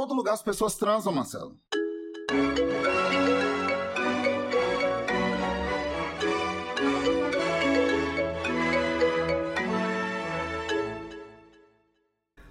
todo 0.00 0.14
lugar 0.14 0.32
as 0.32 0.42
pessoas 0.42 0.76
transam, 0.76 1.12
Marcelo. 1.12 1.58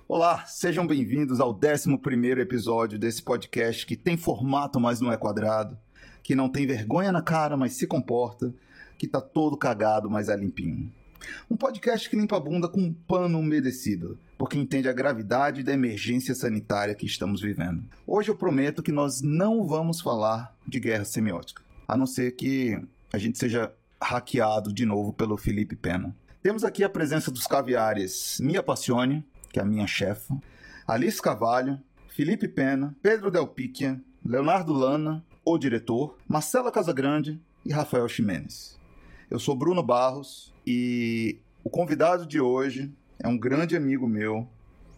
Olá, 0.08 0.46
sejam 0.46 0.86
bem-vindos 0.86 1.40
ao 1.40 1.52
11 1.52 2.40
episódio 2.40 3.00
desse 3.00 3.24
podcast 3.24 3.84
que 3.84 3.96
tem 3.96 4.16
formato, 4.16 4.80
mas 4.80 5.02
não 5.02 5.12
é 5.12 5.18
quadrado, 5.18 5.76
que 6.22 6.36
não 6.36 6.50
tem 6.50 6.68
vergonha 6.68 7.12
na 7.12 7.24
cara, 7.24 7.58
mas 7.58 7.74
se 7.74 7.88
comporta, 7.88 8.54
que 8.96 9.08
tá 9.08 9.20
todo 9.20 9.58
cagado, 9.58 10.08
mas 10.08 10.30
é 10.30 10.36
limpinho. 10.36 10.94
Um 11.50 11.56
podcast 11.56 12.10
que 12.10 12.16
limpa 12.16 12.38
a 12.38 12.40
bunda 12.40 12.68
com 12.68 12.80
um 12.80 12.94
pano 12.94 13.40
umedecido, 13.40 14.18
porque 14.38 14.58
entende 14.58 14.88
a 14.88 14.94
gravidade 14.94 15.64
da 15.64 15.74
emergência 15.74 16.34
sanitária 16.34 16.96
que 16.96 17.06
estamos 17.06 17.42
vivendo. 17.42 17.84
Hoje 18.06 18.30
eu 18.30 18.36
prometo 18.36 18.84
que 18.84 18.92
nós 18.92 19.22
não 19.22 19.66
vamos 19.66 20.02
falar 20.02 20.56
de 20.68 20.80
guerra 20.80 21.06
semiótica, 21.06 21.64
a 21.88 21.98
não 21.98 22.06
ser 22.06 22.32
que 22.36 22.80
a 23.12 23.18
gente 23.18 23.38
seja 23.38 23.72
hackeado 24.02 24.74
de 24.74 24.86
novo 24.86 25.12
pelo 25.12 25.38
Felipe 25.38 25.76
Pena. 25.76 26.16
Temos 26.42 26.64
aqui 26.64 26.84
a 26.84 26.90
presença 26.90 27.30
dos 27.30 27.46
caviares 27.46 28.40
Mia 28.40 28.64
Passione, 28.64 29.26
que 29.52 29.60
é 29.60 29.62
a 29.62 29.66
minha 29.66 29.88
chefa, 29.88 30.38
Alice 30.88 31.22
Cavalho, 31.22 31.80
Felipe 32.08 32.48
Pena, 32.48 32.96
Pedro 33.02 33.30
Del 33.30 33.48
Picchia, 33.48 34.00
Leonardo 34.26 34.74
Lana, 34.74 35.24
o 35.44 35.58
diretor, 35.58 36.18
Marcela 36.28 36.72
Casagrande 36.72 37.42
e 37.66 37.72
Rafael 37.72 38.08
Ximenes. 38.08 38.80
Eu 39.30 39.40
sou 39.40 39.56
Bruno 39.56 39.84
Barros 39.84 40.54
e 40.72 41.40
o 41.64 41.70
convidado 41.70 42.28
de 42.28 42.40
hoje 42.40 42.94
é 43.18 43.28
um 43.28 43.36
grande 43.36 43.76
amigo 43.76 44.08
meu, 44.08 44.48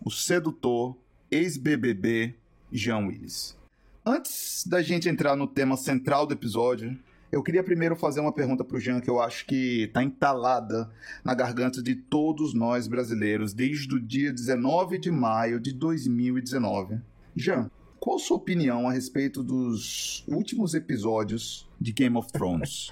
o 0.04 0.12
sedutor, 0.12 0.98
ex-BBB 1.32 2.36
Jean 2.70 3.08
Willis. 3.08 3.58
Antes 4.06 4.68
da 4.68 4.82
gente 4.82 5.08
entrar 5.08 5.34
no 5.38 5.48
tema 5.48 5.78
central 5.78 6.28
do 6.28 6.34
episódio, 6.34 7.00
eu 7.32 7.42
queria 7.42 7.64
primeiro 7.64 7.96
fazer 7.96 8.20
uma 8.20 8.34
pergunta 8.34 8.66
para 8.66 8.76
o 8.76 8.82
Jean 8.82 9.00
que 9.00 9.10
eu 9.10 9.22
acho 9.22 9.46
que 9.46 9.84
está 9.84 10.04
entalada 10.04 10.92
na 11.24 11.34
garganta 11.34 11.82
de 11.82 11.96
todos 11.96 12.54
nós 12.54 12.86
brasileiros 12.86 13.54
desde 13.54 13.96
o 13.96 14.02
dia 14.02 14.34
19 14.34 14.98
de 14.98 15.10
maio 15.10 15.58
de 15.58 15.72
2019. 15.72 17.00
Jean, 17.34 17.72
qual 18.02 18.16
a 18.16 18.20
sua 18.20 18.38
opinião 18.38 18.90
a 18.90 18.92
respeito 18.92 19.44
dos 19.44 20.26
últimos 20.28 20.74
episódios 20.74 21.70
de 21.80 21.94
Game 21.94 22.18
of 22.18 22.32
Thrones? 22.32 22.90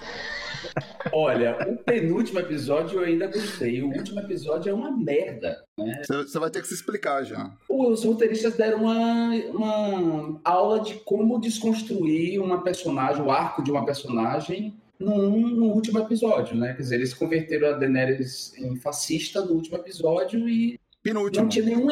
Olha, 1.12 1.58
o 1.68 1.76
penúltimo 1.78 2.38
episódio 2.38 3.00
eu 3.00 3.04
ainda 3.04 3.26
gostei. 3.26 3.82
O 3.82 3.88
último 3.88 4.20
episódio 4.20 4.70
é 4.70 4.72
uma 4.72 4.96
merda. 4.96 5.64
Você 5.76 6.12
né? 6.16 6.24
vai 6.40 6.48
ter 6.48 6.62
que 6.62 6.68
se 6.68 6.74
explicar 6.74 7.24
já. 7.24 7.52
Os 7.68 8.04
roteiristas 8.04 8.54
deram 8.56 8.84
uma, 8.84 9.34
uma 9.46 10.40
aula 10.44 10.78
de 10.78 10.94
como 11.00 11.40
desconstruir 11.40 12.40
uma 12.40 12.62
personagem, 12.62 13.20
o 13.20 13.32
arco 13.32 13.64
de 13.64 13.72
uma 13.72 13.84
personagem 13.84 14.80
no, 14.96 15.28
no, 15.28 15.72
último 15.72 15.98
episódio, 15.98 16.54
né? 16.56 16.74
Quer 16.74 16.82
dizer, 16.82 16.94
eles 16.96 17.14
converteram 17.14 17.70
a 17.70 17.72
Daenerys 17.72 18.56
em 18.56 18.76
fascista 18.76 19.44
no 19.44 19.54
último 19.54 19.76
episódio 19.76 20.48
e 20.48 20.78
Penúltimo. 21.02 21.42
não 21.42 21.48
tinha 21.48 21.64
nenhum 21.64 21.90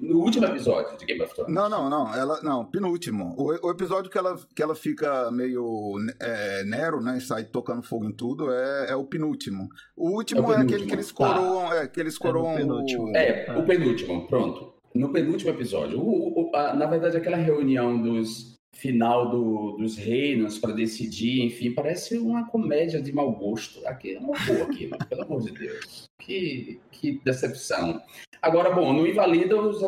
no 0.00 0.20
último 0.20 0.46
episódio 0.46 0.96
de 0.96 1.04
Game 1.04 1.22
of 1.22 1.34
Thrones. 1.34 1.54
Não, 1.54 1.68
não, 1.68 1.88
não. 1.88 2.14
Ela, 2.14 2.40
não, 2.42 2.64
penúltimo. 2.64 3.34
O, 3.36 3.66
o 3.66 3.70
episódio 3.70 4.10
que 4.10 4.18
ela, 4.18 4.38
que 4.54 4.62
ela 4.62 4.74
fica 4.74 5.30
meio 5.30 5.96
é, 6.20 6.64
Nero, 6.64 7.00
né? 7.00 7.18
E 7.18 7.20
sai 7.20 7.44
tocando 7.44 7.82
fogo 7.82 8.06
em 8.06 8.12
tudo, 8.12 8.52
é, 8.52 8.90
é 8.90 8.96
o 8.96 9.04
penúltimo. 9.04 9.68
O 9.96 10.10
último 10.10 10.52
é, 10.52 10.56
o 10.56 10.60
é 10.60 10.62
aquele 10.62 10.86
que 10.86 10.94
eles 10.94 11.12
tá. 11.12 11.14
coroam. 11.14 11.68
Tá. 11.68 11.76
É, 11.76 11.88
que 11.88 12.00
eles 12.00 12.18
coroam. 12.18 12.58
É, 12.58 12.64
o... 12.64 13.16
é, 13.16 13.58
o 13.58 13.64
penúltimo, 13.64 14.26
pronto. 14.26 14.74
No 14.94 15.12
penúltimo 15.12 15.50
episódio. 15.50 15.98
O, 15.98 16.50
o, 16.50 16.56
a, 16.56 16.74
na 16.74 16.86
verdade, 16.86 17.16
aquela 17.16 17.36
reunião 17.36 18.00
dos 18.00 18.53
final 18.74 19.30
do, 19.30 19.72
dos 19.78 19.96
reinos 19.96 20.58
para 20.58 20.72
decidir, 20.72 21.42
enfim, 21.42 21.72
parece 21.72 22.18
uma 22.18 22.48
comédia 22.48 23.00
de 23.00 23.12
mau 23.12 23.32
gosto. 23.32 23.86
Aqui 23.86 24.14
é 24.14 24.18
uma 24.18 24.36
boa 24.46 24.64
aquilo, 24.64 24.98
pelo 25.08 25.22
amor 25.22 25.42
de 25.42 25.52
Deus. 25.52 26.04
Que, 26.20 26.80
que 26.90 27.20
decepção. 27.24 28.00
Agora, 28.42 28.70
bom, 28.70 28.92
não 28.92 29.06
invalida 29.06 29.60
os 29.60 29.80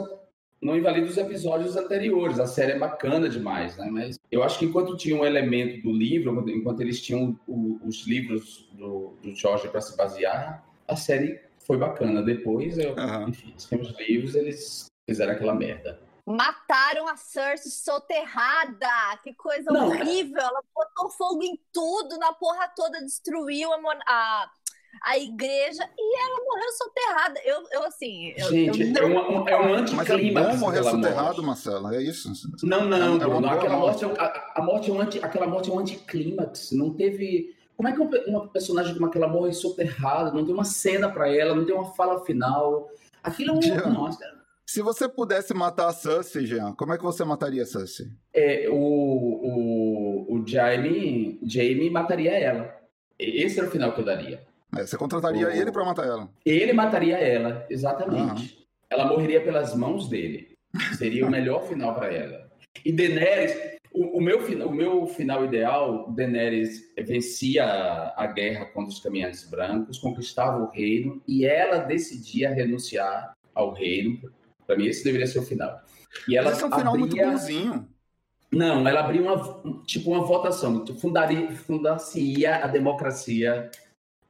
não 0.60 0.76
invalida 0.76 1.06
os 1.06 1.18
episódios 1.18 1.76
anteriores. 1.76 2.40
A 2.40 2.46
série 2.46 2.72
é 2.72 2.78
bacana 2.78 3.28
demais, 3.28 3.76
né? 3.76 3.88
Mas 3.90 4.18
eu 4.30 4.42
acho 4.42 4.58
que 4.58 4.64
enquanto 4.64 4.96
tinha 4.96 5.14
um 5.14 5.24
elemento 5.24 5.82
do 5.82 5.92
livro, 5.92 6.44
enquanto 6.48 6.80
eles 6.80 7.00
tinham 7.00 7.38
o, 7.46 7.78
os 7.84 8.06
livros 8.06 8.68
do, 8.72 9.14
do 9.22 9.34
Jorge 9.34 9.68
para 9.68 9.80
se 9.80 9.96
basear, 9.96 10.66
a 10.88 10.96
série 10.96 11.38
foi 11.58 11.76
bacana. 11.76 12.22
Depois, 12.22 12.78
eu, 12.78 12.94
uhum. 12.94 13.28
enfim, 13.28 13.54
os 13.56 13.98
livros, 13.98 14.34
eles 14.34 14.86
fizeram 15.08 15.32
aquela 15.32 15.54
merda. 15.54 16.00
Mataram 16.26 17.06
a 17.06 17.16
Cersei 17.16 17.70
soterrada. 17.70 19.16
Que 19.22 19.32
coisa 19.34 19.70
não. 19.70 19.86
horrível. 19.86 20.40
Ela 20.40 20.60
botou 20.74 21.08
fogo 21.10 21.42
em 21.44 21.56
tudo, 21.72 22.18
na 22.18 22.32
porra 22.32 22.68
toda, 22.74 22.98
destruiu 23.04 23.72
a, 23.72 23.78
a, 24.08 24.50
a 25.04 25.18
igreja 25.18 25.88
e 25.96 26.18
ela 26.18 26.44
morreu 26.44 26.72
soterrada. 26.72 27.40
Eu, 27.44 27.64
eu 27.70 27.84
assim. 27.84 28.34
Gente, 28.36 28.98
eu, 28.98 29.04
é, 29.04 29.06
uma, 29.06 29.50
é 29.50 29.56
um 29.56 29.74
anticlímax. 29.74 30.08
Mas 30.08 30.10
é 30.10 30.50
bom 30.50 30.56
morrer 30.56 30.82
soterrado, 30.82 31.42
Marcelo, 31.44 31.94
é 31.94 32.02
isso? 32.02 32.32
Não, 32.64 32.84
não, 32.84 33.14
é 33.14 33.18
Bruno. 33.18 33.48
Aquela 33.48 33.76
morte, 33.76 34.04
é, 34.04 34.08
a, 34.08 34.52
a 34.56 34.62
morte 34.62 34.90
é 34.90 34.92
um 34.92 35.00
anti, 35.00 35.20
aquela 35.22 35.46
morte 35.46 35.70
é 35.70 35.72
um 35.72 35.78
anticlímax. 35.78 36.72
Não 36.72 36.92
teve. 36.92 37.54
Como 37.76 37.88
é 37.88 37.92
que 37.92 38.00
uma 38.28 38.48
personagem 38.48 38.94
como 38.94 39.06
aquela 39.06 39.28
morre 39.28 39.52
soterrada? 39.52 40.32
Não 40.32 40.44
tem 40.44 40.54
uma 40.54 40.64
cena 40.64 41.08
para 41.08 41.32
ela, 41.32 41.54
não 41.54 41.64
tem 41.64 41.74
uma 41.74 41.92
fala 41.94 42.24
final. 42.24 42.90
Aquilo 43.22 43.60
é 43.62 43.86
um. 43.86 43.92
Nossa, 43.92 44.24
se 44.66 44.82
você 44.82 45.08
pudesse 45.08 45.54
matar 45.54 45.88
a 45.88 45.92
Cersei, 45.92 46.44
Jean, 46.44 46.72
como 46.72 46.92
é 46.92 46.98
que 46.98 47.04
você 47.04 47.24
mataria 47.24 47.62
a 47.62 47.66
Cersei? 47.66 48.08
É, 48.34 48.68
o, 48.68 48.74
o, 48.74 50.34
o 50.34 50.46
Jaime, 50.46 51.38
Jaime 51.44 51.88
mataria 51.88 52.32
ela. 52.32 52.76
Esse 53.16 53.60
era 53.60 53.68
o 53.68 53.70
final 53.70 53.94
que 53.94 54.00
eu 54.00 54.04
daria. 54.04 54.42
É, 54.76 54.84
você 54.84 54.96
contrataria 54.96 55.46
o... 55.46 55.50
ele 55.50 55.70
para 55.70 55.84
matar 55.84 56.06
ela? 56.06 56.28
Ele 56.44 56.72
mataria 56.72 57.16
ela, 57.16 57.64
exatamente. 57.70 58.42
Uhum. 58.42 58.66
Ela 58.90 59.06
morreria 59.06 59.40
pelas 59.40 59.74
mãos 59.74 60.08
dele. 60.08 60.56
Seria 60.98 61.24
o 61.24 61.30
melhor 61.30 61.66
final 61.68 61.94
para 61.94 62.12
ela. 62.12 62.50
E 62.84 62.92
Daenerys, 62.92 63.78
o, 63.92 64.18
o, 64.18 64.20
meu, 64.20 64.40
o 64.66 64.74
meu 64.74 65.06
final 65.06 65.44
ideal, 65.44 66.10
Daenerys 66.10 66.92
vencia 66.98 67.64
a, 67.64 68.24
a 68.24 68.26
guerra 68.26 68.66
contra 68.66 68.90
os 68.90 69.00
caminhantes 69.00 69.48
brancos, 69.48 69.98
conquistava 69.98 70.62
o 70.62 70.70
reino 70.70 71.22
e 71.26 71.46
ela 71.46 71.78
decidia 71.78 72.50
renunciar 72.52 73.32
ao 73.54 73.72
reino 73.72 74.20
para 74.66 74.76
mim, 74.76 74.86
esse 74.86 75.04
deveria 75.04 75.26
ser 75.26 75.38
o 75.38 75.42
final. 75.42 75.80
E 76.28 76.36
ela 76.36 76.50
Mas 76.50 76.56
esse 76.56 76.64
é 76.64 76.66
um 76.66 76.76
final 76.76 76.94
abria... 76.94 77.06
muito 77.06 77.16
bonzinho. 77.16 77.88
Não, 78.52 78.86
ela 78.86 79.00
abriu 79.00 79.22
uma, 79.22 79.82
tipo, 79.84 80.10
uma 80.10 80.24
votação. 80.24 80.84
Fundaria, 80.98 81.50
fundar-se-ia 81.52 82.64
a 82.64 82.66
democracia 82.66 83.70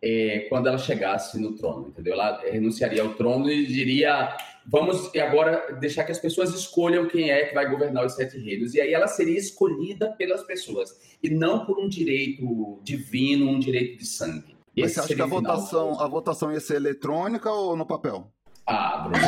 é, 0.02 0.46
quando 0.48 0.68
ela 0.68 0.78
chegasse 0.78 1.38
no 1.38 1.54
trono, 1.56 1.88
entendeu? 1.88 2.14
Ela 2.14 2.40
renunciaria 2.40 3.02
ao 3.02 3.14
trono 3.14 3.50
e 3.50 3.66
diria: 3.66 4.36
vamos 4.66 5.14
agora 5.16 5.72
deixar 5.74 6.04
que 6.04 6.12
as 6.12 6.18
pessoas 6.18 6.54
escolham 6.54 7.08
quem 7.08 7.30
é 7.30 7.46
que 7.46 7.54
vai 7.54 7.68
governar 7.68 8.04
os 8.04 8.14
sete 8.14 8.38
reinos. 8.38 8.74
E 8.74 8.80
aí 8.80 8.92
ela 8.92 9.06
seria 9.06 9.38
escolhida 9.38 10.12
pelas 10.12 10.42
pessoas 10.44 11.16
e 11.22 11.30
não 11.30 11.64
por 11.64 11.78
um 11.78 11.88
direito 11.88 12.80
divino, 12.82 13.48
um 13.48 13.58
direito 13.58 13.98
de 13.98 14.06
sangue. 14.06 14.56
Mas 14.76 14.86
Esse 14.86 14.94
você 14.94 15.00
acha 15.00 15.14
que 15.14 15.22
a 15.22 15.26
votação, 15.26 16.00
a 16.00 16.08
votação 16.08 16.52
ia 16.52 16.60
ser 16.60 16.76
eletrônica 16.76 17.50
ou 17.50 17.76
no 17.76 17.86
papel? 17.86 18.30
Ah, 18.66 18.98
Bruno. 18.98 19.18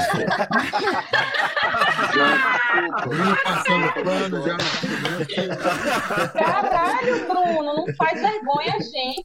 Bruno 3.07 3.37
passando 3.45 3.93
pano 4.05 4.43
já. 4.47 4.57
Caralho, 6.33 7.29
Bruno, 7.29 7.75
não 7.75 7.87
faz 7.95 8.21
vergonha, 8.21 8.81
gente. 8.81 9.25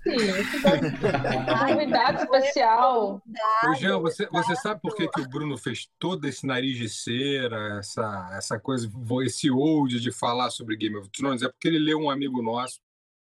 Convidado 1.60 2.24
especial. 2.24 3.22
Ô, 3.68 3.74
Jean, 3.74 4.00
você, 4.00 4.28
você 4.28 4.56
sabe 4.56 4.80
por 4.82 4.96
que, 4.96 5.08
que 5.08 5.22
o 5.22 5.28
Bruno 5.28 5.58
fez 5.58 5.90
todo 5.98 6.26
esse 6.26 6.46
nariz 6.46 6.78
de 6.78 6.90
cera, 6.90 7.80
essa, 7.80 8.30
essa 8.38 8.60
coisa, 8.60 8.92
esse 9.26 9.50
old 9.50 10.00
de 10.00 10.12
falar 10.12 10.52
sobre 10.52 10.78
Game 10.78 10.98
of 10.98 11.10
Thrones? 11.10 11.42
É 11.42 11.50
porque 11.50 11.68
ele 11.68 11.80
leu 11.80 12.00
um 12.00 12.10
amigo 12.10 12.42
nosso, 12.42 12.80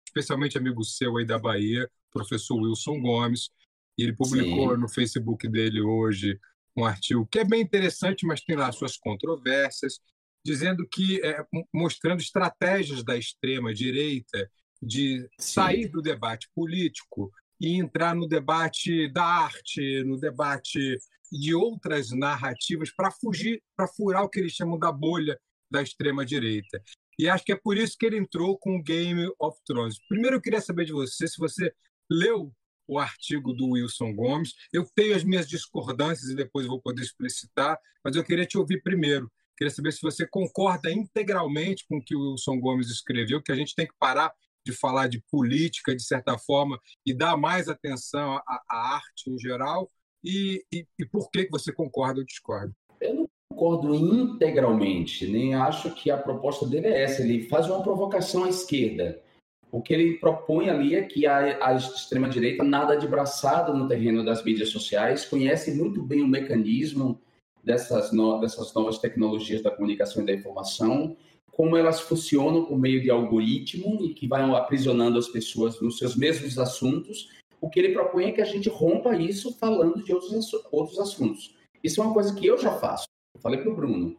especialmente 0.08 0.58
amigo 0.58 0.84
seu 0.84 1.18
aí 1.18 1.26
da 1.26 1.38
Bahia, 1.38 1.90
professor 2.12 2.56
Wilson 2.56 3.00
Gomes, 3.00 3.52
e 3.98 4.04
ele 4.04 4.14
publicou 4.14 4.72
Sim. 4.72 4.82
no 4.82 4.90
Facebook 4.90 5.48
dele 5.48 5.82
hoje 5.82 6.40
um 6.80 6.86
artigo 6.86 7.28
que 7.32 7.40
é 7.40 7.44
bem 7.44 7.62
interessante, 7.62 8.26
mas 8.26 8.42
tem 8.42 8.56
lá 8.56 8.72
suas 8.72 8.98
controvérsias, 8.98 10.00
dizendo 10.46 10.88
que 10.88 11.22
é, 11.24 11.46
mostrando 11.74 12.22
estratégias 12.22 13.04
da 13.04 13.18
extrema 13.18 13.74
direita 13.74 14.50
de 14.82 15.28
sair 15.40 15.86
Sim. 15.86 15.92
do 15.92 16.02
debate 16.02 16.50
político 16.56 17.32
e 17.60 17.76
entrar 17.76 18.16
no 18.16 18.28
debate 18.28 19.12
da 19.12 19.24
arte, 19.24 20.04
no 20.06 20.18
debate 20.18 20.98
de 21.32 21.54
outras 21.54 22.12
narrativas 22.12 22.92
para 22.92 23.12
fugir, 23.12 23.62
para 23.76 23.88
furar 23.88 24.24
o 24.24 24.30
que 24.30 24.40
eles 24.40 24.54
chamam 24.54 24.80
da 24.80 24.92
bolha 24.92 25.40
da 25.70 25.82
extrema 25.82 26.26
direita. 26.26 26.82
E 27.18 27.28
acho 27.28 27.44
que 27.44 27.52
é 27.52 27.56
por 27.56 27.78
isso 27.78 27.98
que 28.00 28.06
ele 28.06 28.18
entrou 28.18 28.58
com 28.58 28.78
o 28.78 28.82
Game 28.82 29.30
of 29.38 29.60
Thrones. 29.66 30.00
Primeiro 30.08 30.38
eu 30.38 30.42
queria 30.42 30.62
saber 30.62 30.86
de 30.86 30.94
você 30.94 31.28
se 31.28 31.38
você 31.38 31.72
leu 32.10 32.52
o 32.90 32.98
artigo 32.98 33.54
do 33.54 33.70
Wilson 33.70 34.14
Gomes. 34.16 34.56
Eu 34.74 34.84
tenho 34.96 35.16
as 35.16 35.24
minhas 35.24 35.48
discordâncias 35.48 36.32
e 36.32 36.36
depois 36.36 36.66
vou 36.66 36.82
poder 36.82 37.04
explicitar, 37.04 37.80
mas 38.04 38.16
eu 38.16 38.24
queria 38.24 38.46
te 38.46 38.58
ouvir 38.58 38.82
primeiro. 38.82 39.32
Queria 39.56 39.74
saber 39.74 39.94
se 39.94 40.02
você 40.02 40.26
concorda 40.26 40.92
integralmente 40.92 41.86
com 41.88 41.98
o 41.98 42.04
que 42.04 42.16
o 42.16 42.32
Wilson 42.32 42.60
Gomes 42.60 42.90
escreveu, 42.90 43.44
que 43.44 43.52
a 43.52 43.56
gente 43.56 43.76
tem 43.76 43.86
que 43.86 43.94
parar 44.00 44.34
de 44.66 44.74
falar 44.74 45.08
de 45.08 45.24
política, 45.32 45.96
de 45.96 46.04
certa 46.04 46.38
forma, 46.38 46.80
e 47.06 47.14
dar 47.14 47.38
mais 47.38 47.70
atenção 47.70 48.38
à, 48.38 48.64
à 48.70 48.96
arte 48.96 49.30
em 49.30 49.38
geral, 49.38 49.90
e, 50.24 50.64
e, 50.74 50.86
e, 51.00 51.06
por 51.06 51.30
que 51.30 51.48
você 51.50 51.72
concorda 51.72 52.20
ou 52.20 52.26
discorda? 52.26 52.74
Eu 53.00 53.14
não 53.14 53.30
concordo 53.50 53.96
integralmente, 53.96 55.26
nem 55.28 55.56
acho 55.56 55.94
que 55.96 56.12
a 56.12 56.18
proposta 56.18 56.66
dele 56.66 56.88
é 56.88 57.04
essa. 57.04 57.22
Ele 57.22 57.48
faz 57.48 57.68
uma 57.68 57.82
provocação 57.82 58.44
à 58.44 58.50
esquerda. 58.50 59.22
O 59.72 59.82
que 59.82 59.94
ele 59.94 60.18
propõe 60.18 60.70
ali 60.70 60.96
é 60.96 61.04
que 61.04 61.28
a, 61.28 61.68
a 61.68 61.76
extrema-direita 61.76 62.64
nada 62.64 62.96
de 62.96 63.08
braçada 63.08 63.72
no 63.72 63.88
terreno 63.88 64.26
das 64.26 64.44
mídias 64.44 64.70
sociais, 64.70 65.26
conhece 65.26 65.72
muito 65.72 66.02
bem 66.02 66.24
o 66.24 66.28
mecanismo 66.28 67.22
dessas, 67.64 68.12
no, 68.12 68.40
dessas 68.40 68.74
novas 68.74 68.98
tecnologias 68.98 69.62
da 69.62 69.70
comunicação 69.70 70.24
e 70.24 70.26
da 70.26 70.34
informação, 70.34 71.16
como 71.52 71.78
elas 71.78 72.00
funcionam 72.00 72.66
por 72.66 72.80
meio 72.80 73.02
de 73.02 73.12
algoritmo 73.12 74.04
e 74.04 74.14
que 74.14 74.28
vão 74.28 74.56
aprisionando 74.56 75.20
as 75.20 75.28
pessoas 75.28 75.80
nos 75.80 75.98
seus 75.98 76.16
mesmos 76.16 76.58
assuntos. 76.58 77.30
O 77.62 77.70
que 77.70 77.80
ele 77.80 77.94
propõe 77.94 78.26
é 78.26 78.32
que 78.32 78.42
a 78.42 78.46
gente 78.46 78.70
rompa 78.70 79.16
isso 79.16 79.56
falando 79.60 80.04
de 80.04 80.14
outros, 80.14 80.52
outros 80.72 81.00
assuntos. 81.00 81.54
Isso 81.84 82.02
é 82.02 82.04
uma 82.04 82.14
coisa 82.14 82.34
que 82.34 82.48
eu 82.48 82.58
já 82.58 82.72
faço. 82.72 83.06
Eu 83.36 83.42
falei 83.42 83.60
para 83.60 83.72
o 83.72 83.76
Bruno, 83.76 84.18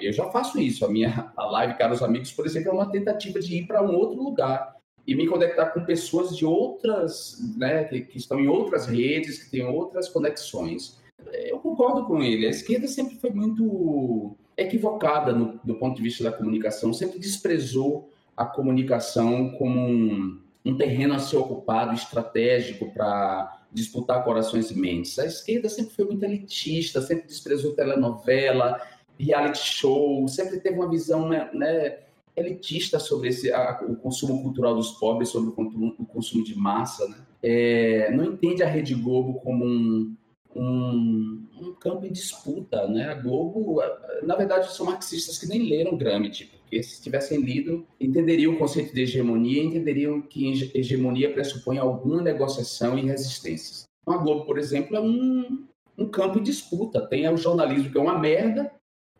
eu 0.00 0.12
já 0.12 0.30
faço 0.30 0.58
isso. 0.58 0.86
A 0.86 0.88
minha 0.88 1.32
a 1.36 1.44
live, 1.46 1.76
caros 1.76 2.02
amigos, 2.02 2.32
por 2.32 2.46
exemplo, 2.46 2.70
é 2.70 2.72
uma 2.72 2.90
tentativa 2.90 3.40
de 3.40 3.56
ir 3.56 3.66
para 3.66 3.82
um 3.82 3.94
outro 3.94 4.22
lugar 4.22 4.75
e 5.06 5.14
me 5.14 5.26
conectar 5.26 5.66
com 5.66 5.84
pessoas 5.84 6.36
de 6.36 6.44
outras, 6.44 7.38
né, 7.56 7.84
que, 7.84 8.00
que, 8.00 8.18
estão 8.18 8.40
em 8.40 8.48
outras 8.48 8.86
redes, 8.86 9.42
que 9.42 9.50
têm 9.50 9.64
outras 9.64 10.08
conexões. 10.08 10.98
Eu 11.32 11.58
concordo 11.58 12.06
com 12.06 12.22
ele. 12.22 12.46
A 12.46 12.50
esquerda 12.50 12.88
sempre 12.88 13.16
foi 13.16 13.30
muito 13.30 14.36
equivocada 14.56 15.32
no, 15.32 15.60
do 15.62 15.74
ponto 15.76 15.96
de 15.96 16.02
vista 16.02 16.24
da 16.24 16.32
comunicação, 16.32 16.92
sempre 16.92 17.18
desprezou 17.18 18.10
a 18.36 18.44
comunicação 18.44 19.50
como 19.52 19.78
um, 19.78 20.40
um 20.64 20.76
terreno 20.76 21.14
a 21.14 21.18
ser 21.18 21.36
ocupado, 21.36 21.94
estratégico 21.94 22.92
para 22.92 23.64
disputar 23.72 24.24
corações 24.24 24.70
e 24.70 24.78
mentes. 24.78 25.18
A 25.18 25.26
esquerda 25.26 25.68
sempre 25.68 25.94
foi 25.94 26.06
muito 26.06 26.24
elitista, 26.24 27.00
sempre 27.00 27.26
desprezou 27.26 27.74
telenovela, 27.74 28.80
reality 29.18 29.58
show, 29.58 30.26
sempre 30.28 30.60
teve 30.60 30.76
uma 30.76 30.88
visão 30.88 31.28
né, 31.28 31.50
né 31.52 31.98
elitista 32.36 32.98
sobre 32.98 33.28
esse, 33.28 33.52
a, 33.52 33.80
o 33.88 33.96
consumo 33.96 34.42
cultural 34.42 34.74
dos 34.74 34.92
pobres, 34.92 35.30
sobre 35.30 35.50
o, 35.50 35.94
o 35.98 36.06
consumo 36.06 36.44
de 36.44 36.54
massa. 36.56 37.08
Né? 37.08 37.16
É, 37.42 38.14
não 38.14 38.24
entende 38.24 38.62
a 38.62 38.68
Rede 38.68 38.94
Globo 38.94 39.40
como 39.40 39.64
um, 39.64 40.14
um, 40.54 41.46
um, 41.60 41.74
campo 41.80 42.04
em 42.04 42.12
disputa. 42.12 42.86
Né? 42.86 43.08
A 43.08 43.14
Globo, 43.14 43.80
na 44.22 44.36
verdade, 44.36 44.72
são 44.74 44.86
marxistas 44.86 45.38
que 45.38 45.46
nem 45.46 45.68
leram 45.68 45.96
Gramsci, 45.96 46.44
porque 46.44 46.82
se 46.82 47.02
tivessem 47.02 47.40
lido, 47.40 47.86
entenderiam 48.00 48.52
o 48.52 48.58
conceito 48.58 48.94
de 48.94 49.02
hegemonia, 49.02 49.62
entenderiam 49.62 50.20
que 50.20 50.70
hegemonia 50.74 51.32
pressupõe 51.32 51.78
alguma 51.78 52.20
negociação 52.20 52.98
e 52.98 53.06
resistências. 53.06 53.84
Então, 54.02 54.20
a 54.20 54.22
Globo, 54.22 54.44
por 54.44 54.58
exemplo, 54.58 54.96
é 54.96 55.00
um, 55.00 55.66
um 55.96 56.08
campo 56.08 56.38
em 56.38 56.42
disputa. 56.42 57.06
Tem 57.06 57.28
o 57.28 57.36
jornalismo 57.36 57.90
que 57.90 57.98
é 57.98 58.00
uma 58.00 58.18
merda, 58.18 58.70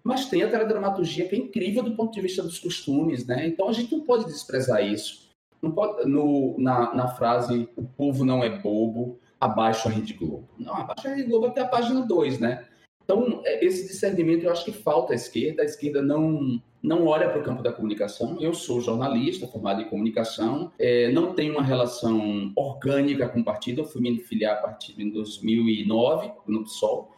mas 0.07 0.27
tem 0.27 0.43
a 0.43 0.49
teledramaturgia 0.49 1.29
que 1.29 1.35
é 1.35 1.39
incrível 1.39 1.83
do 1.83 1.97
ponto 1.97 2.13
de 2.13 2.21
vista 2.21 2.43
dos 2.43 2.59
costumes, 2.59 3.27
né? 3.27 3.47
Então 3.47 3.69
a 3.69 3.73
gente 3.73 3.95
não 3.95 4.05
pode 4.05 4.25
desprezar 4.27 4.85
isso. 4.85 5.27
Não 5.61 5.73
pode, 5.73 6.09
no, 6.09 6.55
na, 6.59 6.95
na 6.95 7.09
frase 7.09 7.69
o 7.77 7.83
povo 7.83 8.25
não 8.25 8.45
é 8.45 8.49
bobo, 8.49 9.19
abaixo 9.41 9.89
a 9.89 9.91
Rede 9.91 10.15
Globo. 10.15 10.49
Não, 10.59 10.75
abaixo 10.75 11.09
a 11.09 11.11
Rede 11.11 11.29
Globo 11.29 11.47
até 11.47 11.61
a 11.61 11.67
página 11.67 12.03
2, 12.03 12.39
né? 12.39 12.65
Então, 13.05 13.41
é, 13.45 13.65
esse 13.65 13.87
discernimento 13.87 14.45
eu 14.45 14.53
acho 14.53 14.65
que 14.65 14.73
falta 14.73 15.13
à 15.13 15.17
esquerda. 15.17 15.63
A 15.63 15.65
esquerda 15.65 16.03
não, 16.03 16.61
não 16.83 17.07
olha 17.07 17.29
para 17.29 17.41
o 17.41 17.45
campo 17.45 17.63
da 17.63 17.73
comunicação. 17.73 18.37
Eu 18.41 18.55
sou 18.55 18.81
jornalista, 18.81 19.47
formado 19.47 19.81
em 19.81 19.89
comunicação, 19.89 20.73
é, 20.79 21.11
não 21.13 21.33
tenho 21.33 21.55
uma 21.55 21.63
relação 21.63 22.53
orgânica 22.57 23.29
com 23.29 23.41
o 23.41 23.45
partido. 23.45 23.81
Eu 23.81 23.87
fui 23.87 24.01
me 24.01 24.19
filiar 24.19 24.59
a 24.59 24.61
partido 24.61 25.03
em 25.03 25.11
2009, 25.11 26.33
no 26.47 26.65
PSOL 26.65 27.16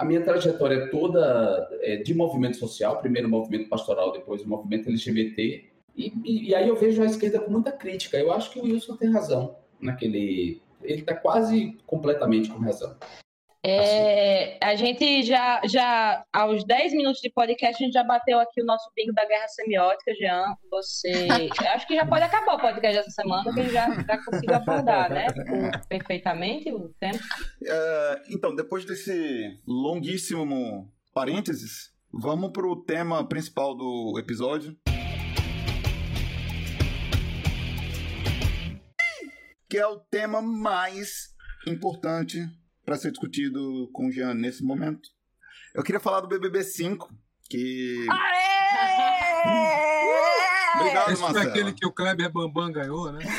a 0.00 0.04
minha 0.04 0.22
trajetória 0.22 0.90
toda 0.90 1.68
é 1.82 1.96
de 1.96 2.14
movimento 2.14 2.56
social, 2.56 2.98
primeiro 3.00 3.28
movimento 3.28 3.68
pastoral, 3.68 4.12
depois 4.12 4.40
o 4.40 4.48
movimento 4.48 4.88
LGBT, 4.88 5.66
e, 5.94 6.12
e, 6.24 6.48
e, 6.48 6.54
aí 6.54 6.66
eu 6.66 6.74
vejo 6.76 7.02
a 7.02 7.04
esquerda 7.04 7.38
com 7.38 7.50
muita 7.50 7.70
crítica. 7.70 8.16
Eu 8.16 8.32
acho 8.32 8.50
que 8.50 8.58
o 8.58 8.62
Wilson 8.62 8.96
tem 8.96 9.10
razão 9.10 9.56
naquele. 9.78 10.62
Ele 10.82 11.00
está 11.00 11.14
quase 11.14 11.76
completamente 11.86 12.48
com 12.48 12.58
razão. 12.58 12.96
É, 13.62 14.58
a 14.64 14.74
gente 14.74 15.22
já, 15.22 15.60
já, 15.66 16.24
aos 16.32 16.64
10 16.64 16.94
minutos 16.94 17.20
de 17.20 17.30
podcast, 17.30 17.82
a 17.82 17.86
gente 17.86 17.92
já 17.92 18.02
bateu 18.02 18.40
aqui 18.40 18.62
o 18.62 18.64
nosso 18.64 18.90
bingo 18.96 19.12
da 19.12 19.26
guerra 19.26 19.46
semiótica, 19.48 20.14
Jean. 20.14 20.54
Você. 20.70 21.28
acho 21.74 21.86
que 21.86 21.94
já 21.94 22.06
pode 22.06 22.24
acabar 22.24 22.54
o 22.54 22.60
podcast 22.60 22.96
dessa 22.96 23.10
semana, 23.10 23.52
que 23.52 23.68
já, 23.68 23.86
já 24.02 24.24
conseguiu 24.24 24.54
abordar, 24.54 25.10
né? 25.10 25.26
O, 25.26 25.84
perfeitamente 25.88 26.72
o 26.72 26.88
tempo. 26.98 27.18
É, 27.62 28.22
então, 28.30 28.54
depois 28.54 28.86
desse 28.86 29.60
longuíssimo 29.66 30.90
parênteses, 31.12 31.90
vamos 32.10 32.52
para 32.52 32.66
o 32.66 32.82
tema 32.82 33.28
principal 33.28 33.76
do 33.76 34.18
episódio. 34.18 34.74
Que 39.68 39.76
é 39.76 39.86
o 39.86 40.00
tema 40.00 40.40
mais 40.40 41.28
importante 41.66 42.48
para 42.84 42.96
ser 42.96 43.10
discutido 43.10 43.88
com 43.92 44.08
o 44.08 44.12
Jean 44.12 44.34
nesse 44.34 44.62
momento. 44.64 45.08
Eu 45.74 45.82
queria 45.82 46.00
falar 46.00 46.20
do 46.20 46.28
BBB 46.28 46.62
5, 46.62 47.12
que. 47.48 48.06
Obrigado, 50.76 51.12
Esse 51.12 51.20
Marcelo. 51.20 51.42
foi 51.44 51.50
aquele 51.50 51.72
que 51.72 51.86
o 51.86 51.92
Kleber 51.92 52.30
Bambam 52.32 52.70
ganhou, 52.72 53.12
né? 53.12 53.20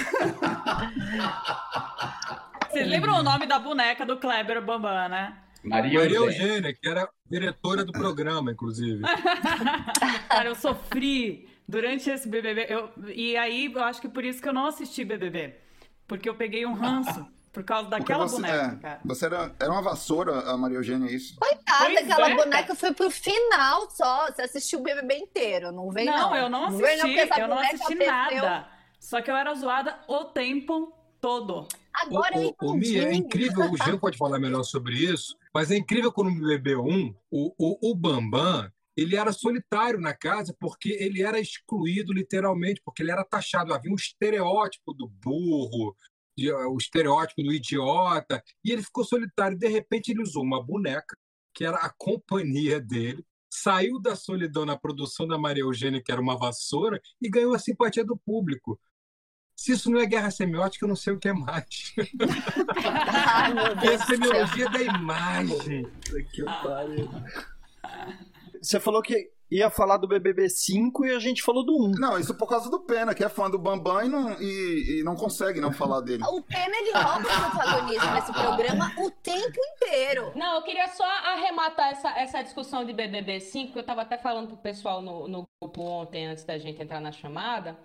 Vocês 2.69 2.87
lembram 2.87 3.19
o 3.19 3.23
nome 3.23 3.45
da 3.45 3.59
boneca 3.59 4.05
do 4.05 4.17
Kleber 4.17 4.63
Bambam, 4.63 5.09
né? 5.09 5.37
Maria, 5.63 5.99
Maria 5.99 6.17
Eugênia. 6.17 6.47
Eugênia, 6.47 6.73
que 6.73 6.87
era 6.87 7.09
diretora 7.29 7.85
do 7.85 7.91
programa, 7.91 8.51
inclusive. 8.51 9.01
Cara, 10.29 10.49
eu 10.49 10.55
sofri 10.55 11.47
durante 11.67 12.09
esse 12.09 12.27
BBB. 12.27 12.65
Eu, 12.69 12.89
e 13.13 13.37
aí, 13.37 13.71
eu 13.73 13.83
acho 13.83 14.01
que 14.01 14.09
por 14.09 14.23
isso 14.23 14.41
que 14.41 14.49
eu 14.49 14.53
não 14.53 14.65
assisti 14.65 15.05
BBB. 15.05 15.55
Porque 16.07 16.27
eu 16.29 16.35
peguei 16.35 16.65
um 16.65 16.73
ranço. 16.73 17.27
Por 17.51 17.63
causa 17.63 17.89
daquela 17.89 18.27
você, 18.27 18.35
boneca, 18.35 18.77
é, 18.77 18.81
cara. 18.81 19.01
Você 19.03 19.25
era, 19.25 19.55
era 19.59 19.71
uma 19.71 19.81
vassoura, 19.81 20.39
a 20.49 20.57
Maria 20.57 20.77
Eugênia, 20.77 21.09
é 21.09 21.13
isso? 21.13 21.35
Coitada, 21.37 21.85
pois 21.85 21.97
aquela 21.97 22.31
é, 22.31 22.35
boneca 22.35 22.75
foi 22.75 22.93
pro 22.93 23.11
final 23.11 23.89
só. 23.91 24.31
Você 24.31 24.43
assistiu 24.43 24.79
o 24.79 24.83
BBB 24.83 25.17
inteiro, 25.17 25.71
não 25.71 25.91
vem 25.91 26.05
não. 26.05 26.29
Não, 26.29 26.35
eu 26.35 26.49
não 26.49 26.65
assisti, 26.65 27.25
não, 27.29 27.37
eu 27.37 27.47
não 27.49 27.59
assisti 27.59 27.95
nada. 27.95 28.67
Só 28.99 29.21
que 29.21 29.29
eu 29.29 29.35
era 29.35 29.53
zoada 29.53 29.99
o 30.07 30.25
tempo 30.25 30.93
todo. 31.19 31.67
Agora 31.93 32.37
o, 32.37 32.41
eu 32.41 32.55
o, 32.61 32.71
o 32.71 32.73
Mia, 32.73 33.09
é 33.09 33.13
incrível, 33.13 33.69
o 33.69 33.77
Jean 33.77 33.97
pode 33.97 34.17
falar 34.17 34.39
melhor 34.39 34.63
sobre 34.63 34.95
isso, 34.95 35.35
mas 35.53 35.71
é 35.71 35.75
incrível 35.75 36.11
quando 36.11 36.31
no 36.31 36.39
BBB 36.39 36.77
1, 36.77 37.15
o, 37.29 37.53
o, 37.57 37.91
o 37.91 37.95
Bambam, 37.95 38.71
ele 38.95 39.15
era 39.15 39.31
solitário 39.31 39.99
na 39.99 40.13
casa 40.13 40.55
porque 40.59 40.89
ele 40.99 41.21
era 41.21 41.39
excluído 41.39 42.13
literalmente, 42.13 42.81
porque 42.83 43.01
ele 43.01 43.11
era 43.11 43.23
taxado. 43.23 43.73
Havia 43.73 43.91
um 43.91 43.95
estereótipo 43.95 44.93
do 44.93 45.07
burro, 45.07 45.95
o 46.37 46.77
estereótipo 46.77 47.43
do 47.43 47.53
idiota, 47.53 48.43
e 48.63 48.71
ele 48.71 48.83
ficou 48.83 49.03
solitário. 49.03 49.57
De 49.57 49.67
repente, 49.67 50.11
ele 50.11 50.21
usou 50.21 50.43
uma 50.43 50.63
boneca, 50.63 51.17
que 51.53 51.65
era 51.65 51.77
a 51.77 51.93
companhia 51.97 52.79
dele, 52.79 53.25
saiu 53.49 53.99
da 53.99 54.15
solidão 54.15 54.65
na 54.65 54.77
produção 54.77 55.27
da 55.27 55.37
Maria 55.37 55.63
Eugênia, 55.63 56.01
que 56.01 56.11
era 56.11 56.21
uma 56.21 56.37
vassoura, 56.37 57.01
e 57.21 57.29
ganhou 57.29 57.53
a 57.53 57.59
simpatia 57.59 58.05
do 58.05 58.17
público. 58.17 58.79
Se 59.55 59.73
isso 59.73 59.91
não 59.91 59.99
é 59.99 60.05
guerra 60.05 60.31
semiótica, 60.31 60.85
eu 60.85 60.89
não 60.89 60.95
sei 60.95 61.13
o 61.13 61.19
que 61.19 61.27
é 61.27 61.33
mais. 61.33 61.93
é 63.83 63.95
a 63.95 64.05
semiologia 64.05 64.69
da 64.69 64.81
imagem. 64.81 65.85
Que 66.33 66.43
pariu. 66.43 67.09
Você 68.61 68.79
falou 68.79 69.01
que 69.01 69.31
ia 69.51 69.69
falar 69.69 69.97
do 69.97 70.07
BBB 70.07 70.49
5 70.49 71.05
e 71.05 71.13
a 71.13 71.19
gente 71.19 71.43
falou 71.43 71.65
do 71.65 71.73
1. 71.73 71.91
Não, 71.99 72.17
isso 72.17 72.33
por 72.33 72.47
causa 72.47 72.69
do 72.69 72.79
Pena, 72.79 73.13
que 73.13 73.23
é 73.23 73.27
fã 73.27 73.49
do 73.49 73.59
Bambam 73.59 74.05
e 74.05 74.09
não, 74.09 74.41
e, 74.41 74.99
e 74.99 75.03
não 75.03 75.15
consegue 75.15 75.59
não 75.59 75.73
falar 75.73 75.99
dele. 75.99 76.23
O 76.23 76.41
Pena, 76.41 76.75
ele 76.77 76.91
rouba 76.93 77.19
o 77.19 77.51
protagonismo 77.51 78.11
nesse 78.13 78.31
programa 78.31 78.93
o 78.97 79.11
tempo 79.11 79.59
inteiro. 79.73 80.31
Não, 80.35 80.55
eu 80.55 80.61
queria 80.61 80.87
só 80.87 81.03
arrematar 81.03 81.89
essa, 81.89 82.09
essa 82.17 82.41
discussão 82.41 82.85
de 82.85 82.93
BBB 82.93 83.41
5, 83.41 83.73
que 83.73 83.79
eu 83.79 83.83
tava 83.85 84.01
até 84.03 84.17
falando 84.17 84.47
pro 84.47 84.57
pessoal 84.57 85.01
no, 85.01 85.27
no 85.27 85.43
grupo 85.61 85.81
ontem, 85.81 86.27
antes 86.27 86.45
da 86.45 86.57
gente 86.57 86.81
entrar 86.81 87.01
na 87.01 87.11
chamada, 87.11 87.77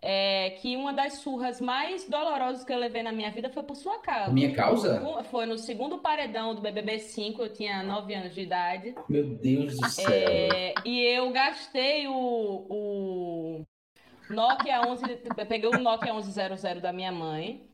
é, 0.00 0.50
que 0.60 0.76
uma 0.76 0.92
das 0.92 1.14
surras 1.14 1.60
mais 1.60 2.08
dolorosas 2.08 2.64
que 2.64 2.72
eu 2.72 2.78
levei 2.78 3.02
na 3.02 3.12
minha 3.12 3.30
vida 3.30 3.50
foi 3.50 3.62
por 3.62 3.76
sua 3.76 3.98
causa. 3.98 4.32
Minha 4.32 4.54
causa? 4.54 5.00
Foi 5.24 5.46
no 5.46 5.58
segundo 5.58 5.98
paredão 5.98 6.54
do 6.54 6.60
BBB 6.60 6.98
5, 6.98 7.42
eu 7.42 7.52
tinha 7.52 7.82
9 7.82 8.14
anos 8.14 8.34
de 8.34 8.42
idade. 8.42 8.94
Meu 9.08 9.24
Deus 9.24 9.76
do 9.76 9.88
céu. 9.88 10.08
É, 10.08 10.74
e 10.84 11.00
eu 11.00 11.30
gastei 11.32 12.06
o, 12.06 12.66
o 12.68 13.64
Nokia 14.30 14.82
11, 14.86 15.04
eu 15.36 15.46
peguei 15.46 15.68
o 15.68 15.78
Nokia 15.78 16.14
1100 16.14 16.80
da 16.80 16.92
minha 16.92 17.10
mãe, 17.10 17.68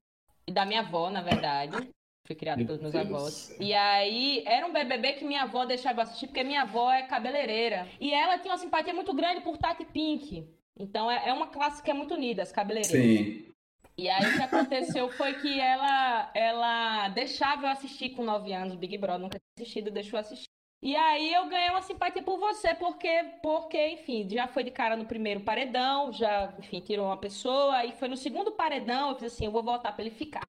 e 0.47 0.53
da 0.53 0.65
minha 0.65 0.81
avó, 0.81 1.11
na 1.11 1.23
verdade. 1.23 1.89
Fui 2.27 2.35
criada 2.35 2.65
pelos 2.65 2.81
meus 2.81 2.93
Deus. 2.93 3.07
avós. 3.07 3.57
E 3.61 3.75
aí, 3.75 4.43
era 4.47 4.67
um 4.67 4.73
BBB 4.73 5.15
que 5.15 5.25
minha 5.25 5.43
avó 5.43 5.67
deixava 5.67 6.03
assistir, 6.03 6.27
porque 6.27 6.43
minha 6.43 6.63
avó 6.63 6.91
é 6.91 7.03
cabeleireira. 7.03 7.87
E 8.01 8.15
ela 8.15 8.39
tinha 8.39 8.53
uma 8.53 8.59
simpatia 8.59 8.95
muito 8.95 9.13
grande 9.13 9.43
por 9.43 9.59
Tati 9.59 9.85
Pink. 9.85 10.49
Então, 10.79 11.11
é, 11.11 11.29
é 11.29 11.33
uma 11.33 11.49
classe 11.49 11.83
que 11.83 11.91
é 11.91 11.95
muito 11.95 12.15
unida, 12.15 12.43
as 12.43 12.53
cabeleireiras. 12.53 13.01
Sim. 13.01 13.55
E 13.97 14.09
aí, 14.09 14.27
o 14.29 14.37
que 14.37 14.43
aconteceu 14.43 15.09
foi 15.11 15.35
que 15.35 15.61
ela, 15.61 16.31
ela 16.35 17.09
deixava 17.11 17.67
eu 17.67 17.71
assistir 17.71 18.11
com 18.11 18.25
9 18.25 18.53
anos 18.53 18.75
Big 18.75 18.99
Brother. 18.99 19.21
Nunca 19.21 19.39
tinha 19.39 19.65
assistido, 19.65 19.91
deixou 19.91 20.19
eu 20.19 20.23
assistir. 20.23 20.49
E 20.85 20.95
aí 20.97 21.33
eu 21.33 21.49
ganhei 21.49 21.71
uma 21.71 21.81
simpatia 21.81 22.23
por 22.23 22.39
você, 22.39 22.75
porque, 22.75 23.09
porque, 23.43 23.89
enfim, 23.89 24.29
já 24.29 24.47
foi 24.47 24.63
de 24.63 24.71
cara 24.71 24.95
no 24.95 25.07
primeiro 25.07 25.41
paredão, 25.41 26.13
já, 26.13 26.53
enfim, 26.59 26.79
tirou 26.81 27.07
uma 27.07 27.17
pessoa, 27.17 27.77
aí 27.77 27.93
foi 27.93 28.07
no 28.07 28.19
segundo 28.19 28.53
paredão, 28.53 29.09
eu 29.09 29.15
fiz 29.15 29.33
assim, 29.33 29.47
eu 29.47 29.51
vou 29.51 29.63
voltar 29.63 29.93
para 29.93 30.05
ele 30.05 30.15
ficar. 30.15 30.43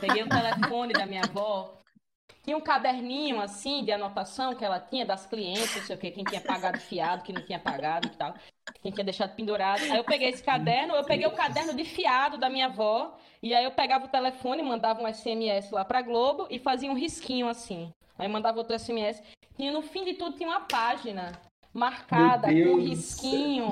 Peguei 0.00 0.22
o 0.22 0.28
telefone 0.30 0.94
da 0.94 1.04
minha 1.04 1.20
avó, 1.24 1.79
tinha 2.42 2.56
um 2.56 2.60
caderninho 2.60 3.40
assim 3.40 3.84
de 3.84 3.92
anotação 3.92 4.54
que 4.54 4.64
ela 4.64 4.80
tinha 4.80 5.04
das 5.04 5.26
clientes, 5.26 5.76
não 5.76 5.82
sei 5.82 5.96
o 5.96 5.98
que, 5.98 6.10
quem 6.10 6.24
tinha 6.24 6.40
pagado 6.40 6.78
fiado, 6.78 7.22
quem 7.22 7.34
não 7.34 7.42
tinha 7.42 7.58
pagado 7.58 8.08
e 8.08 8.10
tal, 8.10 8.34
quem 8.82 8.90
tinha 8.90 9.04
deixado 9.04 9.34
pendurado. 9.34 9.82
Aí 9.82 9.96
eu 9.96 10.04
peguei 10.04 10.28
esse 10.28 10.42
caderno, 10.42 10.94
eu 10.94 11.04
peguei 11.04 11.26
o 11.26 11.32
caderno 11.32 11.74
de 11.74 11.84
fiado 11.84 12.38
da 12.38 12.48
minha 12.48 12.66
avó, 12.66 13.16
e 13.42 13.54
aí 13.54 13.64
eu 13.64 13.70
pegava 13.70 14.06
o 14.06 14.08
telefone, 14.08 14.62
mandava 14.62 15.02
um 15.02 15.12
SMS 15.12 15.70
lá 15.70 15.84
pra 15.84 16.02
Globo 16.02 16.46
e 16.50 16.58
fazia 16.58 16.90
um 16.90 16.94
risquinho 16.94 17.48
assim. 17.48 17.90
Aí 18.18 18.28
mandava 18.28 18.58
outro 18.58 18.78
SMS. 18.78 19.22
E 19.58 19.70
no 19.70 19.82
fim 19.82 20.04
de 20.04 20.14
tudo 20.14 20.36
tinha 20.36 20.48
uma 20.48 20.60
página 20.60 21.32
marcada 21.72 22.48
com 22.48 22.76
risquinho. 22.76 23.70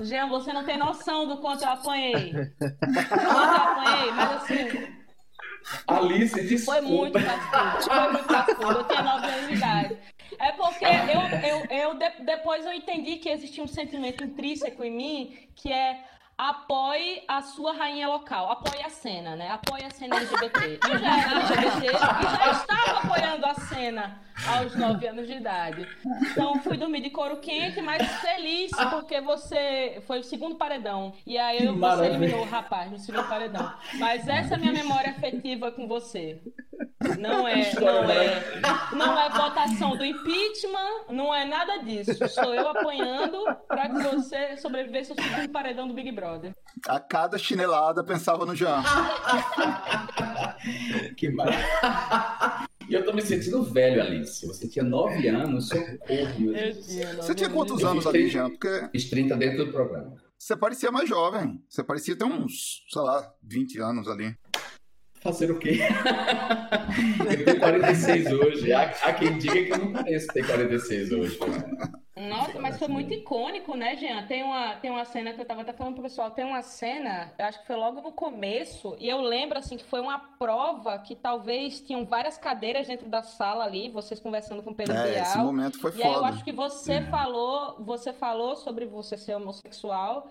Jean, 0.00 0.28
você 0.28 0.52
não 0.52 0.64
tem 0.64 0.76
noção 0.76 1.26
do 1.26 1.38
quanto 1.38 1.62
eu 1.62 1.70
apanhei. 1.70 2.32
quanto 2.32 3.20
eu 3.20 3.62
apanhei, 3.62 4.10
mas 4.12 4.42
assim. 4.42 4.98
Alice, 5.86 6.42
desculpa. 6.42 6.80
Foi 6.80 6.90
muito 6.90 7.18
cascudo. 7.18 7.82
Foi 7.82 8.12
muito 8.12 8.28
cascudo. 8.28 8.78
Eu 8.78 8.84
tinha 8.84 9.02
9 9.02 9.26
anos 9.26 9.48
de 9.48 9.54
idade. 9.54 9.98
É 10.38 10.52
porque 10.52 10.84
eu, 10.84 11.48
eu, 11.48 11.92
eu, 11.92 12.24
depois 12.24 12.64
eu 12.64 12.72
entendi 12.72 13.16
que 13.16 13.28
existia 13.28 13.64
um 13.64 13.68
sentimento 13.68 14.22
intrínseco 14.22 14.84
em 14.84 14.90
mim 14.90 15.48
que 15.56 15.72
é 15.72 16.04
apoie 16.38 17.24
a 17.26 17.42
sua 17.42 17.72
rainha 17.72 18.06
local, 18.06 18.52
apoie 18.52 18.80
a 18.84 18.88
cena, 18.88 19.34
né? 19.34 19.50
Apoie 19.50 19.84
a 19.84 19.90
cena 19.90 20.16
LGBT. 20.16 20.78
Eu 20.88 20.98
já 20.98 21.18
era 21.18 21.40
LGBT 21.40 21.86
e 21.86 21.92
já 21.92 22.52
estava 22.52 22.98
apoiando 23.00 23.44
a 23.44 23.54
cena 23.54 24.20
aos 24.46 24.76
9 24.76 25.08
anos 25.08 25.26
de 25.26 25.34
idade. 25.34 25.84
Então 26.30 26.62
fui 26.62 26.76
dormir 26.76 27.00
de 27.00 27.10
couro 27.10 27.38
quente, 27.38 27.82
mas 27.82 28.06
feliz 28.20 28.70
porque 28.90 29.20
você 29.20 30.00
foi 30.06 30.20
o 30.20 30.24
segundo 30.24 30.54
paredão. 30.54 31.12
E 31.26 31.36
aí 31.36 31.64
eu, 31.64 31.76
você 31.76 32.06
eliminou 32.06 32.42
o 32.42 32.48
rapaz 32.48 32.88
no 32.88 32.98
segundo 32.98 33.28
paredão. 33.28 33.74
Mas 33.94 34.28
essa 34.28 34.54
é 34.54 34.56
a 34.56 34.60
minha 34.60 34.72
memória 34.72 35.10
afetiva 35.10 35.72
com 35.72 35.88
você. 35.88 36.40
Não 37.16 37.46
é, 37.46 37.74
não 37.74 38.10
é, 38.10 38.60
não 38.92 39.20
é 39.20 39.30
votação 39.30 39.96
do 39.96 40.04
impeachment, 40.04 41.04
não 41.10 41.34
é 41.34 41.44
nada 41.44 41.78
disso. 41.78 42.28
Sou 42.28 42.54
eu 42.54 42.68
apanhando 42.68 43.44
para 43.66 43.88
que 43.88 44.02
você 44.02 44.56
sobrevivesse 44.56 45.12
ao 45.12 45.16
segundo 45.16 45.50
paredão 45.50 45.88
do 45.88 45.94
Big 45.94 46.12
Brother. 46.12 46.54
A 46.86 47.00
cada 47.00 47.38
chinelada 47.38 48.04
pensava 48.04 48.44
no 48.44 48.54
Jean. 48.54 48.82
que 51.16 51.30
maravilha. 51.30 52.68
E 52.88 52.94
eu 52.94 53.04
tô 53.04 53.12
me 53.12 53.20
sentindo 53.20 53.62
velho, 53.62 54.00
Alice. 54.00 54.46
Você 54.46 54.66
tinha 54.66 54.84
nove 54.84 55.28
anos, 55.28 55.68
socorro, 55.68 56.40
meu 56.40 56.54
Deus. 56.54 56.86
Você 57.16 57.34
tinha 57.34 57.50
quantos 57.50 57.84
anos 57.84 58.06
ali, 58.06 58.28
Jean? 58.28 58.48
Porque... 58.48 58.88
Fiz 58.92 59.10
30 59.10 59.36
dentro 59.36 59.66
do 59.66 59.72
programa. 59.72 60.16
Você 60.38 60.56
parecia 60.56 60.90
mais 60.90 61.08
jovem. 61.08 61.60
Você 61.68 61.82
parecia 61.82 62.16
ter 62.16 62.24
uns, 62.24 62.84
sei 62.88 63.02
lá, 63.02 63.30
20 63.42 63.80
anos 63.80 64.08
ali. 64.08 64.34
Fazer 65.20 65.50
o 65.50 65.58
quê? 65.58 65.80
eu 67.30 67.44
tenho 67.44 67.58
46 67.58 68.32
hoje. 68.32 68.72
Há, 68.72 68.82
há 68.82 69.12
quem 69.12 69.38
diga 69.38 69.64
que 69.64 69.72
eu 69.72 69.78
não 69.78 69.92
pareço 69.92 70.26
ter 70.28 70.46
46 70.46 71.12
hoje. 71.12 71.38
Nossa, 72.18 72.60
mas 72.60 72.78
foi 72.78 72.88
muito 72.88 73.12
icônico, 73.12 73.76
né, 73.76 73.96
Jean? 73.96 74.26
Tem 74.26 74.42
uma, 74.42 74.74
tem 74.76 74.90
uma 74.90 75.04
cena 75.04 75.32
que 75.32 75.40
eu 75.40 75.44
tava 75.44 75.62
até 75.62 75.72
falando 75.72 75.94
pro 75.94 76.02
pessoal, 76.02 76.30
tem 76.30 76.44
uma 76.44 76.62
cena, 76.62 77.32
eu 77.38 77.44
acho 77.44 77.60
que 77.60 77.66
foi 77.66 77.76
logo 77.76 78.00
no 78.00 78.10
começo, 78.10 78.96
e 78.98 79.08
eu 79.08 79.20
lembro, 79.20 79.58
assim, 79.58 79.76
que 79.76 79.84
foi 79.84 80.00
uma 80.00 80.18
prova 80.18 80.98
que 80.98 81.14
talvez 81.14 81.80
tinham 81.80 82.04
várias 82.04 82.36
cadeiras 82.36 82.88
dentro 82.88 83.08
da 83.08 83.22
sala 83.22 83.64
ali, 83.64 83.88
vocês 83.88 84.18
conversando 84.18 84.62
com 84.62 84.70
o 84.70 84.74
Pedro 84.74 84.96
é, 84.96 85.12
Bial. 85.12 85.22
esse 85.22 85.38
momento 85.38 85.80
foi 85.80 85.90
e 85.90 85.94
foda. 85.94 86.04
E 86.04 86.08
aí 86.08 86.14
eu 86.14 86.24
acho 86.24 86.44
que 86.44 86.52
você 86.52 86.94
é. 86.94 87.02
falou, 87.02 87.76
você 87.84 88.12
falou 88.12 88.56
sobre 88.56 88.84
você 88.84 89.16
ser 89.16 89.36
homossexual, 89.36 90.28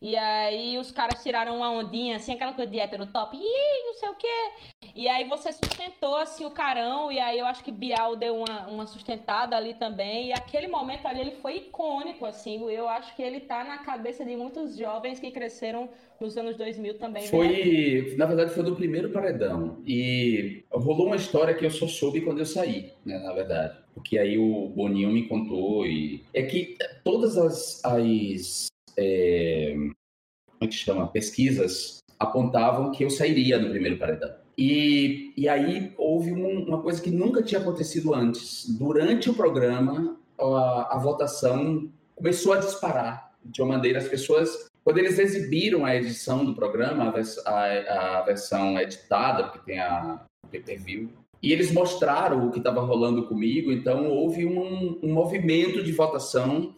e 0.00 0.16
aí 0.16 0.78
os 0.78 0.92
caras 0.92 1.22
tiraram 1.22 1.56
uma 1.56 1.70
ondinha, 1.70 2.16
assim, 2.16 2.32
aquela 2.32 2.52
coisa 2.52 2.70
de 2.70 2.78
hétero 2.78 3.06
top, 3.06 3.36
e 3.36 3.86
não 3.86 3.94
sei 3.94 4.08
o 4.08 4.14
quê. 4.14 4.26
E 4.94 5.08
aí 5.08 5.28
você 5.28 5.52
sustentou, 5.52 6.16
assim, 6.16 6.44
o 6.44 6.50
carão, 6.50 7.10
e 7.10 7.18
aí 7.18 7.38
eu 7.38 7.46
acho 7.46 7.64
que 7.64 7.72
Bial 7.72 8.14
deu 8.14 8.36
uma, 8.36 8.68
uma 8.68 8.86
sustentada 8.86 9.56
ali 9.56 9.74
também. 9.74 10.28
E 10.28 10.32
aquele 10.32 10.68
momento 10.68 11.06
ali, 11.06 11.20
ele 11.20 11.32
foi 11.42 11.56
icônico, 11.56 12.26
assim. 12.26 12.60
Eu 12.70 12.88
acho 12.88 13.14
que 13.16 13.22
ele 13.22 13.40
tá 13.40 13.64
na 13.64 13.78
cabeça 13.78 14.24
de 14.24 14.36
muitos 14.36 14.76
jovens 14.76 15.18
que 15.18 15.32
cresceram 15.32 15.88
nos 16.20 16.36
anos 16.36 16.56
2000 16.56 16.98
também. 16.98 17.24
Né? 17.24 17.28
Foi, 17.28 18.06
né? 18.10 18.16
na 18.16 18.26
verdade, 18.26 18.52
foi 18.52 18.62
do 18.62 18.76
primeiro 18.76 19.10
paredão. 19.10 19.78
E 19.84 20.64
rolou 20.70 21.06
uma 21.06 21.16
história 21.16 21.54
que 21.54 21.66
eu 21.66 21.70
só 21.70 21.88
soube 21.88 22.20
quando 22.20 22.38
eu 22.38 22.46
saí, 22.46 22.92
né, 23.04 23.18
na 23.18 23.32
verdade. 23.32 23.76
Porque 23.94 24.16
aí 24.16 24.38
o 24.38 24.68
Boninho 24.68 25.10
me 25.10 25.26
contou 25.26 25.84
e... 25.86 26.22
É 26.32 26.42
que 26.42 26.76
todas 27.02 27.36
as... 27.36 27.84
as 27.84 28.68
é, 28.98 29.74
como 29.74 29.94
é 30.62 30.66
que 30.66 30.74
chama? 30.74 31.06
Pesquisas 31.06 31.98
apontavam 32.18 32.90
que 32.90 33.04
eu 33.04 33.10
sairia 33.10 33.58
no 33.58 33.70
primeiro 33.70 33.96
paredão. 33.96 34.34
E, 34.56 35.32
e 35.36 35.48
aí 35.48 35.94
houve 35.96 36.32
um, 36.32 36.64
uma 36.64 36.82
coisa 36.82 37.00
que 37.00 37.10
nunca 37.10 37.42
tinha 37.42 37.60
acontecido 37.60 38.12
antes. 38.12 38.66
Durante 38.76 39.30
o 39.30 39.34
programa, 39.34 40.18
a, 40.38 40.96
a 40.96 40.98
votação 40.98 41.88
começou 42.16 42.52
a 42.54 42.58
disparar 42.58 43.32
de 43.44 43.62
uma 43.62 43.76
maneira 43.76 44.00
as 44.00 44.08
pessoas 44.08 44.68
quando 44.82 44.98
eles 44.98 45.18
exibiram 45.18 45.84
a 45.84 45.94
edição 45.94 46.44
do 46.44 46.54
programa, 46.54 47.14
a, 47.44 47.50
a, 47.50 48.18
a 48.18 48.22
versão 48.22 48.80
editada, 48.80 49.44
porque 49.44 49.58
tem 49.72 49.78
a 49.78 50.24
pay-per-view, 50.50 51.10
e 51.42 51.52
eles 51.52 51.70
mostraram 51.70 52.46
o 52.46 52.50
que 52.50 52.58
estava 52.58 52.80
rolando 52.80 53.26
comigo, 53.26 53.70
então 53.70 54.08
houve 54.08 54.44
um, 54.46 54.98
um, 55.02 55.12
movimento 55.12 55.84
de 55.84 55.92
votação 55.92 56.74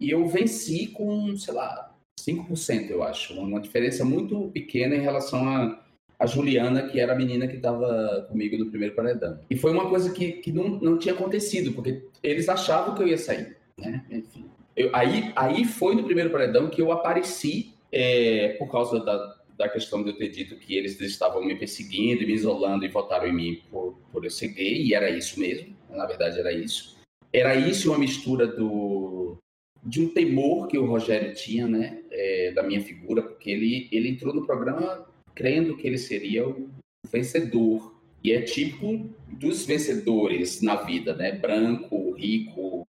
e 0.00 0.10
eu 0.10 0.26
venci 0.26 0.86
com, 0.88 1.36
sei 1.36 1.54
lá, 1.54 1.94
5%, 2.18 2.90
eu 2.90 3.02
acho. 3.02 3.34
Uma 3.34 3.60
diferença 3.60 4.04
muito 4.04 4.50
pequena 4.52 4.94
em 4.94 5.00
relação 5.00 5.46
a, 5.48 5.84
a 6.18 6.26
Juliana, 6.26 6.88
que 6.88 6.98
era 6.98 7.12
a 7.12 7.16
menina 7.16 7.46
que 7.46 7.56
estava 7.56 8.26
comigo 8.28 8.56
no 8.56 8.70
primeiro 8.70 8.94
paredão. 8.94 9.38
E 9.50 9.56
foi 9.56 9.72
uma 9.72 9.88
coisa 9.88 10.12
que, 10.12 10.32
que 10.32 10.52
não, 10.52 10.68
não 10.80 10.98
tinha 10.98 11.14
acontecido, 11.14 11.72
porque 11.72 12.02
eles 12.22 12.48
achavam 12.48 12.94
que 12.94 13.02
eu 13.02 13.08
ia 13.08 13.18
sair. 13.18 13.56
Né? 13.78 14.04
Enfim. 14.10 14.46
Eu, 14.76 14.90
aí, 14.94 15.32
aí 15.36 15.64
foi 15.64 15.94
no 15.94 16.04
primeiro 16.04 16.30
paredão 16.30 16.70
que 16.70 16.80
eu 16.80 16.92
apareci 16.92 17.74
é, 17.92 18.56
por 18.58 18.70
causa 18.70 19.00
da, 19.00 19.36
da 19.56 19.68
questão 19.68 20.02
de 20.02 20.10
eu 20.10 20.16
ter 20.16 20.28
dito 20.28 20.56
que 20.56 20.74
eles 20.74 20.98
estavam 21.00 21.44
me 21.44 21.54
perseguindo, 21.54 22.26
me 22.26 22.32
isolando 22.32 22.84
e 22.84 22.88
votaram 22.88 23.26
em 23.26 23.34
mim 23.34 23.62
por, 23.70 23.98
por 24.12 24.24
eu 24.24 24.30
ser 24.30 24.48
gay, 24.48 24.82
e 24.82 24.94
era 24.94 25.10
isso 25.10 25.38
mesmo, 25.38 25.76
na 25.90 26.06
verdade 26.06 26.38
era 26.38 26.52
isso. 26.52 26.98
Era 27.32 27.54
isso 27.54 27.90
uma 27.90 27.98
mistura 27.98 28.46
do, 28.46 28.99
de 29.82 30.02
um 30.02 30.08
temor 30.08 30.66
que 30.68 30.78
o 30.78 30.86
Rogério 30.86 31.34
tinha, 31.34 31.66
né, 31.66 32.02
é, 32.10 32.52
da 32.52 32.62
minha 32.62 32.80
figura, 32.80 33.22
porque 33.22 33.50
ele, 33.50 33.88
ele 33.90 34.08
entrou 34.08 34.34
no 34.34 34.46
programa 34.46 35.06
crendo 35.34 35.76
que 35.76 35.86
ele 35.86 35.98
seria 35.98 36.46
o 36.48 36.68
vencedor. 37.10 37.94
E 38.22 38.32
é 38.32 38.42
tipo 38.42 39.08
dos 39.28 39.64
vencedores 39.64 40.60
na 40.60 40.76
vida, 40.76 41.14
né? 41.14 41.32
Branco, 41.32 42.12
rico, 42.12 42.86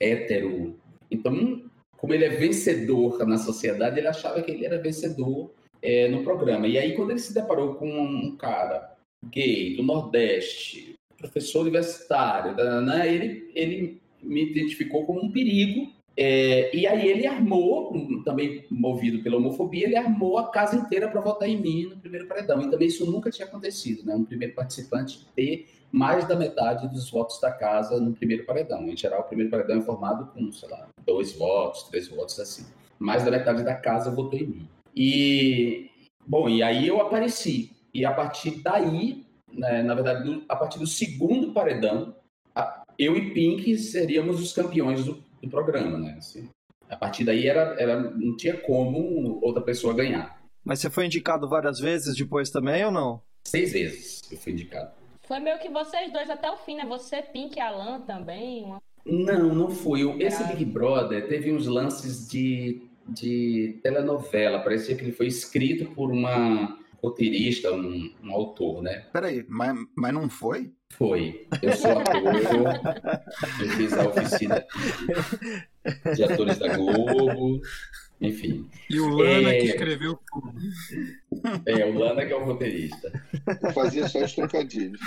hétero. 0.00 0.76
Então, 1.08 1.62
como 1.96 2.12
ele 2.12 2.24
é 2.24 2.30
vencedor 2.30 3.24
na 3.24 3.38
sociedade, 3.38 4.00
ele 4.00 4.08
achava 4.08 4.42
que 4.42 4.50
ele 4.50 4.66
era 4.66 4.82
vencedor 4.82 5.52
é, 5.80 6.08
no 6.08 6.24
programa. 6.24 6.66
E 6.66 6.76
aí, 6.76 6.96
quando 6.96 7.10
ele 7.10 7.20
se 7.20 7.32
deparou 7.32 7.74
com 7.76 7.88
um 7.88 8.36
cara 8.36 8.96
gay 9.30 9.76
do 9.76 9.84
Nordeste, 9.84 10.94
professor 11.16 11.60
universitário, 11.60 12.56
né, 12.80 13.14
ele, 13.14 13.48
ele 13.54 14.00
me 14.20 14.50
identificou 14.50 15.06
como 15.06 15.24
um 15.24 15.30
perigo 15.30 15.92
é, 16.16 16.74
e 16.76 16.86
aí 16.86 17.08
ele 17.08 17.26
armou, 17.26 17.92
também 18.24 18.66
movido 18.70 19.22
pela 19.22 19.38
homofobia, 19.38 19.86
ele 19.86 19.96
armou 19.96 20.38
a 20.38 20.50
casa 20.50 20.76
inteira 20.76 21.08
para 21.08 21.20
votar 21.20 21.48
em 21.48 21.60
mim 21.60 21.86
no 21.86 21.96
primeiro 21.96 22.26
paredão. 22.26 22.60
E 22.60 22.70
também 22.70 22.88
isso 22.88 23.10
nunca 23.10 23.30
tinha 23.30 23.46
acontecido, 23.46 24.04
né? 24.04 24.14
Um 24.14 24.24
primeiro 24.24 24.54
participante 24.54 25.26
ter 25.34 25.68
mais 25.90 26.26
da 26.26 26.36
metade 26.36 26.88
dos 26.88 27.10
votos 27.10 27.40
da 27.40 27.50
casa 27.50 28.00
no 28.00 28.12
primeiro 28.12 28.44
paredão. 28.44 28.88
Em 28.88 28.96
geral, 28.96 29.20
o 29.20 29.24
primeiro 29.24 29.50
paredão 29.50 29.78
é 29.78 29.82
formado 29.82 30.32
com, 30.32 30.52
sei 30.52 30.68
lá, 30.68 30.88
dois 31.06 31.32
votos, 31.32 31.84
três 31.84 32.08
votos 32.08 32.38
assim. 32.38 32.66
Mais 32.98 33.24
da 33.24 33.30
metade 33.30 33.64
da 33.64 33.74
casa 33.74 34.10
votou 34.10 34.38
em 34.38 34.46
mim. 34.46 34.68
E, 34.94 35.90
bom, 36.26 36.48
e 36.48 36.62
aí 36.62 36.86
eu 36.86 37.00
apareci. 37.00 37.70
E 37.92 38.04
a 38.04 38.12
partir 38.12 38.62
daí, 38.62 39.24
né, 39.50 39.82
na 39.82 39.94
verdade, 39.94 40.44
a 40.48 40.56
partir 40.56 40.78
do 40.78 40.86
segundo 40.86 41.52
paredão, 41.52 42.14
eu 42.98 43.16
e 43.16 43.32
Pink 43.32 43.76
seríamos 43.78 44.40
os 44.40 44.52
campeões 44.52 45.04
do 45.04 45.22
do 45.42 45.50
programa, 45.50 45.98
né? 45.98 46.14
Assim, 46.18 46.48
a 46.88 46.96
partir 46.96 47.24
daí 47.24 47.46
era, 47.46 47.74
era, 47.78 48.00
não 48.00 48.36
tinha 48.36 48.56
como 48.56 49.38
outra 49.42 49.62
pessoa 49.62 49.94
ganhar. 49.94 50.40
Mas 50.64 50.78
você 50.78 50.88
foi 50.88 51.06
indicado 51.06 51.48
várias 51.48 51.78
vezes 51.80 52.16
depois 52.16 52.50
também 52.50 52.84
ou 52.84 52.90
não? 52.90 53.20
seis 53.44 53.72
vezes 53.72 54.22
eu 54.30 54.38
fui 54.38 54.52
indicado. 54.52 54.90
Foi 55.22 55.38
meio 55.38 55.58
que 55.58 55.68
vocês 55.68 56.12
dois 56.12 56.28
até 56.28 56.50
o 56.50 56.56
fim, 56.56 56.76
né? 56.76 56.84
Você, 56.86 57.22
Pink 57.22 57.56
e 57.56 57.60
Alan 57.60 58.00
também. 58.00 58.64
Uma... 58.64 58.82
Não, 59.04 59.54
não 59.54 59.70
foi. 59.70 60.02
Esse 60.22 60.44
Big 60.44 60.64
Brother 60.64 61.28
teve 61.28 61.52
uns 61.52 61.66
lances 61.66 62.28
de, 62.28 62.82
de 63.08 63.78
telenovela. 63.82 64.60
Parecia 64.60 64.96
que 64.96 65.02
ele 65.02 65.12
foi 65.12 65.26
escrito 65.26 65.92
por 65.94 66.10
uma 66.10 66.78
roteirista, 67.02 67.72
um, 67.72 68.14
um 68.22 68.32
autor, 68.32 68.82
né? 68.82 69.06
Peraí, 69.12 69.44
mas, 69.48 69.76
mas 69.96 70.14
não 70.14 70.28
foi? 70.28 70.72
Foi. 70.90 71.48
Eu 71.60 71.72
sou 71.72 71.98
ator, 71.98 72.34
eu 73.60 73.68
fiz 73.76 73.92
a 73.94 74.08
oficina 74.08 74.64
de 76.14 76.24
atores 76.24 76.58
da 76.58 76.76
Globo, 76.76 77.60
enfim. 78.20 78.68
E 78.88 79.00
o 79.00 79.08
Lana 79.08 79.50
é... 79.50 79.60
que 79.60 79.66
escreveu 79.66 80.18
tudo. 80.30 80.54
É, 81.66 81.84
o 81.86 81.98
Lana 81.98 82.24
que 82.24 82.32
é 82.32 82.36
o 82.36 82.44
roteirista. 82.44 83.10
Eu 83.62 83.72
fazia 83.72 84.06
só 84.06 84.22
os 84.22 84.32
trocadilhos. 84.32 85.00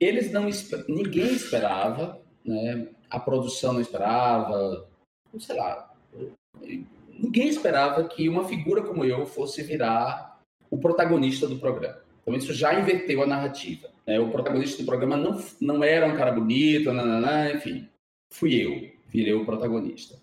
Eles 0.00 0.32
não... 0.32 0.48
Ninguém 0.88 1.34
esperava, 1.34 2.20
né? 2.44 2.88
A 3.08 3.20
produção 3.20 3.74
não 3.74 3.80
esperava, 3.80 4.88
sei 5.38 5.56
lá... 5.56 5.88
Ninguém 7.08 7.48
esperava 7.48 8.02
que 8.08 8.28
uma 8.28 8.48
figura 8.48 8.82
como 8.82 9.04
eu 9.04 9.24
fosse 9.24 9.62
virar 9.62 10.31
o 10.72 10.78
protagonista 10.78 11.46
do 11.46 11.58
programa. 11.58 11.98
Então 12.22 12.34
isso 12.34 12.54
já 12.54 12.80
inverteu 12.80 13.22
a 13.22 13.26
narrativa. 13.26 13.88
Né? 14.06 14.18
O 14.18 14.30
protagonista 14.30 14.82
do 14.82 14.86
programa 14.86 15.18
não, 15.18 15.38
não 15.60 15.84
era 15.84 16.06
um 16.06 16.16
cara 16.16 16.32
bonito, 16.32 16.90
enfim. 17.54 17.86
Fui 18.32 18.54
eu, 18.54 18.90
virei 19.08 19.34
o 19.34 19.44
protagonista. 19.44 20.18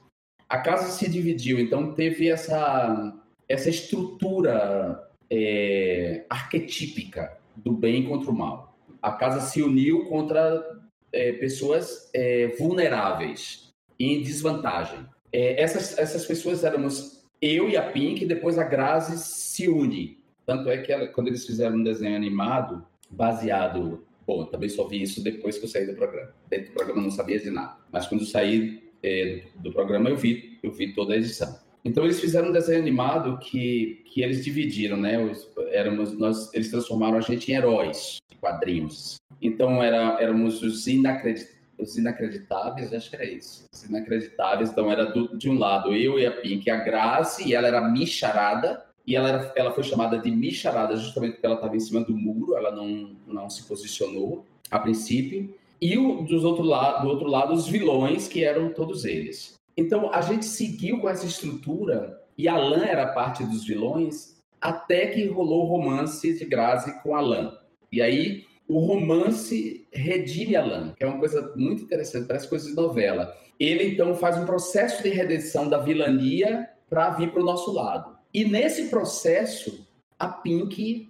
A 0.50 0.58
casa 0.58 0.89
se 0.89 1.08
dividiu, 1.08 1.60
então 1.60 1.94
teve 1.94 2.27
essa, 2.27 3.15
essa 3.48 3.70
estrutura 3.70 5.08
é, 5.29 6.25
arquetípica 6.27 7.38
do 7.56 7.72
bem 7.72 8.06
contra 8.06 8.32
o 8.32 8.36
mal. 8.36 8.75
A 9.00 9.12
casa 9.12 9.41
se 9.41 9.62
uniu 9.62 10.06
contra 10.06 10.82
é, 11.13 11.34
pessoas 11.34 12.10
é, 12.12 12.48
vulneráveis, 12.58 13.70
em 14.00 14.24
desvantagem. 14.24 15.06
É, 15.32 15.62
essas, 15.62 15.96
essas 16.00 16.25
pessoas 16.25 16.63
éramos 16.63 17.24
eu 17.39 17.70
e 17.70 17.77
a 17.77 17.91
Pink, 17.91 18.25
depois 18.25 18.58
a 18.58 18.63
Grazi 18.63 19.20
se 19.20 19.70
une. 19.70 20.18
Tanto 20.50 20.68
é 20.68 20.79
que 20.79 20.91
ela, 20.91 21.06
quando 21.06 21.27
eles 21.27 21.46
fizeram 21.46 21.75
um 21.75 21.84
desenho 21.84 22.15
animado, 22.15 22.84
baseado. 23.08 24.03
Bom, 24.25 24.46
também 24.46 24.68
só 24.68 24.88
vi 24.88 25.03
isso 25.03 25.24
depois 25.24 25.60
que 25.60 25.65
eu 25.65 25.70
saí 25.70 25.86
do 25.86 25.94
programa. 25.94 26.34
Dentro 26.50 26.72
do 26.72 26.74
programa 26.74 27.01
eu 27.01 27.03
não 27.03 27.12
sabia 27.12 27.39
de 27.39 27.51
nada. 27.51 27.77
Mas 27.91 28.08
quando 28.08 28.22
eu 28.22 28.27
saí 28.27 28.82
é, 29.03 29.44
do 29.58 29.72
programa 29.72 30.10
eu 30.10 30.18
vi, 30.18 30.58
eu 30.63 30.72
vi 30.72 30.96
toda 30.96 31.13
a 31.13 31.18
edição. 31.18 31.56
Então 31.86 32.03
eles 32.03 32.20
fizeram 32.20 32.50
um 32.50 32.51
desenho 32.51 32.79
animado 32.79 33.38
que, 33.38 34.03
que 34.12 34.24
eles 34.24 34.44
dividiram, 34.44 34.98
né? 34.98 35.24
Os, 35.24 35.48
éramos, 35.68 36.18
nós, 36.18 36.51
eles 36.51 36.72
transformaram 36.72 37.18
a 37.18 37.22
gente 37.22 37.51
em 37.51 37.56
heróis 37.56 38.18
de 38.27 38.36
quadrinhos. 38.38 39.18
Então 39.39 39.84
era, 39.84 40.20
éramos 40.20 40.63
os, 40.63 40.88
inacredit, 40.88 41.48
os 41.77 41.96
inacreditáveis, 41.96 42.91
acho 42.91 43.08
que 43.08 43.15
era 43.15 43.25
isso. 43.25 43.65
Os 43.72 43.84
inacreditáveis, 43.84 44.72
então 44.72 44.91
era 44.91 45.06
do, 45.06 45.38
de 45.38 45.48
um 45.48 45.60
lado 45.60 45.94
eu 45.94 46.18
e 46.18 46.25
a 46.25 46.32
Pink, 46.32 46.68
a 46.72 46.77
Grace, 46.77 47.48
e 47.48 47.53
ela 47.53 47.68
era 47.68 47.88
Micharada, 47.88 48.88
e 49.10 49.16
ela, 49.16 49.28
era, 49.28 49.54
ela 49.56 49.72
foi 49.72 49.84
chamada 49.84 50.20
de 50.20 50.30
Micharada 50.30 50.96
justamente 50.96 51.32
porque 51.34 51.46
ela 51.48 51.56
estava 51.56 51.75
em 51.75 51.80
cima 51.80 52.01
do 52.01 52.16
muro, 52.16 52.56
ela 52.56 52.70
não, 52.70 53.16
não 53.25 53.50
se 53.50 53.63
posicionou 53.63 54.46
a 54.70 54.78
princípio. 54.78 55.51
E 55.82 55.98
o, 55.98 56.22
dos 56.22 56.44
outro 56.44 56.63
lado, 56.63 57.01
do 57.01 57.10
outro 57.10 57.28
lado, 57.28 57.51
os 57.51 57.68
vilões, 57.68 58.28
que 58.28 58.44
eram 58.44 58.72
todos 58.72 59.06
eles. 59.06 59.56
Então, 59.75 60.13
a 60.13 60.22
gente 60.22 60.46
seguiu 60.46 61.00
com 61.00 61.10
essa 61.10 61.25
estrutura, 61.25 62.22
e 62.38 62.48
Alan 62.48 62.86
era 62.86 63.08
parte 63.08 63.44
dos 63.44 63.66
vilões, 63.66 64.38
até 64.62 65.08
que 65.08 65.25
rolou 65.25 65.63
o 65.63 65.68
romance 65.68 66.38
de 66.38 66.46
Grazi 66.46 67.01
com 67.01 67.16
Alan. 67.16 67.58
E 67.92 68.04
aí, 68.04 68.46
o 68.68 68.78
romance 68.78 69.88
redime 69.92 70.56
Alan, 70.56 70.94
que 70.96 71.04
é 71.04 71.08
uma 71.08 71.18
coisa 71.18 71.51
muito 71.56 71.82
interessante, 71.82 72.28
parece 72.28 72.48
coisa 72.48 72.70
de 72.70 72.75
novela. 72.75 73.36
Ele, 73.60 73.86
então, 73.86 74.13
faz 74.13 74.38
um 74.38 74.46
processo 74.46 75.01
de 75.01 75.10
redenção 75.10 75.68
da 75.68 75.80
vilania 75.80 76.70
para 76.88 77.10
vir 77.10 77.32
para 77.32 77.42
o 77.42 77.46
nosso 77.46 77.74
lado. 77.74 78.18
E 78.33 78.45
nesse 78.45 78.89
processo, 78.89 79.88
a 80.17 80.27
Pink 80.27 81.10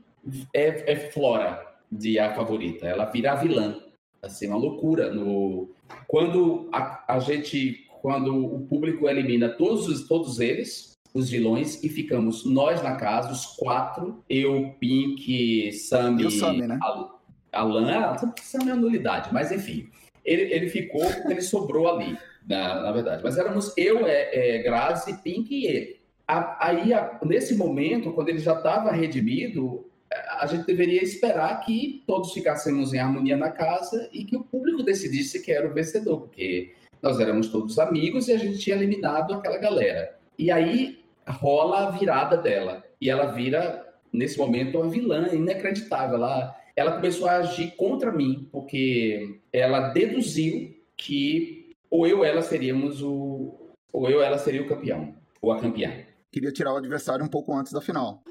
é, 0.54 0.91
é 0.91 0.96
Flora 1.12 1.67
de 1.91 2.20
a 2.20 2.34
favorita. 2.34 2.88
Ela 2.88 3.06
vira 3.06 3.34
a 3.34 3.36
vilã. 3.36 3.82
Assim, 4.22 4.48
uma 4.48 4.58
loucura. 4.58 5.13
No... 5.13 5.70
Quando 6.08 6.70
a, 6.72 7.15
a 7.15 7.20
gente, 7.20 7.88
quando 8.02 8.36
o 8.36 8.60
público 8.67 9.10
elimina 9.10 9.50
todos, 9.50 10.08
todos 10.08 10.39
eles, 10.39 10.94
os 11.13 11.30
vilões, 11.30 11.84
e 11.84 11.89
ficamos 11.89 12.46
nós 12.46 12.82
na 12.84 12.96
casa, 12.96 13.32
os 13.32 13.46
quatro, 13.46 14.24
eu, 14.30 14.76
Pink, 14.80 15.72
Sammy, 15.74 16.24
e 16.24 16.26
o 16.26 16.32
Sammy, 16.32 16.67
né? 16.67 16.80
Alan, 17.52 17.91
ah, 17.91 18.15
Sammy 18.41 18.70
é 18.70 18.76
nulidade, 18.76 19.34
mas 19.34 19.52
enfim. 19.52 19.89
Ele, 20.24 20.44
ele 20.54 20.70
ficou, 20.70 21.04
ele 21.28 21.41
sobrou 21.41 21.89
ali, 21.89 22.15
na, 22.48 22.84
na 22.84 22.91
verdade. 22.91 23.24
Mas 23.24 23.38
éramos 23.38 23.74
eu, 23.76 24.06
é, 24.06 24.58
é, 24.58 24.62
Grazi, 24.62 25.17
Pink 25.24 25.52
e 25.52 25.65
ele 25.65 25.99
aí, 26.30 26.92
nesse 27.26 27.56
momento, 27.56 28.12
quando 28.13 28.30
ele 28.30 28.38
já 28.38 28.54
estava 28.54 28.92
redimido, 28.92 29.89
a 30.39 30.46
gente 30.46 30.65
deveria 30.65 31.04
esperar 31.04 31.60
que 31.62 32.04
todos 32.06 32.32
ficássemos 32.34 32.94
em 32.94 33.00
harmonia 33.00 33.36
na 33.36 33.50
casa 33.50 34.10
e 34.13 34.24
que 34.24 34.36
o 34.36 34.44
público 34.44 34.84
decidisse 34.84 35.42
que 35.42 35.52
era 35.52 35.68
o 35.68 35.74
vencedor, 35.74 36.22
porque 36.22 36.74
nós 37.02 37.20
éramos 37.20 37.48
todos 37.48 37.80
amigos 37.80 38.28
e 38.28 38.34
a 38.34 38.38
gente 38.38 38.60
tinha 38.60 38.76
eliminado 38.76 39.34
aquela 39.34 39.58
galera. 39.58 40.15
E 40.38 40.52
aí 40.52 41.00
rola 41.28 41.88
a 41.88 41.92
virada 41.92 42.38
dela. 42.38 42.84
E 43.02 43.10
ela 43.10 43.32
vira, 43.32 43.88
nesse 44.12 44.38
momento, 44.38 44.80
uma 44.80 44.89
vilã 44.89 45.30
inacreditável. 45.34 46.18
Ela, 46.18 46.56
ela 46.76 46.92
começou 46.94 47.28
a 47.28 47.38
agir 47.38 47.76
contra 47.76 48.12
mim, 48.12 48.48
porque 48.52 49.39
ela 49.52 49.89
deduziu 49.89 50.76
que 50.96 51.74
ou 51.89 52.06
eu 52.06 52.24
ela 52.24 52.42
seríamos 52.42 53.02
o. 53.02 53.74
ou 53.92 54.10
eu 54.10 54.22
ela 54.22 54.38
seria 54.38 54.62
o 54.62 54.68
campeão, 54.68 55.15
ou 55.42 55.52
a 55.52 55.60
campeã 55.60 56.09
queria 56.32 56.52
tirar 56.52 56.74
o 56.74 56.78
adversário 56.78 57.24
um 57.24 57.30
pouco 57.30 57.56
antes 57.56 57.72
da 57.72 57.82
final. 57.82 58.24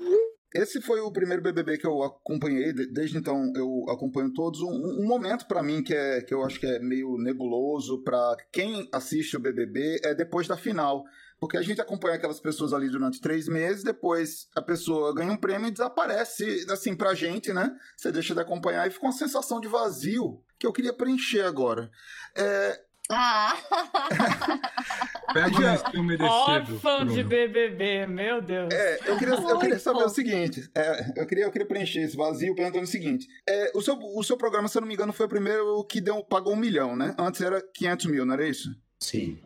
Esse 0.54 0.80
foi 0.80 0.98
o 1.00 1.12
primeiro 1.12 1.42
BBB 1.42 1.76
que 1.76 1.86
eu 1.86 2.02
acompanhei, 2.02 2.72
desde 2.72 3.18
então 3.18 3.52
eu 3.54 3.84
acompanho 3.90 4.32
todos. 4.32 4.60
Um, 4.62 5.02
um 5.02 5.06
momento 5.06 5.46
para 5.46 5.62
mim 5.62 5.82
que, 5.82 5.94
é, 5.94 6.22
que 6.22 6.32
eu 6.32 6.42
acho 6.42 6.58
que 6.58 6.66
é 6.66 6.78
meio 6.78 7.18
nebuloso 7.18 8.02
para 8.02 8.34
quem 8.50 8.88
assiste 8.90 9.36
o 9.36 9.40
BBB 9.40 10.00
é 10.02 10.14
depois 10.14 10.48
da 10.48 10.56
final. 10.56 11.04
Porque 11.38 11.56
a 11.56 11.62
gente 11.62 11.80
acompanha 11.80 12.16
aquelas 12.16 12.40
pessoas 12.40 12.72
ali 12.72 12.88
durante 12.88 13.20
três 13.20 13.46
meses, 13.46 13.84
depois 13.84 14.48
a 14.56 14.62
pessoa 14.62 15.14
ganha 15.14 15.30
um 15.30 15.36
prêmio 15.36 15.68
e 15.68 15.70
desaparece, 15.70 16.66
assim, 16.68 16.96
pra 16.96 17.14
gente, 17.14 17.52
né? 17.52 17.76
Você 17.96 18.10
deixa 18.10 18.34
de 18.34 18.40
acompanhar 18.40 18.88
e 18.88 18.90
fica 18.90 19.06
uma 19.06 19.12
sensação 19.12 19.60
de 19.60 19.68
vazio 19.68 20.42
que 20.58 20.66
eu 20.66 20.72
queria 20.72 20.92
preencher 20.92 21.42
agora. 21.42 21.90
É, 22.34 22.82
ah! 23.10 23.56
Pega 25.32 25.74
esse 25.74 25.90
filme 25.90 26.16
Órfão 26.20 27.06
de 27.06 27.22
BBB, 27.22 28.06
meu 28.06 28.40
Deus. 28.40 28.72
É, 28.72 28.98
eu 29.06 29.18
queria, 29.18 29.34
eu 29.34 29.58
queria 29.58 29.78
saber 29.78 30.04
o 30.04 30.08
seguinte. 30.08 30.70
É, 30.74 31.12
eu, 31.16 31.26
queria, 31.26 31.44
eu 31.44 31.50
queria 31.50 31.66
preencher 31.66 32.00
esse 32.00 32.16
vazio 32.16 32.54
perguntando 32.54 32.84
o 32.84 32.88
seguinte. 32.88 33.26
É, 33.48 33.72
o, 33.74 33.82
seu, 33.82 33.98
o 33.98 34.22
seu 34.22 34.36
programa, 34.36 34.68
se 34.68 34.76
eu 34.76 34.80
não 34.80 34.88
me 34.88 34.94
engano, 34.94 35.12
foi 35.12 35.26
o 35.26 35.28
primeiro 35.28 35.84
que 35.84 36.00
deu, 36.00 36.22
pagou 36.24 36.54
um 36.54 36.56
milhão, 36.56 36.96
né? 36.96 37.14
Antes 37.18 37.40
era 37.40 37.62
500 37.74 38.06
mil, 38.06 38.26
não 38.26 38.34
era 38.34 38.48
isso? 38.48 38.74
Sim, 38.98 39.38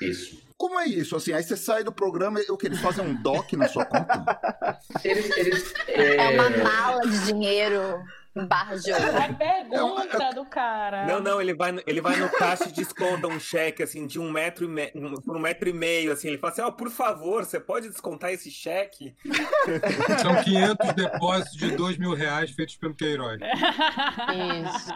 isso. 0.00 0.44
Como 0.56 0.78
é 0.80 0.86
isso? 0.86 1.14
Assim, 1.14 1.32
aí 1.32 1.42
você 1.42 1.56
sai 1.56 1.84
do 1.84 1.92
programa 1.92 2.40
e 2.40 2.50
o 2.50 2.56
que 2.56 2.66
eles 2.66 2.80
fazem 2.80 3.04
um 3.04 3.14
doc 3.14 3.52
na 3.52 3.68
sua 3.68 3.84
conta? 3.84 4.78
Eles, 5.04 5.30
eles, 5.36 5.74
é... 5.86 6.16
é 6.16 6.30
uma 6.30 6.48
mala 6.50 7.02
de 7.02 7.26
dinheiro 7.26 8.02
barra 8.44 8.76
de 8.76 8.92
ouro. 8.92 9.04
É 9.04 9.32
pergunta 9.32 10.30
do 10.34 10.44
cara. 10.44 11.06
Não, 11.06 11.20
não, 11.20 11.40
ele 11.40 11.54
vai, 11.54 11.74
ele 11.86 12.00
vai 12.00 12.16
no 12.16 12.28
caixa 12.28 12.68
e 12.68 12.72
desconta 12.72 13.26
um 13.26 13.40
cheque 13.40 13.82
assim 13.82 14.06
de 14.06 14.18
um 14.18 14.30
metro 14.30 14.64
e 14.64 14.68
meio, 14.68 14.90
um, 14.94 15.36
um 15.36 15.38
metro 15.38 15.68
e 15.68 15.72
meio, 15.72 16.12
assim. 16.12 16.28
Ele 16.28 16.38
fala 16.38 16.52
assim: 16.52 16.62
ó, 16.62 16.68
oh, 16.68 16.72
por 16.72 16.90
favor, 16.90 17.44
você 17.44 17.60
pode 17.60 17.88
descontar 17.88 18.32
esse 18.32 18.50
cheque? 18.50 19.14
São 20.22 20.42
500 20.42 20.92
depósitos 20.94 21.56
de 21.56 21.70
2 21.76 21.98
mil 21.98 22.14
reais 22.14 22.50
feitos 22.50 22.76
pelo 22.76 22.94
Queiroz. 22.94 23.40
Isso 23.40 24.92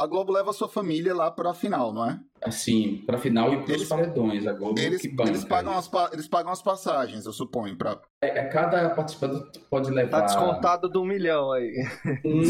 a 0.00 0.06
Globo 0.06 0.32
leva 0.32 0.48
a 0.48 0.54
sua 0.54 0.68
família 0.68 1.14
lá 1.14 1.30
para 1.30 1.50
a 1.50 1.54
final, 1.54 1.92
não 1.92 2.08
é? 2.08 2.18
Assim, 2.42 3.02
para 3.06 3.16
a 3.16 3.20
final 3.20 3.52
e 3.52 3.62
para 3.64 3.76
os 3.76 3.84
paredões. 3.84 4.46
A 4.46 4.52
Globo 4.52 4.78
eles, 4.78 5.02
que 5.02 5.08
banca, 5.08 5.30
eles, 5.30 5.44
pagam 5.44 5.76
as, 5.76 5.90
eles 6.12 6.26
pagam 6.26 6.50
as 6.50 6.62
passagens, 6.62 7.26
eu 7.26 7.32
suponho. 7.32 7.76
Pra... 7.76 8.00
É, 8.22 8.40
é 8.40 8.44
cada 8.44 8.88
participante 8.90 9.60
pode 9.70 9.90
levar. 9.90 10.20
Tá 10.20 10.26
descontado 10.26 10.88
do 10.88 11.02
um 11.02 11.04
milhão 11.04 11.52
aí. 11.52 11.84
Um, 12.24 12.40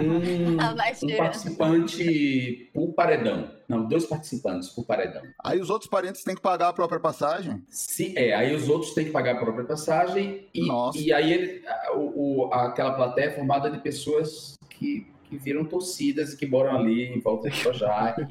um, 0.00 0.56
um 1.12 1.16
participante 1.16 2.70
por 2.72 2.94
paredão. 2.94 3.50
Não, 3.68 3.86
dois 3.86 4.06
participantes 4.06 4.68
por 4.70 4.86
paredão. 4.86 5.22
Aí 5.42 5.60
os 5.60 5.70
outros 5.70 5.90
parentes 5.90 6.22
têm 6.22 6.34
que 6.34 6.42
pagar 6.42 6.68
a 6.68 6.72
própria 6.72 7.00
passagem? 7.00 7.62
Sim, 7.68 8.14
é. 8.16 8.34
Aí 8.34 8.54
os 8.54 8.68
outros 8.68 8.92
têm 8.92 9.06
que 9.06 9.10
pagar 9.10 9.32
a 9.32 9.38
própria 9.38 9.64
passagem. 9.64 10.48
E, 10.54 10.66
Nossa. 10.66 10.98
e 10.98 11.12
aí 11.12 11.32
ele, 11.32 11.62
o, 11.94 12.46
o, 12.46 12.54
aquela 12.54 12.92
plateia 12.92 13.26
é 13.26 13.30
formada 13.30 13.70
de 13.70 13.78
pessoas 13.78 14.54
que 14.68 15.13
que 15.24 15.36
viram 15.36 15.64
torcidas 15.64 16.32
e 16.32 16.36
que 16.36 16.46
moram 16.46 16.76
ali 16.76 17.04
em 17.04 17.20
volta 17.20 17.50
de 17.50 17.60
Projac, 17.62 18.24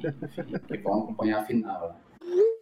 que 0.68 0.78
vão 0.78 1.04
acompanhar 1.04 1.42
a 1.42 1.46
final. 1.46 2.00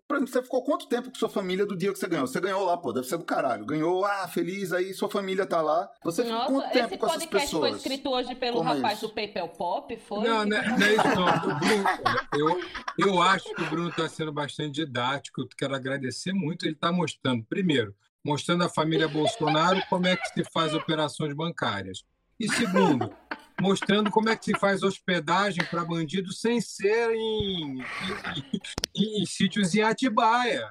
Por 0.07 0.17
exemplo, 0.17 0.33
você 0.33 0.43
ficou 0.43 0.61
quanto 0.63 0.89
tempo 0.89 1.09
com 1.09 1.15
sua 1.15 1.29
família 1.29 1.65
do 1.65 1.77
dia 1.77 1.93
que 1.93 1.97
você 1.97 2.05
ganhou? 2.05 2.27
Você 2.27 2.41
ganhou 2.41 2.65
lá, 2.65 2.75
pô, 2.75 2.91
deve 2.91 3.07
ser 3.07 3.17
do 3.17 3.23
caralho. 3.23 3.65
Ganhou, 3.65 4.03
ah, 4.03 4.27
feliz, 4.27 4.73
aí 4.73 4.93
sua 4.93 5.09
família 5.09 5.45
tá 5.45 5.61
lá. 5.61 5.89
Você 6.03 6.23
ficou 6.23 6.37
Nossa, 6.37 6.51
quanto 6.51 6.73
tempo 6.73 6.87
esse 6.87 6.97
com 6.97 7.05
essas 7.05 7.17
podcast 7.23 7.47
pessoas? 7.47 7.69
foi 7.69 7.77
escrito 7.77 8.09
hoje 8.09 8.35
pelo 8.35 8.57
Como 8.57 8.69
é 8.71 8.73
rapaz 8.73 8.97
isso? 8.97 9.07
do 9.07 9.13
PayPal 9.13 9.47
Pop, 9.47 9.97
foi? 10.05 10.27
Não, 10.27 10.45
não 10.45 10.57
é, 10.57 10.67
não 10.67 10.85
é 10.85 10.91
isso 10.91 11.07
não. 11.15 11.27
O 11.27 11.59
Bruno, 11.59 12.61
eu, 12.97 13.07
eu 13.07 13.21
acho 13.21 13.55
que 13.55 13.61
o 13.61 13.69
Bruno 13.69 13.87
está 13.87 14.09
sendo 14.09 14.33
bastante 14.33 14.71
didático. 14.71 15.39
Eu 15.39 15.47
quero 15.57 15.73
agradecer 15.75 16.33
muito. 16.33 16.65
Ele 16.65 16.73
está 16.73 16.91
mostrando, 16.91 17.45
primeiro, 17.45 17.95
mostrando 18.21 18.65
à 18.65 18.69
família 18.69 19.07
Bolsonaro 19.07 19.81
como 19.89 20.07
é 20.07 20.17
que 20.17 20.27
se 20.27 20.43
faz 20.51 20.73
operações 20.73 21.33
bancárias. 21.33 22.03
E 22.37 22.49
segundo, 22.49 23.09
mostrando 23.61 24.09
como 24.11 24.29
é 24.29 24.35
que 24.35 24.45
se 24.45 24.59
faz 24.59 24.83
hospedagem 24.83 25.63
para 25.65 25.85
bandidos 25.85 26.39
sem 26.41 26.59
ser 26.59 27.11
em, 27.11 27.79
em- 27.79 27.83
em- 28.95 29.21
em 29.21 29.25
sítios 29.25 29.73
em 29.75 29.81
Atibaia. 29.81 30.67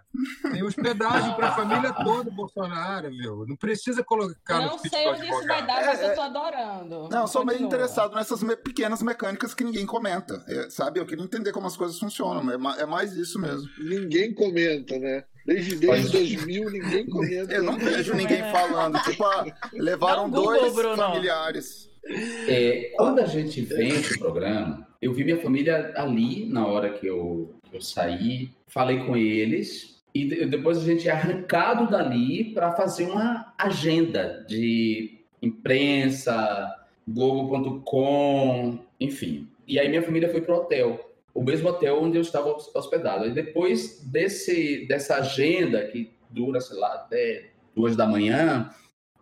Tem 0.53 0.63
hospedagem 0.63 1.35
para 1.35 1.49
a 1.49 1.53
família 1.55 1.93
toda 1.93 2.31
Bolsonaro, 2.31 3.09
viu? 3.11 3.47
Não 3.47 3.57
precisa 3.57 4.03
colocar 4.05 4.61
Não 4.61 4.79
sei 4.79 5.09
onde 5.09 5.27
isso 5.27 5.47
vai 5.47 5.67
dar, 5.67 5.87
mas 5.87 6.01
É, 6.01 6.11
eu 6.11 6.15
tô 6.15 6.21
adorando. 6.23 7.09
Não, 7.11 7.27
sou 7.27 7.45
meio 7.45 7.63
interessado 7.63 8.15
nessas 8.15 8.43
me- 8.43 8.57
pequenas 8.57 9.03
mecânicas 9.03 9.55
que 9.55 9.65
ninguém 9.65 9.87
comenta. 9.87 10.45
É, 10.49 10.69
sabe? 10.71 10.99
Eu 11.01 11.07
queria 11.07 11.25
entender 11.25 11.53
como 11.53 11.67
as 11.67 11.77
coisas 11.77 11.99
funcionam. 11.99 12.51
É, 12.51 12.57
ma- 12.57 12.77
é 12.79 12.87
mais 12.87 13.13
isso 13.13 13.39
mesmo. 13.39 13.69
Ninguém 13.79 14.35
comenta, 14.35 14.99
né? 14.99 15.25
Desde, 15.47 15.77
desde 15.77 16.13
2000, 16.13 16.71
ninguém 16.71 17.07
comenta. 17.09 17.53
Eu 17.53 17.63
não 17.63 17.79
vejo 17.79 18.15
ninguém 18.15 18.43
falando. 18.53 19.01
Tipo, 19.03 19.25
levaram 19.73 20.31
Google, 20.31 20.59
dois 20.61 20.75
Bruno. 20.75 20.97
familiares. 20.97 21.90
É, 22.49 22.93
quando 22.97 23.21
a 23.21 23.27
gente 23.27 23.61
vem 23.63 24.01
pro 24.03 24.19
programa, 24.19 24.87
eu 25.01 25.13
vi 25.13 25.25
minha 25.25 25.41
família 25.41 25.93
ali 25.97 26.47
na 26.47 26.67
hora 26.67 26.91
que 26.91 27.07
eu, 27.07 27.55
que 27.71 27.77
eu 27.77 27.81
saí, 27.81 28.51
falei 28.67 28.99
com 29.05 29.17
eles 29.17 30.03
e 30.15 30.25
de- 30.25 30.47
depois 30.47 30.79
a 30.79 30.85
gente 30.85 31.09
é 31.09 31.13
arrancado 31.13 31.89
dali 31.89 32.53
para 32.53 32.73
fazer 32.73 33.07
uma 33.07 33.55
agenda 33.59 34.45
de 34.49 35.21
imprensa, 35.41 36.77
Globo.com, 37.07 38.79
enfim. 39.01 39.49
E 39.67 39.79
aí 39.79 39.89
minha 39.89 40.03
família 40.03 40.29
foi 40.29 40.41
pro 40.41 40.57
hotel, 40.57 41.13
o 41.33 41.43
mesmo 41.43 41.69
hotel 41.69 42.03
onde 42.03 42.17
eu 42.17 42.23
estava 42.23 42.51
hos- 42.51 42.75
hospedado. 42.75 43.27
E 43.27 43.31
depois 43.31 44.01
desse, 44.11 44.87
dessa 44.87 45.17
agenda 45.17 45.85
que 45.87 46.11
dura, 46.29 46.61
sei 46.61 46.79
lá, 46.79 46.95
até 46.95 47.51
duas 47.75 47.97
da 47.97 48.07
manhã, 48.07 48.69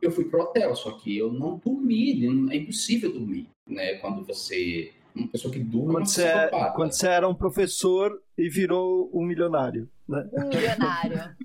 eu 0.01 0.11
fui 0.11 0.25
pro 0.25 0.41
hotel, 0.43 0.75
só 0.77 0.93
que 0.93 1.17
eu 1.17 1.33
não 1.33 1.61
dormi, 1.65 2.27
não- 2.27 2.51
é 2.53 2.57
impossível 2.57 3.13
dormir, 3.13 3.49
né? 3.67 3.95
Quando 3.95 4.25
você, 4.25 4.93
uma 5.15 5.29
pessoa 5.29 5.53
que 5.53 5.59
dorme, 5.61 5.87
é 5.87 5.91
uma 5.91 5.95
Quando 6.01 6.07
você, 6.09 6.23
é- 6.25 6.71
quando 6.75 6.93
você 6.93 7.07
era 7.09 7.29
um 7.29 7.35
professor 7.35 8.21
e 8.37 8.49
virou 8.49 9.11
um 9.13 9.25
milionário. 9.25 9.89
Né? 10.09 10.27
Um 10.33 10.49
milionário. 10.49 11.37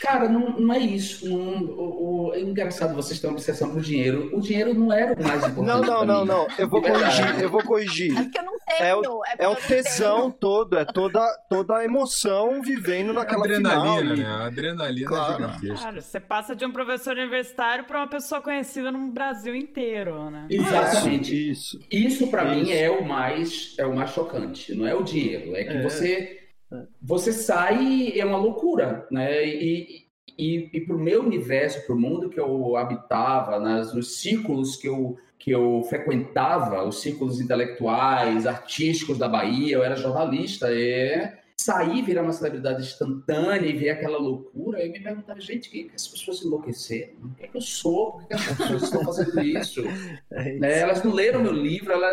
Cara, 0.00 0.28
não, 0.28 0.58
não 0.58 0.72
é 0.74 0.78
isso. 0.78 1.28
Não, 1.28 1.62
o, 1.64 2.28
o- 2.28 2.34
é 2.34 2.40
engraçado 2.40 2.94
vocês 2.94 3.20
têm 3.20 3.28
uma 3.28 3.34
obsessão 3.36 3.70
por 3.70 3.82
dinheiro. 3.82 4.30
O 4.34 4.40
dinheiro 4.40 4.72
não 4.72 4.90
era 4.92 5.12
o 5.12 5.22
mais 5.22 5.44
importante. 5.46 5.66
Não, 5.66 5.80
não, 5.82 6.06
não, 6.06 6.20
mim. 6.22 6.28
não. 6.28 6.46
Eu 6.58 6.68
vou 6.68 6.80
verdade. 6.80 7.20
corrigir, 7.20 7.42
eu 7.42 7.50
vou 7.50 7.62
corrigir. 7.62 8.16
É 8.18 8.22
porque 8.22 8.38
eu 8.38 8.44
não 8.44 8.58
tenho. 8.78 9.20
É 9.26 9.42
É 9.42 9.46
eu 9.46 9.50
o 9.52 9.56
tesão 9.56 10.20
tenho. 10.22 10.32
todo, 10.32 10.78
é 10.78 10.84
toda, 10.84 11.20
toda 11.48 11.76
a 11.76 11.84
emoção 11.84 12.62
vivendo 12.62 13.12
naquela 13.12 13.44
adrenalina, 13.44 14.14
final. 14.14 14.16
né? 14.16 14.26
A 14.26 14.46
adrenalina 14.46 15.06
Claro. 15.08 15.44
é. 15.44 15.74
Cara, 15.74 16.00
você 16.00 16.20
passa 16.20 16.54
de 16.56 16.64
um 16.64 16.72
professor 16.72 17.16
universitário 17.16 17.84
para 17.84 17.98
uma 17.98 18.08
pessoa 18.08 18.40
conhecida 18.40 18.90
no 18.90 19.10
Brasil 19.10 19.54
inteiro, 19.54 20.30
né? 20.30 20.46
Exatamente. 20.50 21.50
Isso. 21.50 21.78
Isso 21.90 22.28
para 22.28 22.44
mim 22.44 22.70
é 22.70 22.90
o 22.90 23.04
mais 23.04 23.74
é 23.78 23.86
o 23.86 23.94
mais 23.94 24.10
chocante. 24.10 24.74
Não 24.74 24.86
é 24.86 24.94
o 24.94 25.02
dinheiro, 25.02 25.54
é 25.56 25.64
que 25.64 25.76
É. 25.76 25.82
você 25.82 26.40
É. 26.72 26.82
você 27.02 27.32
sai 27.32 27.82
e 27.82 28.20
é 28.20 28.24
uma 28.24 28.38
loucura, 28.38 29.06
né? 29.10 29.44
E, 29.46 30.04
e, 30.38 30.70
e 30.72 30.80
para 30.82 30.94
o 30.96 30.98
meu 30.98 31.22
universo, 31.22 31.84
para 31.84 31.94
o 31.94 31.98
mundo 32.00 32.30
que 32.30 32.38
eu 32.40 32.76
habitava, 32.76 33.58
nas, 33.58 33.92
nos 33.92 34.20
círculos 34.20 34.76
que 34.76 34.88
eu 34.88 35.16
que 35.40 35.50
eu 35.50 35.82
frequentava, 35.88 36.84
os 36.84 37.00
círculos 37.00 37.40
intelectuais, 37.40 38.46
artísticos 38.46 39.16
da 39.16 39.26
Bahia, 39.26 39.74
eu 39.74 39.82
era 39.82 39.96
jornalista, 39.96 40.68
é 40.70 41.40
sair, 41.56 42.02
virar 42.02 42.22
uma 42.22 42.32
celebridade 42.32 42.82
instantânea 42.82 43.66
e 43.66 43.76
ver 43.76 43.90
aquela 43.90 44.18
loucura, 44.18 44.84
eu 44.84 44.92
me 44.92 45.00
perguntava, 45.00 45.40
gente, 45.40 45.70
que, 45.70 45.84
que 45.84 45.96
as 45.96 46.06
pessoas 46.08 46.42
enlouqueceram? 46.44 47.14
O 47.24 47.34
que, 47.34 47.44
é 47.44 47.48
que 47.48 47.56
eu 47.56 47.60
sou? 47.62 48.12
Por 48.12 48.28
que 48.28 48.34
as 48.34 48.46
pessoas 48.46 48.82
estão 48.82 49.04
fazendo 49.04 49.40
isso? 49.40 49.82
É 50.30 50.50
isso. 50.50 50.60
né? 50.60 50.78
Elas 50.78 51.02
não 51.02 51.12
leram 51.12 51.42
meu 51.42 51.52
livro, 51.52 51.92
ela, 51.92 52.08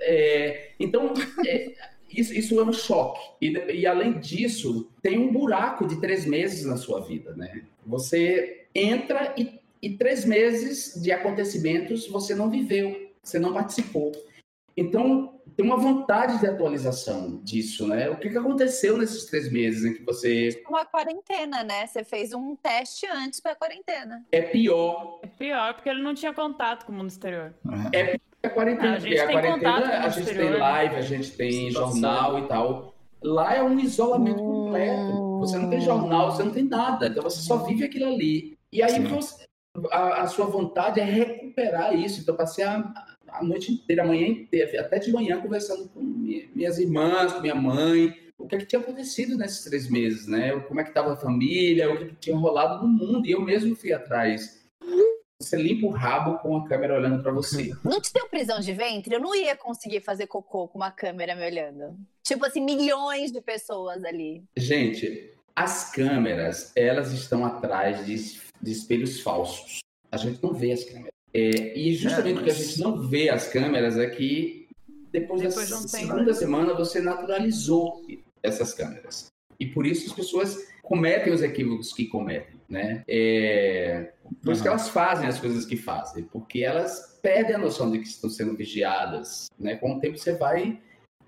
é, 0.00 0.70
então 0.78 1.14
é, 1.46 1.72
isso, 2.10 2.34
isso 2.34 2.58
é 2.60 2.64
um 2.64 2.72
choque. 2.72 3.20
E, 3.40 3.52
e, 3.80 3.86
além 3.86 4.18
disso, 4.18 4.90
tem 5.00 5.18
um 5.18 5.32
buraco 5.32 5.86
de 5.86 6.00
três 6.00 6.26
meses 6.26 6.64
na 6.64 6.76
sua 6.76 7.00
vida, 7.00 7.34
né? 7.34 7.62
Você 7.86 8.66
entra 8.74 9.34
e, 9.36 9.61
e 9.82 9.96
três 9.96 10.24
meses 10.24 11.00
de 11.02 11.10
acontecimentos 11.10 12.06
você 12.08 12.34
não 12.34 12.48
viveu, 12.48 13.10
você 13.22 13.38
não 13.38 13.52
participou. 13.52 14.12
Então 14.76 15.40
tem 15.54 15.66
uma 15.66 15.76
vontade 15.76 16.38
de 16.40 16.46
atualização 16.46 17.40
disso, 17.44 17.86
né? 17.86 18.08
O 18.08 18.16
que, 18.16 18.30
que 18.30 18.38
aconteceu 18.38 18.96
nesses 18.96 19.26
três 19.26 19.52
meses 19.52 19.84
em 19.84 19.92
que 19.92 20.02
você 20.02 20.62
Uma 20.66 20.86
quarentena, 20.86 21.62
né? 21.62 21.86
Você 21.86 22.04
fez 22.04 22.32
um 22.32 22.56
teste 22.56 23.06
antes 23.06 23.38
pra 23.40 23.54
quarentena. 23.54 24.24
é 24.32 24.40
pior 24.40 25.20
É 25.22 25.26
pior 25.26 25.74
porque 25.74 25.90
ele 25.90 26.02
não 26.02 26.14
tinha 26.14 26.32
contato 26.32 26.86
com 26.86 26.92
o 26.92 26.94
mundo 26.94 27.08
exterior. 27.10 27.52
É. 27.92 28.18
a 28.42 28.48
quarentena, 28.50 28.94
A 28.96 28.98
gente 28.98 29.08
porque 29.16 29.20
a 29.20 29.32
quarentena 29.40 29.98
a 29.98 30.08
gente 30.08 30.20
exterior, 30.20 30.42
tem 30.44 30.50
né? 30.52 30.58
live, 30.58 30.96
a 30.96 31.00
gente 31.02 31.30
tem 31.32 31.50
Situação. 31.68 31.92
jornal 31.92 32.38
e 32.38 32.48
tal. 32.48 32.94
Lá 33.22 33.54
é 33.54 33.62
um 33.62 33.78
isolamento 33.78 34.38
completo. 34.38 35.38
Você 35.40 35.58
não 35.58 35.68
tem 35.68 35.80
jornal, 35.80 36.30
você 36.32 36.42
não 36.44 36.50
tem 36.52 36.64
nada. 36.64 37.08
Então 37.08 37.22
você 37.22 37.40
só 37.42 37.58
vive 37.58 37.84
aquilo 37.84 38.06
ali. 38.06 38.56
E 38.72 38.82
aí 38.82 38.98
você- 39.06 39.46
a, 39.90 40.22
a 40.22 40.26
sua 40.26 40.46
vontade 40.46 41.00
é 41.00 41.04
recuperar 41.04 41.94
isso. 41.94 42.20
Então 42.20 42.36
passei 42.36 42.64
a, 42.64 42.92
a 43.28 43.42
noite 43.44 43.72
inteira, 43.72 44.02
a 44.02 44.06
manhã 44.06 44.26
inteira, 44.26 44.80
até 44.80 44.98
de 44.98 45.12
manhã 45.12 45.40
conversando 45.40 45.88
com 45.88 46.00
mi- 46.00 46.50
minhas 46.54 46.78
irmãs, 46.78 47.32
com 47.32 47.40
minha 47.40 47.54
mãe. 47.54 48.16
O 48.38 48.46
que, 48.46 48.56
é 48.56 48.58
que 48.58 48.66
tinha 48.66 48.80
acontecido 48.80 49.36
nesses 49.36 49.64
três 49.64 49.88
meses, 49.88 50.26
né? 50.26 50.58
Como 50.60 50.80
é 50.80 50.82
que 50.82 50.90
estava 50.90 51.12
a 51.12 51.16
família, 51.16 51.92
o 51.92 51.96
que, 51.96 52.04
é 52.04 52.06
que 52.08 52.14
tinha 52.16 52.36
rolado 52.36 52.82
no 52.82 52.88
mundo. 52.92 53.26
E 53.26 53.30
eu 53.30 53.40
mesmo 53.40 53.74
fui 53.76 53.92
atrás. 53.92 54.60
Você 55.40 55.56
limpa 55.56 55.86
o 55.86 55.90
rabo 55.90 56.38
com 56.38 56.56
a 56.56 56.68
câmera 56.68 56.94
olhando 56.94 57.22
para 57.22 57.32
você. 57.32 57.72
Não 57.84 58.00
te 58.00 58.12
deu 58.12 58.28
prisão 58.28 58.60
de 58.60 58.72
ventre? 58.72 59.14
Eu 59.14 59.20
não 59.20 59.34
ia 59.34 59.56
conseguir 59.56 60.00
fazer 60.00 60.26
cocô 60.28 60.68
com 60.68 60.78
uma 60.78 60.90
câmera 60.92 61.34
me 61.34 61.44
olhando. 61.44 61.96
Tipo 62.22 62.46
assim, 62.46 62.60
milhões 62.60 63.32
de 63.32 63.40
pessoas 63.40 64.04
ali. 64.04 64.44
Gente, 64.56 65.32
as 65.56 65.90
câmeras, 65.92 66.72
elas 66.76 67.12
estão 67.12 67.44
atrás 67.44 68.06
de, 68.06 68.40
de 68.62 68.70
espelhos 68.72 69.20
falsos. 69.20 69.78
A 70.10 70.16
gente 70.16 70.42
não 70.42 70.52
vê 70.54 70.72
as 70.72 70.84
câmeras. 70.84 71.10
É, 71.34 71.78
e 71.78 71.94
justamente 71.94 72.30
É, 72.30 72.34
porque 72.34 72.50
a 72.50 72.54
mas- 72.54 72.66
gente 72.66 72.80
não 72.80 73.00
vê 73.08 73.28
as 73.30 73.48
câmeras 73.48 73.96
é 73.98 74.06
que 74.08 74.68
depois, 75.10 75.40
Depois 75.42 75.68
da 75.70 75.76
segunda 75.78 76.32
semana 76.34 76.74
você 76.74 77.00
naturalizou 77.00 78.02
essas 78.42 78.72
câmeras. 78.72 79.26
E 79.60 79.66
por 79.66 79.86
isso 79.86 80.06
as 80.08 80.12
pessoas 80.14 80.56
cometem 80.82 81.32
os 81.32 81.42
equívocos 81.42 81.92
que 81.92 82.06
cometem, 82.06 82.58
né? 82.68 83.02
É, 83.06 84.12
por 84.42 84.52
isso 84.52 84.62
que 84.62 84.68
Uhum. 84.68 84.74
elas 84.74 84.88
fazem 84.88 85.28
as 85.28 85.38
coisas 85.38 85.64
que 85.66 85.76
fazem, 85.76 86.24
porque 86.24 86.60
elas 86.62 87.18
perdem 87.22 87.54
a 87.54 87.58
noção 87.58 87.90
de 87.90 87.98
que 87.98 88.06
estão 88.08 88.28
sendo 88.30 88.56
vigiadas, 88.56 89.46
né? 89.58 89.76
Com 89.76 89.94
o 89.96 90.00
tempo 90.00 90.16
você 90.18 90.32
vai 90.34 90.80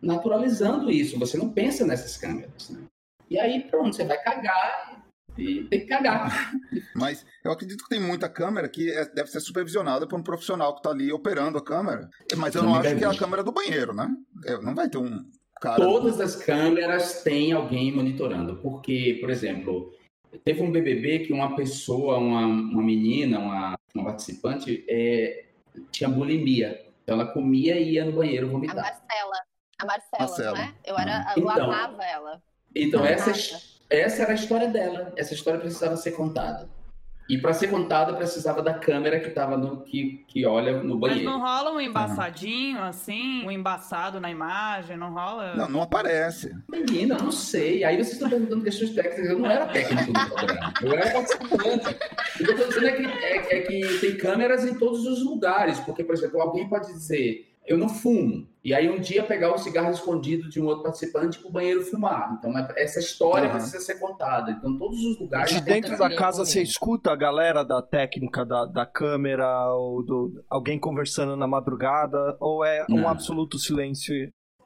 naturalizando 0.02 0.90
isso, 0.90 1.18
você 1.18 1.36
não 1.36 1.50
pensa 1.50 1.86
nessas 1.86 2.16
câmeras, 2.16 2.70
né? 2.70 2.82
E 3.30 3.38
aí, 3.38 3.64
pronto, 3.70 3.94
você 3.96 4.04
vai 4.04 4.20
cagar 4.22 4.93
e 5.36 5.64
tem 5.64 5.80
que 5.80 5.86
cagar. 5.86 6.52
Mas 6.94 7.24
eu 7.44 7.50
acredito 7.52 7.82
que 7.84 7.88
tem 7.90 8.00
muita 8.00 8.28
câmera 8.28 8.68
que 8.68 8.90
é- 8.90 9.04
deve 9.06 9.30
ser 9.30 9.40
supervisionada 9.40 10.06
por 10.06 10.18
um 10.18 10.22
profissional 10.22 10.74
que 10.76 10.82
tá 10.82 10.90
ali 10.90 11.12
operando 11.12 11.58
a 11.58 11.64
câmera. 11.64 12.08
Mas 12.36 12.54
eu 12.54 12.62
Não 12.62 12.70
não, 12.72 12.80
acho 12.80 12.96
que 12.96 13.04
é 13.04 13.08
a 13.08 13.16
câmera 13.16 13.42
do 13.42 13.52
banheiro, 13.52 13.92
né? 13.94 14.08
É, 14.46 14.58
não 14.60 14.74
vai 14.74 14.88
ter 14.88 14.98
um 14.98 15.24
cara. 15.60 15.76
Todas 15.82 16.20
as 16.20 16.36
câmeras 16.36 17.22
têm 17.22 17.52
alguém 17.52 17.90
monitorando, 17.92 18.56
porque, 18.56 19.18
por 19.20 19.30
exemplo, 19.30 19.92
teve 20.44 20.62
um 20.62 20.70
BBB 20.70 21.20
que 21.20 21.32
uma 21.32 21.56
pessoa, 21.56 22.18
uma, 22.18 22.46
uma 22.46 22.82
menina, 22.82 23.38
uma, 23.38 23.78
uma 23.94 24.04
participante, 24.04 24.84
é, 24.88 25.46
tinha 25.90 26.08
bulimia. 26.08 26.84
Então 27.02 27.20
ela 27.20 27.32
comia 27.32 27.78
e 27.78 27.92
ia 27.94 28.04
no 28.04 28.12
banheiro 28.12 28.46
A 28.46 28.50
vomitar. 28.50 28.76
Marcela. 28.76 29.36
A 29.78 29.86
Marcela, 29.86 30.20
Marcela. 30.28 30.56
não 30.58 30.64
é? 30.64 30.74
Eu, 30.84 30.98
era, 30.98 31.32
eu 31.36 31.42
Então. 31.42 31.64
amava 31.64 32.04
ela. 32.04 32.42
Então, 32.74 33.04
essa, 33.04 33.30
nossa. 33.30 33.73
Essa 33.88 34.22
era 34.22 34.32
a 34.32 34.34
história 34.34 34.68
dela. 34.68 35.12
Essa 35.16 35.34
história 35.34 35.60
precisava 35.60 35.96
ser 35.96 36.12
contada. 36.12 36.68
E 37.26 37.38
para 37.38 37.54
ser 37.54 37.68
contada, 37.68 38.12
precisava 38.12 38.60
da 38.62 38.74
câmera 38.74 39.18
que 39.18 39.28
estava 39.28 39.56
no 39.56 39.80
que, 39.80 40.22
que 40.28 40.44
olha 40.44 40.82
no 40.82 40.98
Mas 41.00 41.12
banheiro. 41.12 41.30
não 41.30 41.40
rola 41.40 41.72
um 41.72 41.80
embaçadinho, 41.80 42.82
assim? 42.82 43.42
Um 43.46 43.50
embaçado 43.50 44.20
na 44.20 44.30
imagem? 44.30 44.98
Não 44.98 45.10
rola? 45.10 45.54
Não, 45.54 45.68
não 45.70 45.82
aparece. 45.82 46.54
Menina, 46.68 47.16
não 47.16 47.32
sei. 47.32 47.82
Aí 47.82 47.96
vocês 47.96 48.12
estão 48.12 48.28
perguntando 48.28 48.62
questões 48.62 48.90
técnicas. 48.90 49.30
Eu 49.30 49.38
não 49.38 49.50
era 49.50 49.66
técnico 49.68 50.12
do 50.12 50.34
programa. 50.34 50.74
Eu 50.82 50.92
era 50.92 51.10
participante. 51.12 51.96
O 52.40 52.44
que 52.44 52.50
eu 52.50 52.54
estou 52.56 52.68
dizendo 52.68 52.86
é 52.88 52.92
que, 52.92 53.06
é, 53.06 53.56
é 53.56 53.60
que 53.62 53.98
tem 54.00 54.16
câmeras 54.18 54.64
em 54.66 54.74
todos 54.74 55.06
os 55.06 55.24
lugares. 55.24 55.80
Porque, 55.80 56.04
por 56.04 56.14
exemplo, 56.14 56.42
alguém 56.42 56.68
pode 56.68 56.88
dizer: 56.88 57.53
eu 57.66 57.79
não 57.79 57.88
fumo. 57.88 58.46
E 58.62 58.72
aí 58.72 58.88
um 58.90 58.98
dia 58.98 59.22
pegar 59.22 59.53
o 59.53 59.59
cigarro 59.59 59.90
escondido 59.90 60.48
de 60.48 60.61
um 60.61 60.66
outro 60.66 60.85
participante 60.85 61.38
para 61.38 61.48
o 61.48 61.53
banheiro 61.53 61.83
fumar. 61.83 62.37
Então 62.38 62.57
é, 62.57 62.66
essa 62.77 62.98
história 62.98 63.48
Aham. 63.48 63.59
precisa 63.59 63.81
ser 63.81 63.98
contada. 63.98 64.53
Então 64.53 64.79
todos 64.79 64.98
os 65.05 65.18
lugares. 65.20 65.53
De 65.53 65.61
dentro 65.61 65.96
da 65.98 66.14
casa 66.14 66.44
você 66.44 66.62
escuta 66.62 67.12
a 67.12 67.16
galera 67.16 67.62
da 67.62 67.83
técnica 67.83 68.44
da, 68.44 68.64
da 68.64 68.87
câmera 68.87 69.68
ou 69.74 70.03
do, 70.03 70.44
alguém 70.48 70.79
conversando 70.79 71.37
na 71.37 71.46
madrugada 71.46 72.37
ou 72.40 72.64
é 72.64 72.87
um 72.90 73.03
Não. 73.03 73.09
absoluto 73.09 73.59
silêncio? 73.59 74.14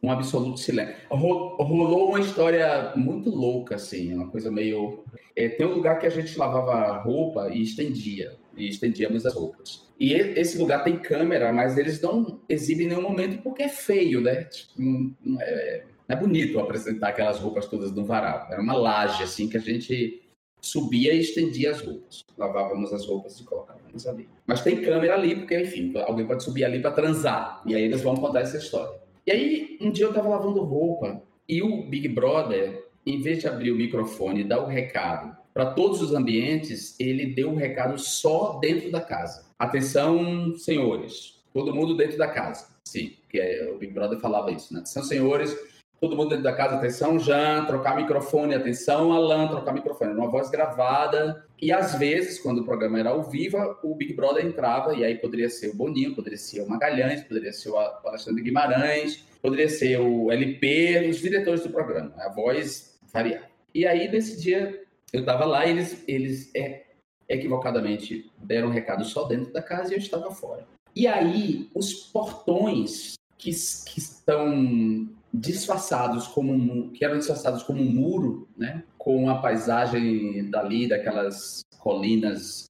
Um 0.02 0.10
absoluto 0.10 0.60
silêncio. 0.60 0.94
Ro- 1.10 1.56
Rolou 1.62 2.08
uma 2.10 2.20
história 2.20 2.92
muito 2.96 3.30
louca, 3.30 3.74
assim, 3.76 4.14
uma 4.14 4.28
coisa 4.28 4.50
meio. 4.50 5.04
é, 5.36 5.48
tem 5.48 5.66
um 5.66 5.74
lugar 5.74 5.98
que 5.98 6.06
a 6.06 6.10
gente 6.10 6.38
lavava 6.38 6.98
roupa 7.02 7.48
e 7.50 7.62
estendia, 7.62 8.36
e 8.56 8.68
estendíamos 8.68 9.24
as 9.26 9.34
roupas. 9.34 9.86
E 9.98 10.12
esse 10.12 10.56
lugar 10.58 10.84
tem 10.84 10.96
câmera, 10.96 11.52
mas 11.52 11.76
eles 11.76 12.00
não 12.00 12.40
exibem 12.48 12.86
em 12.86 12.90
nenhum 12.90 13.02
momento 13.02 13.42
porque 13.42 13.64
é 13.64 13.68
feio, 13.68 14.20
né? 14.20 14.44
Tipo, 14.44 14.72
não 14.78 15.40
é, 15.40 15.84
não 16.08 16.16
é 16.16 16.20
bonito 16.20 16.60
apresentar 16.60 17.08
aquelas 17.08 17.40
roupas 17.40 17.66
todas 17.66 17.90
no 17.92 18.04
varal. 18.04 18.46
Era 18.50 18.62
uma 18.62 18.74
laje, 18.76 19.22
assim, 19.24 19.48
que 19.48 19.56
a 19.56 19.60
gente 19.60 20.22
subia 20.60 21.12
e 21.12 21.20
estendia 21.20 21.72
as 21.72 21.80
roupas. 21.80 22.24
Lavávamos 22.36 22.92
as 22.92 23.04
roupas 23.06 23.40
e 23.40 23.44
colocávamos 23.44 24.06
ali. 24.06 24.28
Mas 24.46 24.60
tem 24.62 24.80
câmera 24.80 25.14
ali, 25.14 25.34
porque, 25.34 25.60
enfim, 25.60 25.92
alguém 26.06 26.26
pode 26.26 26.44
subir 26.44 26.64
ali 26.64 26.80
para 26.80 26.92
transar. 26.92 27.60
E 27.66 27.74
aí 27.74 27.82
eles 27.82 28.00
vão 28.02 28.14
contar 28.16 28.40
essa 28.40 28.56
história. 28.56 29.00
E 29.28 29.30
aí, 29.30 29.76
um 29.78 29.90
dia 29.90 30.06
eu 30.06 30.12
tava 30.14 30.26
lavando 30.26 30.64
roupa 30.64 31.22
e 31.46 31.60
o 31.62 31.82
Big 31.82 32.08
Brother, 32.08 32.88
em 33.04 33.20
vez 33.20 33.40
de 33.40 33.46
abrir 33.46 33.70
o 33.70 33.76
microfone 33.76 34.40
e 34.40 34.44
dar 34.44 34.64
o 34.64 34.66
recado 34.66 35.36
para 35.52 35.74
todos 35.74 36.00
os 36.00 36.14
ambientes, 36.14 36.98
ele 36.98 37.34
deu 37.34 37.50
o 37.50 37.54
recado 37.54 37.98
só 37.98 38.58
dentro 38.58 38.90
da 38.90 39.02
casa. 39.02 39.44
Atenção, 39.58 40.56
senhores, 40.56 41.44
todo 41.52 41.74
mundo 41.74 41.94
dentro 41.94 42.16
da 42.16 42.26
casa. 42.26 42.68
Sim, 42.86 43.18
que 43.28 43.38
é, 43.38 43.70
o 43.70 43.76
Big 43.76 43.92
Brother 43.92 44.18
falava 44.18 44.50
isso, 44.50 44.72
né? 44.72 44.80
Atenção, 44.80 45.02
senhores, 45.02 45.54
todo 46.00 46.16
mundo 46.16 46.30
dentro 46.30 46.44
da 46.44 46.52
casa. 46.52 46.76
Atenção, 46.76 47.18
Jean, 47.18 47.64
trocar 47.64 47.96
microfone. 47.96 48.54
Atenção, 48.54 49.12
Alan, 49.12 49.48
trocar 49.48 49.72
microfone. 49.72 50.12
Uma 50.12 50.30
voz 50.30 50.50
gravada. 50.50 51.44
E 51.60 51.72
às 51.72 51.94
vezes, 51.94 52.38
quando 52.38 52.58
o 52.58 52.64
programa 52.64 52.98
era 52.98 53.10
ao 53.10 53.22
vivo, 53.22 53.58
o 53.82 53.94
Big 53.94 54.14
Brother 54.14 54.44
entrava, 54.44 54.94
e 54.94 55.04
aí 55.04 55.16
poderia 55.16 55.50
ser 55.50 55.68
o 55.70 55.74
Boninho, 55.74 56.14
poderia 56.14 56.38
ser 56.38 56.60
o 56.62 56.68
Magalhães, 56.68 57.22
poderia 57.24 57.52
ser 57.52 57.70
o 57.70 57.76
Alexandre 57.76 58.42
Guimarães, 58.42 59.24
poderia 59.42 59.68
ser 59.68 60.00
o 60.00 60.30
LP, 60.30 61.08
os 61.10 61.18
diretores 61.18 61.62
do 61.62 61.70
programa. 61.70 62.12
A 62.18 62.28
voz 62.28 62.98
variava. 63.12 63.46
E 63.74 63.86
aí, 63.86 64.10
nesse 64.10 64.40
dia, 64.40 64.82
eu 65.12 65.20
estava 65.20 65.44
lá 65.44 65.66
e 65.66 65.70
eles, 65.70 66.04
eles 66.06 66.50
é, 66.54 66.84
equivocadamente 67.28 68.30
deram 68.38 68.68
um 68.68 68.72
recado 68.72 69.04
só 69.04 69.24
dentro 69.24 69.52
da 69.52 69.62
casa 69.62 69.92
e 69.92 69.94
eu 69.94 69.98
estava 69.98 70.30
fora. 70.30 70.66
E 70.94 71.06
aí, 71.06 71.68
os 71.74 71.92
portões 71.92 73.14
que, 73.36 73.50
que 73.50 73.98
estão 73.98 75.08
disfarçados 75.32 76.26
como 76.26 76.90
que 76.90 77.04
eram 77.04 77.18
disfarçados 77.18 77.62
como 77.62 77.82
um 77.82 77.90
muro, 77.90 78.48
né, 78.56 78.82
com 78.96 79.28
a 79.28 79.40
paisagem 79.40 80.48
dali 80.50 80.88
daquelas 80.88 81.60
colinas 81.78 82.64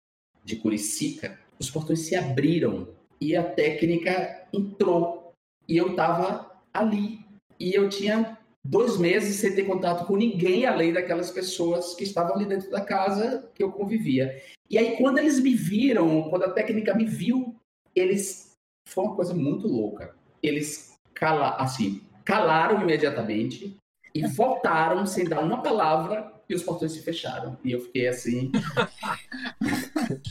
de 0.44 0.56
Curicica, 0.56 1.38
os 1.58 1.70
portões 1.70 2.00
se 2.00 2.14
abriram 2.14 2.88
e 3.20 3.36
a 3.36 3.42
técnica 3.42 4.46
entrou 4.52 5.32
e 5.68 5.76
eu 5.76 5.90
estava 5.90 6.50
ali 6.72 7.20
e 7.58 7.74
eu 7.74 7.88
tinha 7.88 8.38
dois 8.64 8.98
meses 8.98 9.36
sem 9.36 9.54
ter 9.54 9.64
contato 9.64 10.06
com 10.06 10.16
ninguém 10.16 10.66
além 10.66 10.92
daquelas 10.92 11.30
pessoas 11.30 11.94
que 11.94 12.04
estavam 12.04 12.34
ali 12.34 12.46
dentro 12.46 12.70
da 12.70 12.80
casa 12.80 13.50
que 13.54 13.62
eu 13.62 13.72
convivia. 13.72 14.40
E 14.70 14.78
aí 14.78 14.96
quando 14.96 15.18
eles 15.18 15.40
me 15.40 15.54
viram, 15.54 16.28
quando 16.30 16.44
a 16.44 16.52
técnica 16.52 16.94
me 16.94 17.04
viu, 17.04 17.56
eles 17.94 18.52
foi 18.88 19.04
uma 19.04 19.16
coisa 19.16 19.34
muito 19.34 19.66
louca. 19.66 20.14
Eles 20.42 20.96
cala, 21.14 21.56
assim, 21.56 22.00
calaram 22.28 22.82
imediatamente 22.82 23.74
e 24.14 24.26
voltaram 24.26 25.06
sem 25.06 25.24
dar 25.24 25.40
uma 25.40 25.62
palavra 25.62 26.30
e 26.46 26.54
os 26.54 26.62
portões 26.62 26.92
se 26.92 27.02
fecharam. 27.02 27.56
E 27.64 27.72
eu 27.72 27.80
fiquei 27.80 28.06
assim, 28.06 28.52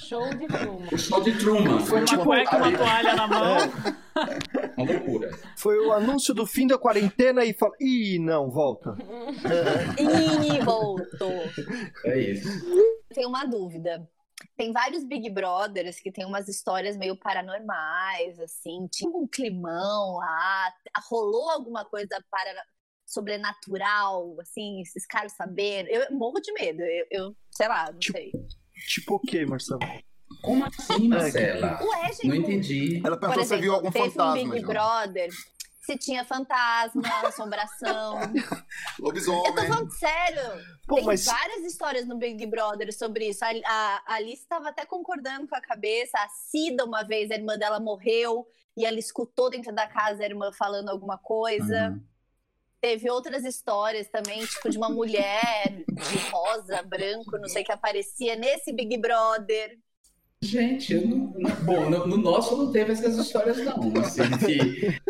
Show 0.08 0.30
de 0.36 0.48
Truman. 0.48 0.88
o 0.92 0.98
show 0.98 1.22
de 1.24 1.32
Truman. 1.40 1.80
Foi 1.80 1.98
uma 2.00 2.06
Tipo, 2.06 2.24
cueca, 2.24 2.58
uma 2.58 2.68
ali. 2.68 2.78
toalha 2.78 3.16
na 3.16 3.28
mão. 3.28 3.58
uma 4.78 4.92
loucura. 4.92 5.32
Foi 5.56 5.78
o 5.80 5.92
anúncio 5.92 6.34
do 6.36 6.46
fim 6.46 6.68
da 6.68 6.78
quarentena 6.78 7.44
e 7.44 7.54
fala. 7.54 7.74
Ih, 7.80 8.20
não, 8.20 8.50
volta. 8.50 8.96
E 10.00 10.64
voltou. 10.64 11.44
É 12.06 12.20
isso. 12.20 12.48
Tenho 13.14 13.30
uma 13.30 13.44
dúvida. 13.46 14.08
Tem 14.56 14.72
vários 14.72 15.04
Big 15.04 15.30
Brothers 15.30 16.00
que 16.00 16.12
tem 16.12 16.26
umas 16.26 16.48
histórias 16.48 16.96
meio 16.98 17.16
paranormais, 17.18 18.40
assim. 18.40 18.88
Tinha 18.92 19.10
um 19.10 19.28
climão 19.28 20.18
lá. 20.18 20.74
Rolou 21.10 21.50
alguma 21.50 21.84
coisa 21.86 22.24
para 22.30 22.64
sobrenatural, 23.06 24.36
assim, 24.42 24.82
esses 24.82 25.06
caras 25.06 25.34
sabendo. 25.34 25.88
Eu 25.90 26.12
morro 26.16 26.40
de 26.40 26.52
medo. 26.54 26.82
Eu, 26.82 27.06
eu 27.12 27.36
sei 27.52 27.68
lá, 27.68 27.86
não 27.92 28.00
Tipo, 28.00 28.18
sei. 28.18 28.32
Tipo 28.88 29.16
o 29.16 29.20
quê, 29.20 29.46
Marcelo? 29.46 29.80
Como 30.42 30.66
assim, 30.66 31.08
Marcela? 31.08 31.80
Ué, 31.82 32.08
gente, 32.14 32.28
Não 32.28 32.36
entendi. 32.36 33.02
Ela 33.04 33.18
perguntou 33.18 33.44
se 33.46 33.58
viu 33.58 33.74
algum 33.74 33.90
teve 33.92 34.12
fantasma. 34.12 34.42
um 34.42 34.50
Big. 34.52 34.66
Brother. 34.66 35.30
Se 35.88 35.98
tinha 35.98 36.26
fantasma, 36.26 37.02
assombração. 37.24 38.20
Eu 38.36 38.44
tô 38.98 39.06
Lobisomem. 39.06 39.54
falando 39.56 39.92
sério. 39.94 40.42
Pô, 40.86 40.96
Tem 40.96 41.06
mas 41.06 41.24
várias 41.24 41.64
histórias 41.64 42.06
no 42.06 42.18
Big 42.18 42.46
Brother 42.46 42.94
sobre 42.94 43.30
isso. 43.30 43.46
A, 43.46 43.48
a, 43.66 44.04
a 44.06 44.14
Alice 44.16 44.42
estava 44.42 44.68
até 44.68 44.86
concordando 44.86 45.48
com 45.48 45.56
a 45.56 45.62
cabeça. 45.62 46.18
A 46.18 46.28
Cida, 46.28 46.84
uma 46.84 47.04
vez, 47.04 47.32
a 47.32 47.36
irmã 47.36 47.58
dela 47.58 47.80
morreu 47.80 48.46
e 48.76 48.86
ela 48.86 49.00
escutou 49.00 49.50
dentro 49.50 49.74
da 49.74 49.88
casa 49.88 50.24
a 50.24 50.26
irmã 50.26 50.52
falando 50.52 50.90
alguma 50.90 51.18
coisa. 51.18 51.92
Uhum. 51.92 52.04
Teve 52.82 53.10
outras 53.10 53.46
histórias 53.46 54.10
também, 54.10 54.46
tipo 54.46 54.70
de 54.70 54.78
uma 54.78 54.90
mulher 54.90 55.86
de 55.88 56.18
rosa, 56.30 56.84
branco, 56.84 57.38
não 57.38 57.48
sei, 57.48 57.64
que 57.64 57.72
aparecia 57.72 58.36
nesse 58.36 58.74
Big 58.74 58.98
Brother. 58.98 59.80
Gente, 60.42 60.94
não, 60.94 61.34
não- 61.36 61.56
bom, 61.66 61.90
no, 61.90 62.08
no 62.08 62.18
nosso 62.18 62.56
não 62.58 62.72
teve 62.72 62.92
essas 62.94 63.18
histórias 63.18 63.58
não, 63.58 63.92
assim, 64.00 64.22
de, 64.46 65.02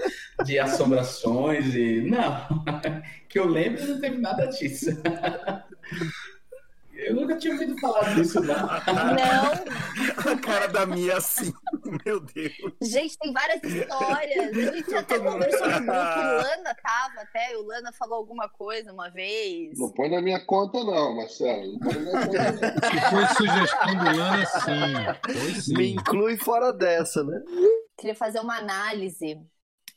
de 0.46 0.60
assombrações 0.60 1.76
e 1.76 2.02
não, 2.02 2.64
que 3.28 3.38
eu 3.38 3.46
lembro 3.48 3.86
não 3.86 4.00
teve 4.00 4.18
nada 4.18 4.46
disso. 4.48 4.88
Eu 7.08 7.16
nunca 7.16 7.36
tinha 7.38 7.54
ouvido 7.54 7.78
falar 7.80 8.16
disso 8.16 8.42
não. 8.42 8.56
Não, 8.56 10.32
A 10.32 10.38
cara 10.38 10.68
da 10.68 10.86
Mia 10.86 11.18
assim. 11.18 11.54
Meu 12.06 12.20
Deus. 12.20 12.54
gente, 12.82 13.18
tem 13.18 13.34
várias 13.34 13.64
histórias. 13.64 14.58
A 14.58 14.76
gente 14.76 14.96
até 14.96 15.20
conversou 15.20 15.68
no 15.68 15.80
grupo, 15.80 15.92
o 15.92 16.42
Lana 16.42 16.76
tava 16.84 17.22
até, 17.22 17.58
o 17.58 17.64
Lana 17.64 17.92
falou 17.94 18.18
alguma 18.18 18.50
coisa 18.50 18.92
uma 18.92 19.10
vez. 19.10 19.78
Não 19.78 19.92
põe 19.92 20.10
na 20.10 20.22
minha 20.22 20.46
conta, 20.46 20.84
não, 20.84 21.16
Marcelo. 21.16 21.74
Não 21.74 21.80
põe 21.80 21.94
na 21.94 22.12
minha 22.12 22.26
conta, 22.26 22.52
não. 22.52 22.90
Se 22.90 23.10
foi 23.10 23.48
sugestão 23.48 23.96
do 23.96 24.18
Lana, 24.18 24.46
sim. 24.46 25.34
Foi 25.40 25.62
sim. 25.62 25.74
me 25.76 25.94
inclui 25.94 26.38
fora 26.38 26.72
dessa, 26.74 27.24
né? 27.24 27.42
queria 27.98 28.16
fazer 28.16 28.40
uma 28.40 28.58
análise 28.58 29.42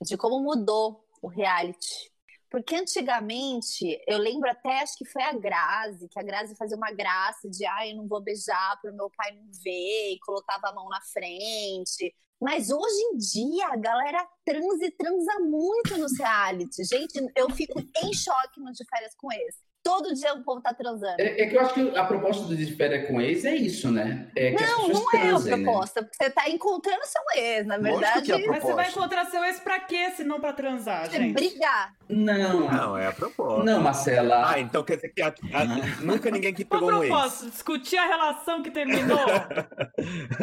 de 0.03 0.17
como 0.17 0.41
mudou 0.41 1.05
o 1.21 1.29
reality. 1.29 2.10
Porque 2.51 2.75
antigamente, 2.75 4.03
eu 4.09 4.19
lembro 4.19 4.51
até, 4.51 4.81
acho 4.81 4.99
que 4.99 5.05
foi 5.05 5.23
a 5.23 5.33
Grazi, 5.33 6.09
que 6.09 6.19
a 6.19 6.23
Grazi 6.23 6.57
fazia 6.57 6.77
uma 6.77 6.91
graça 6.91 7.49
de, 7.49 7.65
ai, 7.65 7.93
eu 7.93 7.97
não 7.97 8.09
vou 8.09 8.21
beijar 8.21 8.79
para 8.83 8.91
o 8.91 8.97
meu 8.97 9.09
pai 9.17 9.31
não 9.33 9.45
ver, 9.63 10.15
e 10.15 10.19
colocava 10.21 10.69
a 10.69 10.75
mão 10.75 10.89
na 10.89 11.01
frente. 11.01 12.13
Mas 12.43 12.71
hoje 12.71 13.01
em 13.13 13.17
dia, 13.19 13.67
a 13.69 13.77
galera 13.77 14.27
transa 14.45 14.85
e 14.85 14.91
transa 14.91 15.39
muito 15.41 15.97
nos 15.99 16.19
reality. 16.19 16.83
Gente, 16.85 17.21
eu 17.37 17.51
fico 17.51 17.79
em 17.79 18.13
choque 18.15 18.59
no 18.59 18.73
de 18.73 18.85
férias 18.89 19.15
com 19.15 19.31
esse. 19.31 19.59
Todo 19.83 20.13
dia 20.15 20.35
o 20.35 20.43
povo 20.43 20.61
tá 20.61 20.75
transando. 20.75 21.17
É, 21.19 21.43
é 21.43 21.47
que 21.47 21.57
eu 21.57 21.61
acho 21.61 21.73
que 21.73 21.97
a 21.97 22.05
proposta 22.05 22.45
do 22.45 22.55
De 22.55 22.75
Férias 22.77 23.09
com 23.09 23.19
Ex 23.21 23.47
é 23.47 23.55
isso, 23.55 23.91
né? 23.91 24.31
É 24.37 24.53
Não, 24.53 24.89
não 24.89 25.03
é 25.13 25.17
a 25.17 25.21
transem, 25.21 25.57
né? 25.57 25.65
proposta, 25.65 26.03
porque 26.03 26.17
você 26.23 26.31
tá 26.31 26.51
encontrando 26.51 27.01
seu 27.07 27.23
ex, 27.43 27.67
na 27.67 27.79
verdade. 27.79 28.31
é 28.31 28.35
a 28.35 28.47
Mas 28.47 28.63
você 28.63 28.75
vai 28.75 28.89
encontrar 28.91 29.25
seu 29.27 29.43
ex 29.43 29.59
pra 29.61 29.81
quê, 29.81 30.11
se 30.11 30.23
não 30.23 30.39
pra 30.39 30.53
transar, 30.53 31.09
Você 31.11 31.17
gente? 31.17 31.33
brigar. 31.33 31.97
Não, 32.13 32.69
Não, 32.71 32.97
é 32.97 33.07
a 33.07 33.13
proposta. 33.13 33.65
não, 33.65 33.81
Marcela. 33.83 34.51
Ah, 34.51 34.59
então 34.61 34.83
quer 34.83 34.97
dizer 34.97 35.11
que 35.11 35.23
a- 35.23 35.29
a- 35.29 35.65
nunca 36.03 36.31
ninguém 36.31 36.53
que 36.53 36.65
pegou 36.65 36.91
um 36.93 37.03
ex. 37.05 37.43
Discutir 37.51 37.97
a 37.99 38.07
relação 38.07 38.63
que 38.63 38.71
terminou? 38.71 39.19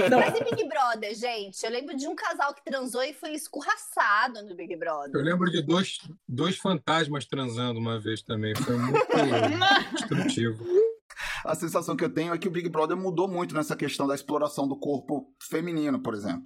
Não, 0.10 0.20
Mas 0.20 0.36
e 0.40 0.44
Big 0.44 0.68
Brother, 0.68 1.14
gente? 1.16 1.64
Eu 1.64 1.72
lembro 1.72 1.96
de 1.96 2.08
um 2.08 2.16
casal 2.16 2.54
que 2.54 2.64
transou 2.64 3.04
e 3.04 3.14
foi 3.14 3.32
escorraçado 3.34 4.44
no 4.44 4.56
Big 4.56 4.74
Eu 4.74 4.80
Brother. 4.80 5.22
lembro 5.24 5.50
de 5.52 5.62
dois, 5.62 5.98
dois 6.28 6.58
fantasmas 6.58 7.26
transando 7.26 7.80
uma 7.80 8.00
vez 8.00 8.22
também. 8.22 8.56
Foi 8.56 8.76
muito 8.78 8.98
destrutivo. 9.94 10.66
A 11.44 11.56
sensação 11.56 11.96
que 11.96 12.04
eu 12.04 12.10
tenho 12.14 12.34
é 12.34 12.38
que 12.38 12.48
o 12.48 12.52
Big 12.52 12.70
Brother 12.70 12.96
mudou 12.98 13.28
muito 13.28 13.56
nessa 13.56 13.76
questão 13.76 14.06
da 14.08 14.14
exploração 14.16 14.68
do 14.68 14.76
corpo 14.78 15.28
feminino, 15.42 16.00
por 16.00 16.14
exemplo. 16.14 16.44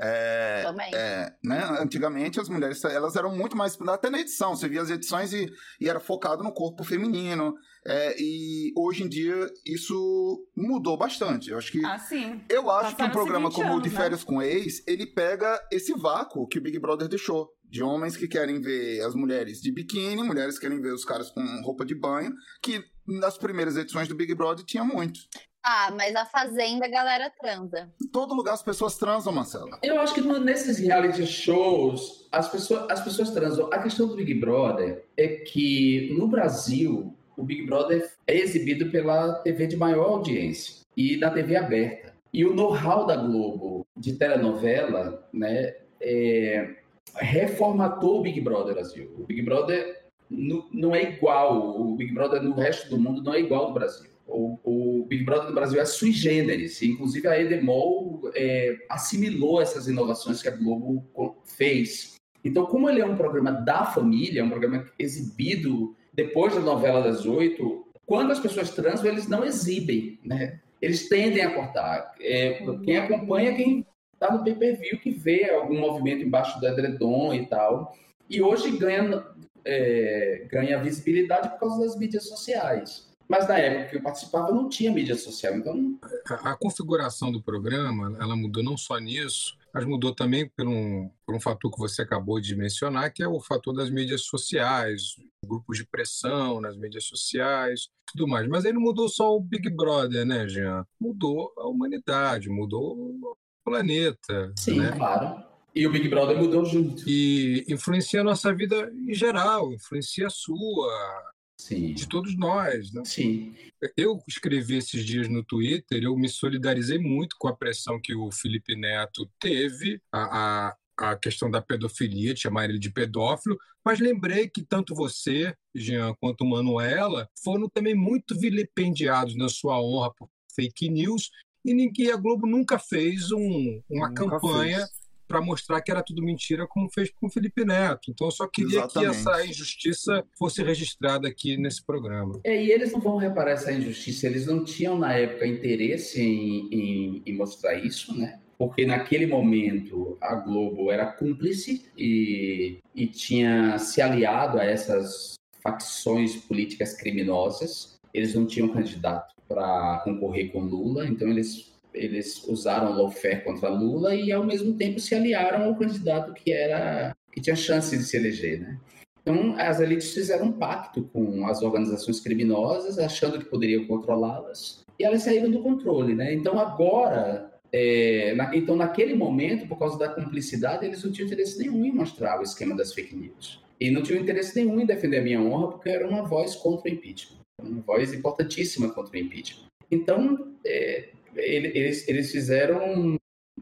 É, 0.00 0.62
Também. 0.62 0.94
é, 0.94 1.32
né? 1.42 1.76
Antigamente 1.80 2.38
as 2.38 2.48
mulheres 2.48 2.82
elas 2.84 3.16
eram 3.16 3.34
muito 3.34 3.56
mais. 3.56 3.76
Até 3.88 4.08
na 4.08 4.20
edição, 4.20 4.54
você 4.54 4.68
via 4.68 4.82
as 4.82 4.90
edições 4.90 5.32
e, 5.32 5.50
e 5.80 5.88
era 5.88 5.98
focado 5.98 6.44
no 6.44 6.52
corpo 6.52 6.84
feminino. 6.84 7.54
É, 7.86 8.14
e 8.20 8.72
hoje 8.76 9.02
em 9.02 9.08
dia 9.08 9.50
isso 9.66 10.46
mudou 10.56 10.96
bastante. 10.96 11.50
Eu 11.50 11.58
acho 11.58 11.72
que. 11.72 11.84
Ah, 11.84 11.98
sim. 11.98 12.40
Eu 12.48 12.70
acho 12.70 12.94
que 12.94 13.02
um 13.02 13.10
programa 13.10 13.48
20 13.48 13.56
como 13.56 13.68
o 13.68 13.72
anos, 13.72 13.82
de 13.82 13.90
né? 13.90 13.96
Férias 14.00 14.24
com 14.24 14.42
Ex, 14.42 14.86
ele 14.86 15.06
pega 15.06 15.60
esse 15.72 15.92
vácuo 15.94 16.46
que 16.46 16.58
o 16.58 16.62
Big 16.62 16.78
Brother 16.78 17.08
deixou. 17.08 17.48
De 17.70 17.82
homens 17.82 18.16
que 18.16 18.26
querem 18.26 18.62
ver 18.62 19.02
as 19.02 19.14
mulheres 19.14 19.60
de 19.60 19.70
biquíni, 19.70 20.22
mulheres 20.22 20.54
que 20.54 20.62
querem 20.62 20.80
ver 20.80 20.94
os 20.94 21.04
caras 21.04 21.30
com 21.30 21.42
roupa 21.62 21.84
de 21.84 21.94
banho, 21.94 22.32
que 22.62 22.82
nas 23.06 23.36
primeiras 23.36 23.76
edições 23.76 24.08
do 24.08 24.14
Big 24.14 24.34
Brother 24.34 24.64
tinha 24.64 24.82
muito. 24.82 25.20
Ah, 25.64 25.90
mas 25.96 26.14
a 26.16 26.24
Fazenda 26.24 26.86
a 26.86 26.88
galera 26.88 27.30
transa. 27.40 27.90
Em 28.02 28.06
todo 28.08 28.34
lugar 28.34 28.54
as 28.54 28.62
pessoas 28.62 28.96
transam, 28.96 29.32
Marcelo. 29.32 29.70
Eu 29.82 30.00
acho 30.00 30.14
que 30.14 30.20
no- 30.20 30.38
nesses 30.38 30.78
reality 30.78 31.26
shows 31.26 32.26
as 32.32 32.48
pessoas, 32.48 32.88
as 32.90 33.02
pessoas 33.02 33.30
transam. 33.30 33.68
A 33.72 33.78
questão 33.82 34.06
do 34.06 34.16
Big 34.16 34.34
Brother 34.34 35.04
é 35.16 35.26
que 35.28 36.14
no 36.18 36.28
Brasil 36.28 37.14
o 37.36 37.42
Big 37.42 37.64
Brother 37.66 38.08
é 38.26 38.36
exibido 38.38 38.90
pela 38.90 39.34
TV 39.42 39.66
de 39.66 39.76
maior 39.76 40.08
audiência 40.10 40.84
e 40.96 41.18
da 41.18 41.30
TV 41.30 41.56
aberta. 41.56 42.14
E 42.32 42.44
o 42.44 42.54
know-how 42.54 43.06
da 43.06 43.16
Globo 43.16 43.86
de 43.96 44.14
telenovela, 44.14 45.26
né, 45.32 45.74
é, 46.00 46.76
reformatou 47.16 48.18
o 48.18 48.22
Big 48.22 48.40
Brother 48.40 48.74
Brasil. 48.74 49.14
O 49.18 49.24
Big 49.24 49.42
Brother 49.42 50.04
nu- 50.30 50.68
não 50.72 50.94
é 50.94 51.02
igual, 51.04 51.80
o 51.80 51.94
Big 51.96 52.12
Brother 52.12 52.42
no 52.42 52.54
resto 52.54 52.90
do 52.90 52.98
mundo 52.98 53.22
não 53.22 53.34
é 53.34 53.40
igual 53.40 53.62
ao 53.62 53.68
do 53.68 53.74
Brasil. 53.74 54.10
O, 54.26 54.58
o 54.62 54.87
Big 55.04 55.24
Brother 55.24 55.48
do 55.48 55.54
Brasil 55.54 55.80
é 55.80 55.84
sui 55.84 56.12
generis, 56.12 56.82
inclusive 56.82 57.26
a 57.28 57.40
Edemol 57.40 58.30
é, 58.34 58.76
assimilou 58.88 59.60
essas 59.60 59.88
inovações 59.88 60.42
que 60.42 60.48
a 60.48 60.56
Globo 60.56 61.06
fez. 61.44 62.16
Então, 62.44 62.66
como 62.66 62.88
ele 62.88 63.00
é 63.00 63.06
um 63.06 63.16
programa 63.16 63.52
da 63.52 63.84
família, 63.86 64.44
um 64.44 64.50
programa 64.50 64.86
exibido 64.98 65.96
depois 66.14 66.54
da 66.54 66.60
novela 66.60 67.02
das 67.02 67.26
oito, 67.26 67.86
quando 68.06 68.32
as 68.32 68.40
pessoas 68.40 68.70
transam, 68.70 69.06
eles 69.06 69.28
não 69.28 69.44
exibem, 69.44 70.18
né? 70.24 70.60
Eles 70.80 71.08
tendem 71.08 71.42
a 71.42 71.54
cortar. 71.54 72.14
É, 72.20 72.64
quem 72.84 72.96
acompanha, 72.96 73.54
quem 73.54 73.86
está 74.14 74.32
no 74.32 74.42
pay-per-view, 74.42 74.98
que 74.98 75.10
vê 75.10 75.50
algum 75.50 75.78
movimento 75.78 76.24
embaixo 76.24 76.58
do 76.58 76.66
edredom 76.66 77.34
e 77.34 77.46
tal. 77.46 77.94
E 78.30 78.40
hoje 78.40 78.76
ganha, 78.76 79.24
é, 79.64 80.46
ganha 80.50 80.82
visibilidade 80.82 81.50
por 81.50 81.60
causa 81.60 81.84
das 81.84 81.98
mídias 81.98 82.26
sociais. 82.26 83.07
Mas 83.28 83.46
na 83.46 83.58
época 83.58 83.90
que 83.90 83.96
eu 83.96 84.02
participava 84.02 84.52
não 84.52 84.68
tinha 84.68 84.90
mídia 84.90 85.14
social, 85.14 85.54
então 85.54 85.98
A, 86.28 86.52
a 86.52 86.56
configuração 86.56 87.30
do 87.30 87.42
programa, 87.42 88.16
ela 88.18 88.34
mudou 88.34 88.62
não 88.62 88.76
só 88.76 88.98
nisso, 88.98 89.56
mas 89.72 89.84
mudou 89.84 90.14
também 90.14 90.48
por 90.48 90.66
um, 90.66 91.10
por 91.26 91.34
um 91.34 91.40
fator 91.40 91.70
que 91.70 91.78
você 91.78 92.02
acabou 92.02 92.40
de 92.40 92.56
mencionar, 92.56 93.12
que 93.12 93.22
é 93.22 93.28
o 93.28 93.38
fator 93.38 93.74
das 93.74 93.90
mídias 93.90 94.22
sociais, 94.22 95.16
grupos 95.44 95.76
de 95.76 95.86
pressão 95.86 96.60
nas 96.60 96.76
mídias 96.76 97.04
sociais, 97.04 97.88
tudo 98.10 98.26
mais. 98.26 98.48
Mas 98.48 98.64
aí 98.64 98.72
não 98.72 98.80
mudou 98.80 99.08
só 99.08 99.36
o 99.36 99.40
Big 99.40 99.68
Brother, 99.68 100.24
né, 100.24 100.48
Jean? 100.48 100.86
Mudou 100.98 101.52
a 101.58 101.66
humanidade, 101.68 102.48
mudou 102.48 102.96
o 102.96 103.36
planeta, 103.62 104.52
sim, 104.56 104.78
né? 104.80 104.92
claro. 104.96 105.46
E 105.74 105.86
o 105.86 105.92
Big 105.92 106.08
Brother 106.08 106.36
mudou 106.36 106.64
junto. 106.64 107.04
E 107.06 107.64
influencia 107.68 108.22
a 108.22 108.24
nossa 108.24 108.52
vida 108.52 108.90
em 109.06 109.14
geral, 109.14 109.72
influencia 109.72 110.26
a 110.26 110.30
sua, 110.30 111.32
Sim. 111.58 111.92
de 111.92 112.08
todos 112.08 112.36
nós, 112.36 112.92
né? 112.92 113.02
Sim. 113.04 113.54
Eu 113.96 114.22
escrevi 114.28 114.76
esses 114.76 115.04
dias 115.04 115.28
no 115.28 115.44
Twitter, 115.44 116.02
eu 116.02 116.16
me 116.16 116.28
solidarizei 116.28 116.98
muito 116.98 117.36
com 117.38 117.48
a 117.48 117.56
pressão 117.56 118.00
que 118.00 118.14
o 118.14 118.30
Felipe 118.30 118.76
Neto 118.76 119.28
teve, 119.40 120.00
a, 120.12 120.68
a, 120.68 121.10
a 121.10 121.16
questão 121.16 121.50
da 121.50 121.60
pedofilia, 121.60 122.32
de 122.32 122.40
chamar 122.40 122.66
ele 122.66 122.78
de 122.78 122.90
pedófilo, 122.90 123.58
mas 123.84 123.98
lembrei 123.98 124.48
que 124.48 124.62
tanto 124.62 124.94
você, 124.94 125.54
Jean, 125.74 126.14
quanto 126.20 126.44
Manuela 126.44 127.28
foram 127.42 127.68
também 127.68 127.94
muito 127.94 128.38
vilipendiados 128.38 129.36
na 129.36 129.48
sua 129.48 129.80
honra 129.80 130.12
por 130.14 130.28
fake 130.54 130.88
news 130.88 131.30
e 131.64 131.74
ninguém, 131.74 132.10
a 132.10 132.16
Globo 132.16 132.46
nunca 132.46 132.78
fez 132.78 133.30
um, 133.30 133.82
uma 133.90 134.08
Nunca 134.08 134.24
campanha 134.24 134.78
fez. 134.78 134.90
Para 135.28 135.40
mostrar 135.42 135.80
que 135.82 135.90
era 135.90 136.02
tudo 136.02 136.22
mentira, 136.22 136.66
como 136.66 136.90
fez 136.90 137.10
com 137.10 137.26
o 137.26 137.30
Felipe 137.30 137.64
Neto. 137.64 138.10
Então, 138.10 138.26
eu 138.26 138.32
só 138.32 138.48
queria 138.48 138.80
Exatamente. 138.80 139.12
que 139.12 139.18
essa 139.18 139.46
injustiça 139.46 140.24
fosse 140.36 140.62
registrada 140.62 141.28
aqui 141.28 141.56
nesse 141.58 141.84
programa. 141.84 142.40
É, 142.42 142.64
e 142.64 142.72
eles 142.72 142.90
não 142.92 143.00
vão 143.00 143.18
reparar 143.18 143.52
essa 143.52 143.70
injustiça, 143.70 144.26
eles 144.26 144.46
não 144.46 144.64
tinham 144.64 144.98
na 144.98 145.12
época 145.12 145.46
interesse 145.46 146.20
em, 146.20 146.68
em, 146.72 147.22
em 147.26 147.36
mostrar 147.36 147.74
isso, 147.74 148.16
né? 148.18 148.40
Porque 148.58 148.84
naquele 148.84 149.26
momento 149.26 150.18
a 150.20 150.34
Globo 150.34 150.90
era 150.90 151.06
cúmplice 151.06 151.86
e, 151.96 152.78
e 152.92 153.06
tinha 153.06 153.78
se 153.78 154.02
aliado 154.02 154.58
a 154.58 154.64
essas 154.64 155.34
facções 155.62 156.34
políticas 156.36 156.94
criminosas. 156.94 158.00
Eles 158.12 158.34
não 158.34 158.46
tinham 158.46 158.68
candidato 158.68 159.34
para 159.46 160.00
concorrer 160.04 160.50
com 160.50 160.60
Lula, 160.60 161.06
então 161.06 161.28
eles, 161.28 161.72
eles 161.98 162.42
usaram 162.44 162.96
lawfare 162.96 163.42
contra 163.44 163.68
Lula 163.68 164.14
e 164.14 164.32
ao 164.32 164.44
mesmo 164.44 164.74
tempo 164.74 165.00
se 165.00 165.14
aliaram 165.14 165.64
ao 165.64 165.76
candidato 165.76 166.32
que 166.32 166.52
era 166.52 167.14
que 167.32 167.40
tinha 167.40 167.56
chance 167.56 167.96
de 167.96 168.02
se 168.04 168.16
eleger, 168.16 168.60
né? 168.60 168.78
Então, 169.22 169.54
as 169.58 169.78
elites 169.78 170.14
fizeram 170.14 170.46
um 170.46 170.52
pacto 170.52 171.02
com 171.12 171.46
as 171.46 171.62
organizações 171.62 172.18
criminosas, 172.18 172.98
achando 172.98 173.38
que 173.38 173.44
poderiam 173.44 173.86
controlá-las, 173.86 174.82
e 174.98 175.04
elas 175.04 175.22
saíram 175.22 175.50
do 175.50 175.62
controle, 175.62 176.14
né? 176.14 176.32
Então, 176.32 176.58
agora, 176.58 177.52
é, 177.70 178.34
na- 178.34 178.56
então 178.56 178.74
naquele 178.74 179.14
momento, 179.14 179.68
por 179.68 179.78
causa 179.78 179.98
da 179.98 180.08
cumplicidade, 180.08 180.86
eles 180.86 181.04
não 181.04 181.12
tinham 181.12 181.26
interesse 181.26 181.58
nenhum 181.58 181.84
em 181.84 181.92
mostrar 181.92 182.40
o 182.40 182.42
esquema 182.42 182.74
das 182.74 182.94
fake 182.94 183.14
news. 183.14 183.60
E 183.78 183.90
não 183.90 184.02
tinham 184.02 184.22
interesse 184.22 184.56
nenhum 184.56 184.80
em 184.80 184.86
defender 184.86 185.18
a 185.18 185.22
minha 185.22 185.40
honra, 185.40 185.68
porque 185.72 185.90
era 185.90 186.08
uma 186.08 186.22
voz 186.22 186.56
contra 186.56 186.90
o 186.90 186.92
impeachment, 186.94 187.38
uma 187.62 187.82
voz 187.82 188.12
importantíssima 188.14 188.88
contra 188.90 189.14
o 189.16 189.20
impeachment. 189.20 189.66
Então, 189.90 190.54
é, 190.64 191.10
eles, 191.36 192.08
eles 192.08 192.30
fizeram 192.32 193.16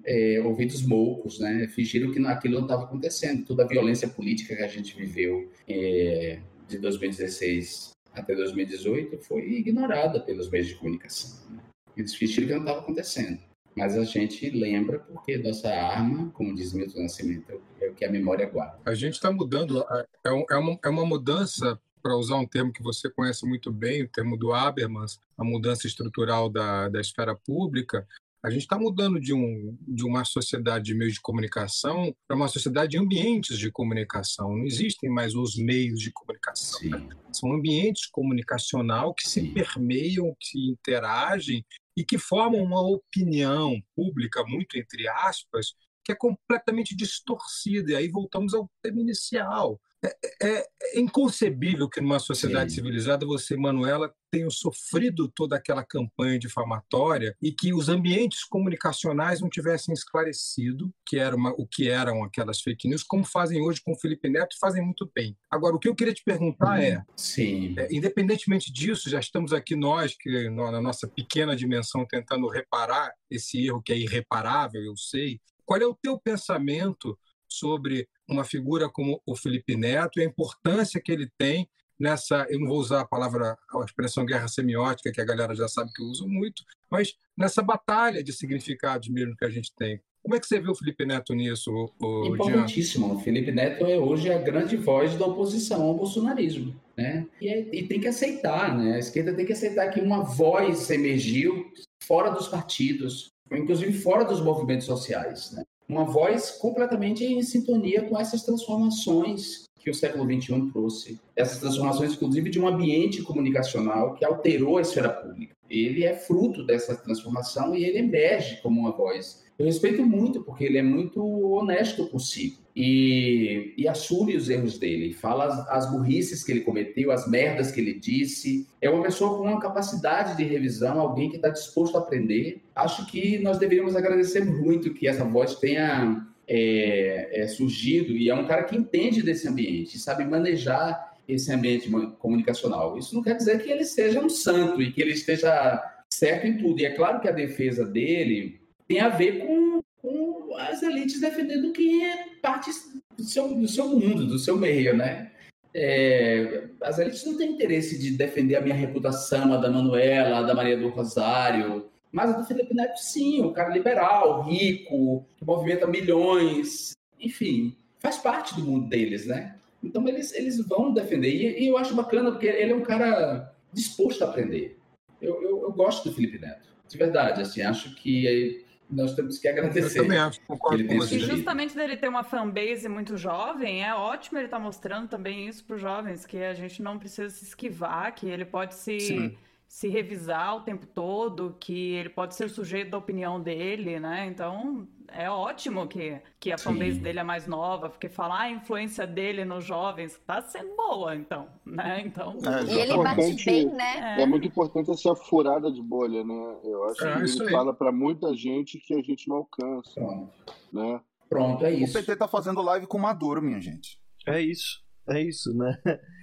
é, 0.05 0.40
ouvidos 0.44 0.83
moucos, 0.87 1.38
né? 1.40 1.66
Fingiram 1.68 2.12
que 2.12 2.18
aquilo 2.26 2.55
não 2.55 2.62
estava 2.62 2.85
acontecendo. 2.85 3.44
Toda 3.44 3.64
a 3.64 3.66
violência 3.66 4.09
política 4.09 4.55
que 4.57 4.62
a 4.62 4.68
gente 4.68 4.96
viveu 4.96 5.50
é, 5.68 6.38
de 6.68 6.79
2016 6.79 7.90
até 8.12 8.35
2018 8.35 9.18
foi 9.18 9.42
ignorada 9.50 10.20
pelos 10.20 10.48
meios 10.50 10.68
de 10.68 10.74
comunicação. 10.76 11.38
né? 11.50 11.61
Eles 11.96 12.14
fingiram 12.14 12.46
que 12.48 12.55
não 12.55 12.61
estava 12.61 12.81
acontecendo. 12.81 13.38
Mas 13.74 13.94
a 13.94 14.05
gente 14.05 14.48
lembra 14.48 14.98
porque 15.00 15.37
nossa 15.37 15.68
arma, 15.68 16.31
como 16.31 16.55
diz 16.55 16.72
Milton 16.72 17.02
Nascimento, 17.02 17.61
é 17.79 17.88
o 17.90 17.94
que 17.94 18.07
a 18.07 18.11
memória 18.11 18.46
guarda. 18.48 18.79
A 18.87 18.94
gente 18.94 19.14
está 19.14 19.31
mudando, 19.31 19.85
é, 20.24 20.33
um- 20.33 20.46
é 20.50 20.57
uma, 20.57 20.79
é 20.83 20.88
uma 20.88 21.05
mudança, 21.05 21.79
para 22.07 22.16
usar 22.16 22.37
um 22.37 22.47
termo 22.47 22.73
que 22.73 22.85
você 22.85 23.11
conhece 23.11 23.45
muito 23.45 23.73
bem, 23.73 24.05
o 24.05 24.09
termo 24.09 24.37
do 24.37 24.53
Habermas, 24.53 25.19
a 25.37 25.42
mudança 25.42 25.88
estrutural 25.88 26.49
da, 26.49 26.88
da 26.88 27.01
esfera 27.01 27.35
pública. 27.35 28.07
A 28.45 28.49
gente 28.49 28.62
está 28.62 28.79
mudando 28.79 29.19
de, 29.19 29.35
um, 29.35 29.77
de 29.81 30.05
uma 30.05 30.25
sociedade 30.25 30.85
de 30.85 30.95
meios 30.95 31.14
de 31.14 31.21
comunicação 31.21 32.14
para 32.29 32.37
uma 32.37 32.47
sociedade 32.47 32.92
de 32.92 32.99
ambientes 32.99 33.59
de 33.59 33.73
comunicação. 33.73 34.57
Não 34.57 34.64
existem 34.64 35.11
mais 35.11 35.35
os 35.35 35.57
meios 35.57 35.99
de 35.99 36.12
comunicação. 36.12 36.79
Sim, 36.79 37.09
São 37.33 37.53
ambientes 37.53 38.07
comunicacional 38.07 39.12
que 39.12 39.29
se 39.29 39.40
Sim. 39.40 39.53
permeiam, 39.53 40.33
que 40.38 40.71
interagem 40.71 41.66
e 41.97 42.05
que 42.05 42.19
formam 42.19 42.62
uma 42.62 42.81
opinião 42.81 43.83
pública, 43.97 44.45
muito 44.47 44.79
entre 44.79 45.09
aspas, 45.09 45.75
que 46.05 46.12
é 46.12 46.14
completamente 46.14 46.95
distorcida. 46.95 47.90
E 47.90 47.97
aí 47.97 48.09
voltamos 48.09 48.55
ao 48.55 48.71
tema 48.81 49.01
inicial. 49.01 49.81
É, 50.07 50.16
é- 50.42 50.66
é 50.95 51.01
inconcebível 51.01 51.88
que 51.88 52.01
numa 52.01 52.19
sociedade 52.19 52.71
Sim. 52.71 52.77
civilizada 52.77 53.27
você, 53.27 53.57
Manuela, 53.57 54.14
tenha 54.31 54.49
sofrido 54.51 55.29
toda 55.29 55.57
aquela 55.57 55.85
campanha 55.85 56.38
difamatória 56.38 57.35
e 57.42 57.51
que 57.51 57.73
os 57.73 57.88
ambientes 57.88 58.45
comunicacionais 58.45 59.40
não 59.40 59.49
tivessem 59.49 59.92
esclarecido 59.92 60.92
que 61.05 61.19
era 61.19 61.35
uma- 61.35 61.53
o 61.59 61.66
que 61.66 61.88
eram 61.88 62.23
aquelas 62.23 62.61
fake 62.61 62.88
news, 62.88 63.03
como 63.03 63.25
fazem 63.25 63.61
hoje 63.62 63.81
com 63.83 63.92
o 63.92 63.99
Felipe 63.99 64.29
Neto 64.29 64.55
e 64.55 64.59
fazem 64.59 64.85
muito 64.85 65.11
bem. 65.14 65.37
Agora, 65.51 65.75
o 65.75 65.79
que 65.79 65.88
eu 65.88 65.95
queria 65.95 66.14
te 66.14 66.23
perguntar 66.23 66.83
é, 66.83 67.03
sim. 67.16 67.75
é, 67.79 67.88
independentemente 67.95 68.73
disso, 68.73 69.09
já 69.11 69.19
estamos 69.19 69.53
aqui 69.53 69.75
nós, 69.75 70.14
que 70.19 70.49
na 70.51 70.81
nossa 70.81 71.09
pequena 71.09 71.57
dimensão, 71.57 72.07
tentando 72.07 72.49
reparar 72.49 73.12
esse 73.31 73.66
erro 73.66 73.83
que 73.83 73.92
é 73.92 73.99
irreparável, 73.99 74.83
eu 74.83 74.97
sei. 74.97 75.40
Qual 75.64 75.81
é 75.81 75.87
o 75.87 75.95
teu 76.01 76.19
pensamento 76.19 77.19
sobre 77.49 78.09
uma 78.29 78.45
figura 78.45 78.89
como 78.89 79.21
o 79.27 79.37
Felipe 79.37 79.77
Neto 79.77 80.19
e 80.19 80.23
a 80.23 80.27
importância 80.27 81.01
que 81.01 81.12
ele 81.12 81.29
tem 81.39 81.69
nessa, 81.99 82.47
eu 82.51 82.61
não 82.61 82.69
vou 82.69 82.79
usar 82.79 83.01
a 83.01 83.07
palavra, 83.07 83.57
a 83.73 83.85
expressão 83.85 84.27
guerra 84.27 84.49
semiótica, 84.49 85.11
que 85.12 85.21
a 85.21 85.25
galera 85.25 85.55
já 85.55 85.67
sabe 85.69 85.93
que 85.93 86.03
eu 86.03 86.07
uso 86.07 86.29
muito, 86.29 86.62
mas 86.91 87.15
nessa 87.37 87.62
batalha 87.62 88.23
de 88.23 88.33
significados 88.33 89.09
mesmo 89.09 89.37
que 89.37 89.45
a 89.45 89.51
gente 89.51 89.73
tem. 89.75 90.01
Como 90.23 90.35
é 90.35 90.41
que 90.41 90.47
você 90.47 90.59
vê 90.59 90.69
o 90.69 90.75
Felipe 90.75 91.07
Neto 91.07 91.33
nisso, 91.35 91.70
o? 92.01 92.27
Importantíssimo. 92.27 93.14
O 93.14 93.20
Felipe 93.20 93.53
Neto 93.53 93.87
é 93.87 93.97
hoje 93.97 94.33
a 94.33 94.39
grande 94.39 94.77
voz 94.77 95.14
da 95.16 95.24
oposição 95.24 95.83
ao 95.83 95.95
bolsonarismo. 95.95 96.74
Né? 96.97 97.27
E, 97.41 97.49
é- 97.49 97.68
e 97.72 97.87
tem 97.87 98.01
que 98.01 98.09
aceitar, 98.09 98.77
né? 98.77 98.97
a 98.97 98.99
esquerda 98.99 99.33
tem 99.35 99.47
que 99.47 99.53
aceitar 99.53 99.89
que 99.91 100.01
uma 100.01 100.24
voz 100.24 100.91
emergiu 100.91 101.70
fora 102.03 102.31
dos 102.31 102.49
partidos, 102.49 103.31
inclusive 103.53 103.93
fora 103.93 104.24
dos 104.24 104.41
movimentos 104.41 104.87
sociais. 104.87 105.53
Né? 105.53 105.62
Uma 105.89 106.05
voz 106.05 106.51
completamente 106.51 107.24
em 107.24 107.43
sintonia 107.43 108.03
com 108.03 108.18
essas 108.18 108.43
transformações 108.43 109.64
que 109.78 109.91
o 109.91 109.95
século 109.95 110.24
XXI 110.24 110.70
trouxe. 110.72 111.20
Essas 111.37 111.61
transformações, 111.61 112.14
inclusive, 112.14 112.51
de 112.51 112.59
um 112.59 112.66
ambiente 112.66 113.22
comunicacional 113.22 114.14
que 114.14 114.24
alterou 114.24 114.78
a 114.78 114.82
esfera 114.82 115.09
pública. 115.09 115.55
Ele 115.70 116.05
é 116.05 116.14
fruto 116.14 116.64
dessa 116.66 116.97
transformação 116.97 117.74
e 117.74 117.84
ele 117.84 117.99
emerge 117.99 118.61
como 118.62 118.80
uma 118.80 118.91
voz. 118.91 119.45
Eu 119.59 119.66
respeito 119.66 120.05
muito, 120.05 120.43
porque 120.43 120.64
ele 120.64 120.78
é 120.78 120.82
muito 120.82 121.22
honesto 121.22 122.09
consigo 122.09 122.66
e, 122.77 123.72
e 123.79 123.89
assume 123.89 124.37
os 124.37 124.51
erros 124.51 124.79
dele, 124.79 125.14
fala 125.14 125.47
as, 125.47 125.68
as 125.70 125.91
burrices 125.91 126.45
que 126.45 126.53
ele 126.53 126.61
cometeu, 126.61 127.11
as 127.11 127.27
merdas 127.27 127.72
que 127.72 127.81
ele 127.81 127.95
disse. 127.95 128.68
É 128.83 128.91
uma 128.91 129.03
pessoa 129.03 129.39
com 129.39 129.45
uma 129.45 129.59
capacidade 129.59 130.37
de 130.37 130.45
revisão, 130.45 131.01
alguém 131.01 131.31
que 131.31 131.37
está 131.37 131.49
disposto 131.49 131.97
a 131.97 132.01
aprender. 132.01 132.62
Acho 132.74 133.07
que 133.07 133.39
nós 133.39 133.59
deveríamos 133.59 133.97
agradecer 133.97 134.45
muito 134.45 134.93
que 134.93 135.09
essa 135.09 135.24
voz 135.24 135.55
tenha 135.55 136.27
é, 136.47 137.45
é, 137.45 137.49
surgido 137.49 138.12
e 138.12 138.29
é 138.29 138.35
um 138.35 138.47
cara 138.47 138.64
que 138.64 138.77
entende 138.77 139.22
desse 139.22 139.49
ambiente, 139.49 139.99
sabe 139.99 140.27
manejar 140.27 141.16
esse 141.27 141.51
ambiente 141.51 141.91
comunicacional. 142.18 142.99
Isso 142.99 143.14
não 143.14 143.22
quer 143.22 143.37
dizer 143.37 143.62
que 143.62 143.70
ele 143.70 143.87
seja 143.87 144.20
um 144.20 144.29
santo 144.29 144.83
e 144.83 144.93
que 144.93 145.01
ele 145.01 145.12
esteja 145.12 145.83
certo 146.11 146.47
em 146.47 146.59
tudo. 146.59 146.79
E 146.79 146.85
é 146.85 146.91
claro 146.91 147.20
que 147.20 147.29
a 147.29 147.33
defesa 147.33 147.87
dele 147.87 148.61
tem 148.87 149.01
a 149.01 149.09
ver 149.09 149.47
com, 149.47 149.81
com 150.03 150.55
as 150.59 150.83
elites 150.83 151.20
defendendo 151.20 151.72
quem 151.72 152.07
é 152.07 152.36
parte 152.47 152.70
do 153.16 153.24
seu, 153.24 153.49
do 153.53 153.66
seu 153.66 153.88
mundo, 153.88 154.24
do 154.24 154.38
seu 154.38 154.57
meio, 154.57 154.97
né? 154.97 155.32
É, 155.74 156.68
as 156.80 156.99
elites 156.99 157.26
não 157.26 157.36
têm 157.36 157.53
interesse 157.53 157.99
de 157.99 158.12
defender 158.12 158.55
a 158.55 158.61
minha 158.61 158.74
reputação, 158.74 159.53
a 159.53 159.57
da 159.57 159.68
Manuela, 159.68 160.38
a 160.38 160.42
da 160.42 160.55
Maria 160.55 160.78
do 160.78 160.88
Rosário, 160.88 161.90
mas 162.12 162.30
a 162.30 162.38
do 162.38 162.47
Felipe 162.47 162.72
Neto, 162.72 162.99
sim, 162.99 163.42
um 163.42 163.53
cara 163.53 163.70
liberal, 163.70 164.42
rico, 164.44 165.26
que 165.36 165.44
movimenta 165.44 165.86
milhões, 165.88 166.92
enfim, 167.20 167.76
faz 167.99 168.16
parte 168.16 168.55
do 168.55 168.62
mundo 168.62 168.88
deles, 168.88 169.26
né? 169.26 169.57
Então 169.82 170.07
eles, 170.09 170.32
eles 170.32 170.64
vão 170.66 170.94
defender. 170.94 171.28
E, 171.28 171.64
e 171.64 171.66
eu 171.66 171.76
acho 171.76 171.97
bacana, 171.97 172.30
porque 172.30 172.47
ele 172.47 172.72
é 172.72 172.76
um 172.76 172.84
cara 172.84 173.53
disposto 173.72 174.22
a 174.22 174.28
aprender. 174.28 174.78
Eu, 175.20 175.42
eu, 175.42 175.62
eu 175.64 175.72
gosto 175.72 176.09
do 176.09 176.14
Felipe 176.14 176.38
Neto, 176.38 176.68
de 176.88 176.97
verdade. 176.97 177.42
Assim, 177.42 177.61
acho 177.61 177.94
que 177.97 178.64
nós 178.91 179.14
temos 179.14 179.39
que 179.39 179.49
agradecer. 179.49 179.99
Eu 179.99 180.03
também 180.05 180.18
acho, 180.18 180.41
concordo 180.43 180.87
com 180.87 180.97
você. 180.97 181.16
E 181.16 181.20
justamente 181.20 181.74
dele 181.74 181.97
ter 181.97 182.09
uma 182.09 182.22
fanbase 182.22 182.89
muito 182.89 183.16
jovem, 183.16 183.84
é 183.84 183.95
ótimo 183.95 184.39
ele 184.39 184.47
estar 184.47 184.59
tá 184.59 184.62
mostrando 184.62 185.09
também 185.09 185.49
isso 185.49 185.64
para 185.64 185.76
os 185.76 185.82
jovens, 185.82 186.24
que 186.24 186.39
a 186.39 186.55
gente 186.55 186.82
não 186.82 186.99
precisa 186.99 187.28
se 187.30 187.45
esquivar, 187.45 188.14
que 188.14 188.28
ele 188.28 188.45
pode 188.45 188.74
se... 188.74 189.01
Sim 189.01 189.37
se 189.68 189.89
revisar 189.89 190.57
o 190.57 190.61
tempo 190.61 190.87
todo, 190.87 191.57
que 191.59 191.95
ele 191.95 192.09
pode 192.09 192.34
ser 192.34 192.49
sujeito 192.49 192.91
da 192.91 192.99
opinião 192.99 193.41
dele, 193.41 193.99
né? 193.99 194.26
Então 194.26 194.87
é 195.12 195.30
ótimo 195.30 195.86
que, 195.86 196.20
que 196.38 196.52
a 196.52 196.59
fanbase 196.59 196.98
dele 196.98 197.18
é 197.18 197.22
mais 197.22 197.46
nova, 197.46 197.88
porque 197.88 198.09
falar 198.09 198.40
a 198.40 198.50
influência 198.50 199.07
dele 199.07 199.44
nos 199.44 199.64
jovens 199.64 200.18
tá 200.26 200.40
sendo 200.42 200.74
boa, 200.76 201.14
então, 201.14 201.48
né? 201.64 202.02
Então, 202.04 202.36
é, 202.44 202.64
e 202.64 202.78
ele 202.80 202.96
bate 202.96 203.44
bem, 203.44 203.66
né? 203.66 204.16
É. 204.18 204.22
é. 204.22 204.26
muito 204.26 204.46
importante 204.46 204.90
essa 204.90 205.14
furada 205.14 205.70
de 205.70 205.82
bolha, 205.82 206.24
né? 206.24 206.57
Eu 206.64 206.84
acho 206.84 207.07
é, 207.07 207.14
que 207.14 207.22
ele 207.22 207.50
fala 207.50 207.74
para 207.74 207.92
muita 207.92 208.34
gente 208.34 208.78
que 208.78 208.94
a 208.94 209.02
gente 209.02 209.28
não 209.28 209.36
alcança, 209.36 209.94
Pronto. 209.94 210.32
né? 210.72 211.00
Pronto, 211.28 211.64
é 211.64 211.72
isso. 211.72 211.98
O 211.98 212.00
PT 212.00 212.16
tá 212.16 212.28
fazendo 212.28 212.62
live 212.62 212.86
com 212.86 212.98
o 212.98 213.02
Maduro, 213.02 213.42
minha 213.42 213.61
gente. 213.61 213.98
É 214.26 214.40
isso. 214.40 214.84
É 215.09 215.20
isso, 215.20 215.54
né? 215.54 215.78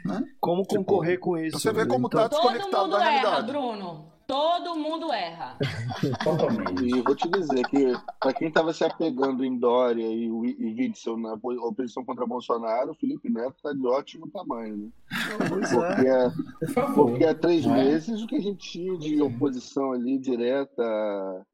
né? 0.06 0.22
Como 0.40 0.62
tipo, 0.64 0.76
concorrer 0.76 1.20
com 1.20 1.38
isso? 1.38 1.60
Você 1.60 1.72
vê 1.72 1.86
como 1.86 2.10
tá 2.10 2.26
então... 2.26 2.42
tá 2.42 2.48
desconectado 2.52 2.90
da 2.90 3.00
realidade. 3.00 3.36
Erra, 3.36 3.42
Bruno. 3.42 4.14
Todo 4.34 4.76
mundo 4.76 5.14
erra. 5.14 5.56
e 6.82 7.02
vou 7.02 7.16
te 7.16 7.30
dizer 7.30 7.68
que, 7.68 7.94
para 8.20 8.34
quem 8.34 8.48
estava 8.48 8.74
se 8.74 8.84
apegando 8.84 9.46
em 9.46 9.60
Dória 9.60 10.08
e, 10.08 10.26
e 10.26 10.74
Witzel 10.74 11.18
na 11.18 11.34
oposição 11.36 12.04
contra 12.04 12.26
Bolsonaro, 12.26 12.94
o 12.94 12.96
Felipe 12.96 13.30
Neto 13.30 13.58
está 13.58 13.72
de 13.72 13.86
ótimo 13.86 14.28
tamanho, 14.32 14.76
né? 14.76 14.90
Porque, 15.48 16.08
é, 16.08 16.94
porque 16.96 17.26
há 17.26 17.36
três 17.36 17.64
é. 17.64 17.70
meses 17.70 18.24
o 18.24 18.28
que 18.28 18.38
a 18.38 18.42
gente 18.42 18.72
tinha 18.72 18.98
de 18.98 19.22
oposição 19.22 19.92
ali 19.92 20.18
direta 20.18 20.82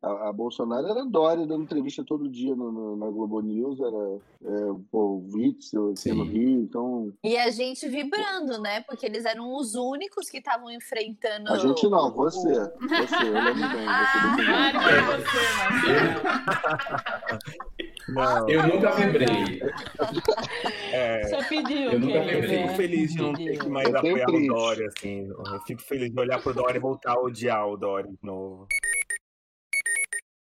a, 0.01 0.29
a 0.29 0.33
Bolsonaro 0.33 0.87
era 0.87 1.05
Dória 1.05 1.45
dando 1.45 1.63
entrevista 1.63 2.01
todo 2.05 2.29
dia 2.29 2.55
no, 2.55 2.71
no, 2.71 2.95
na 2.95 3.07
Globo 3.07 3.41
News, 3.41 3.77
era 3.81 4.19
é, 4.45 4.71
o 4.93 5.25
Witzel 5.33 5.91
aqui 5.91 6.13
no 6.13 6.23
Rio, 6.23 6.61
então... 6.61 7.11
E 7.25 7.35
a 7.35 7.51
gente 7.51 7.89
vibrando, 7.89 8.57
né? 8.61 8.79
Porque 8.81 9.05
eles 9.05 9.25
eram 9.25 9.53
os 9.53 9.75
únicos 9.75 10.29
que 10.29 10.37
estavam 10.37 10.71
enfrentando... 10.71 11.51
A 11.51 11.57
gente 11.57 11.85
não, 11.89 12.09
você. 12.13 12.68
Você, 12.79 13.15
eu 13.15 13.33
lembro 13.33 13.69
bem. 13.69 13.85
Você 13.85 14.19
você, 15.17 15.89
Não. 18.09 18.49
Eu 18.49 18.67
nunca 18.67 18.91
vibrei. 18.91 19.61
É, 20.91 21.21
Você 21.23 21.43
pediu. 21.49 21.91
Eu 21.91 21.99
nunca 21.99 22.21
vibrei. 22.21 22.63
Eu 22.63 22.67
fico 22.67 22.75
feliz 22.75 23.11
de 23.13 23.17
não 23.17 23.33
ter 23.33 23.59
que 23.59 23.69
mais 23.69 23.93
apoiar 23.93 24.29
o 24.29 24.47
Dória, 24.47 24.87
assim. 24.87 25.27
Eu 25.27 25.61
fico 25.65 25.81
feliz 25.81 26.11
de 26.11 26.19
olhar 26.19 26.41
pro 26.41 26.53
Dória 26.53 26.77
e 26.77 26.81
voltar 26.81 27.13
a 27.13 27.21
odiar 27.21 27.67
o 27.67 27.77
Dória 27.77 28.09
de 28.09 28.17
novo. 28.23 28.67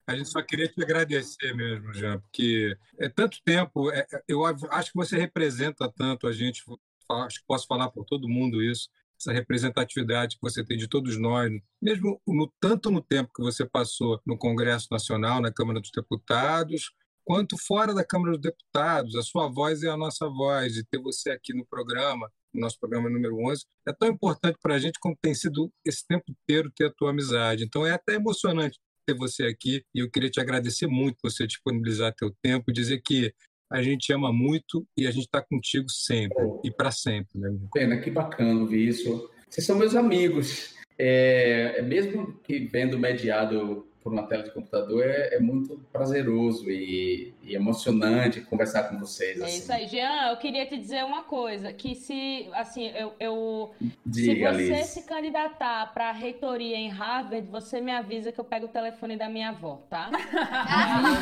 A 0.05 0.15
gente 0.15 0.29
só 0.29 0.41
queria 0.41 0.67
te 0.67 0.81
agradecer 0.81 1.53
mesmo, 1.53 1.93
Jean, 1.93 2.19
porque 2.19 2.77
é 2.97 3.09
tanto 3.09 3.41
tempo. 3.43 3.91
É, 3.91 4.07
eu 4.27 4.45
acho 4.45 4.91
que 4.91 4.97
você 4.97 5.17
representa 5.17 5.91
tanto 5.91 6.27
a 6.27 6.31
gente. 6.31 6.63
Acho 7.09 7.39
que 7.39 7.47
posso 7.47 7.67
falar 7.67 7.89
por 7.89 8.05
todo 8.05 8.27
mundo 8.27 8.61
isso 8.61 8.89
essa 9.19 9.33
representatividade 9.33 10.35
que 10.35 10.41
você 10.41 10.63
tem 10.63 10.77
de 10.77 10.87
todos 10.87 11.19
nós, 11.19 11.51
mesmo 11.81 12.21
no, 12.27 12.51
tanto 12.59 12.91
no 12.91 13.01
tempo 13.01 13.31
que 13.35 13.41
você 13.41 13.65
passou 13.65 14.21
no 14.25 14.37
Congresso 14.37 14.87
Nacional, 14.91 15.41
na 15.41 15.51
Câmara 15.51 15.79
dos 15.79 15.91
Deputados, 15.91 16.91
quanto 17.25 17.57
fora 17.57 17.93
da 17.93 18.05
Câmara 18.05 18.31
dos 18.31 18.41
Deputados. 18.41 19.15
A 19.15 19.21
sua 19.21 19.49
voz 19.49 19.83
é 19.83 19.89
a 19.89 19.97
nossa 19.97 20.29
voz, 20.29 20.77
e 20.77 20.85
ter 20.85 20.99
você 20.99 21.31
aqui 21.31 21.53
no 21.53 21.65
programa, 21.65 22.31
no 22.53 22.61
nosso 22.61 22.79
programa 22.79 23.09
número 23.09 23.37
11, 23.49 23.65
é 23.87 23.93
tão 23.93 24.07
importante 24.07 24.57
para 24.61 24.75
a 24.75 24.79
gente 24.79 24.99
como 24.99 25.17
tem 25.21 25.33
sido 25.33 25.71
esse 25.83 26.05
tempo 26.07 26.23
inteiro 26.29 26.71
ter 26.75 26.85
a 26.85 26.93
tua 26.93 27.09
amizade. 27.09 27.65
Então 27.65 27.85
é 27.85 27.91
até 27.91 28.13
emocionante 28.13 28.79
ter 29.05 29.15
você 29.15 29.43
aqui 29.43 29.83
e 29.93 29.99
eu 29.99 30.09
queria 30.09 30.29
te 30.29 30.39
agradecer 30.39 30.87
muito 30.87 31.17
por 31.21 31.31
você 31.31 31.47
disponibilizar 31.47 32.13
teu 32.13 32.33
tempo 32.41 32.71
dizer 32.71 33.01
que 33.03 33.33
a 33.69 33.81
gente 33.81 34.11
ama 34.13 34.31
muito 34.31 34.85
e 34.95 35.05
a 35.05 35.11
gente 35.11 35.25
está 35.25 35.41
contigo 35.41 35.89
sempre 35.89 36.37
e 36.63 36.71
para 36.71 36.91
sempre. 36.91 37.39
Né? 37.39 37.55
Pena, 37.73 37.97
que 37.97 38.09
bacana 38.09 38.61
ouvir 38.61 38.87
isso. 38.87 39.29
Vocês 39.49 39.65
são 39.65 39.77
meus 39.77 39.95
amigos. 39.95 40.75
É, 40.97 41.75
é 41.77 41.81
mesmo 41.81 42.39
que 42.43 42.59
vendo 42.59 42.97
mediado 42.97 43.87
por 44.01 44.13
uma 44.13 44.23
tela 44.23 44.43
de 44.43 44.51
computador 44.51 45.03
é, 45.05 45.35
é 45.35 45.39
muito 45.39 45.79
prazeroso 45.91 46.69
e, 46.71 47.33
e, 47.47 47.55
emocionante 47.55 48.41
conversar 48.41 48.83
com 48.83 48.99
vocês. 48.99 49.39
É 49.39 49.45
assim. 49.45 49.57
isso 49.57 49.71
aí, 49.71 49.87
Jean. 49.87 50.27
Eu 50.29 50.37
queria 50.37 50.65
te 50.65 50.77
dizer 50.77 51.03
uma 51.03 51.23
coisa, 51.23 51.73
que 51.73 51.95
se 51.95 52.47
assim 52.53 52.91
eu, 52.95 53.13
eu 53.19 53.71
Diga, 54.05 54.53
se 54.53 54.59
você 54.65 54.73
Alice. 54.73 54.91
se 54.91 55.01
candidatar 55.03 55.93
para 55.93 56.09
a 56.09 56.11
reitoria 56.11 56.75
em 56.75 56.89
Harvard, 56.89 57.47
você 57.49 57.79
me 57.81 57.91
avisa 57.91 58.31
que 58.31 58.39
eu 58.39 58.43
pego 58.43 58.65
o 58.65 58.69
telefone 58.69 59.17
da 59.17 59.29
minha 59.29 59.49
avó, 59.49 59.81
tá? 59.89 60.11
eu 60.13 60.19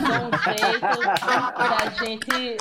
dou 0.07 0.27
um 0.27 0.31
jeito 0.43 0.81
da 1.57 1.89
gente. 2.05 2.57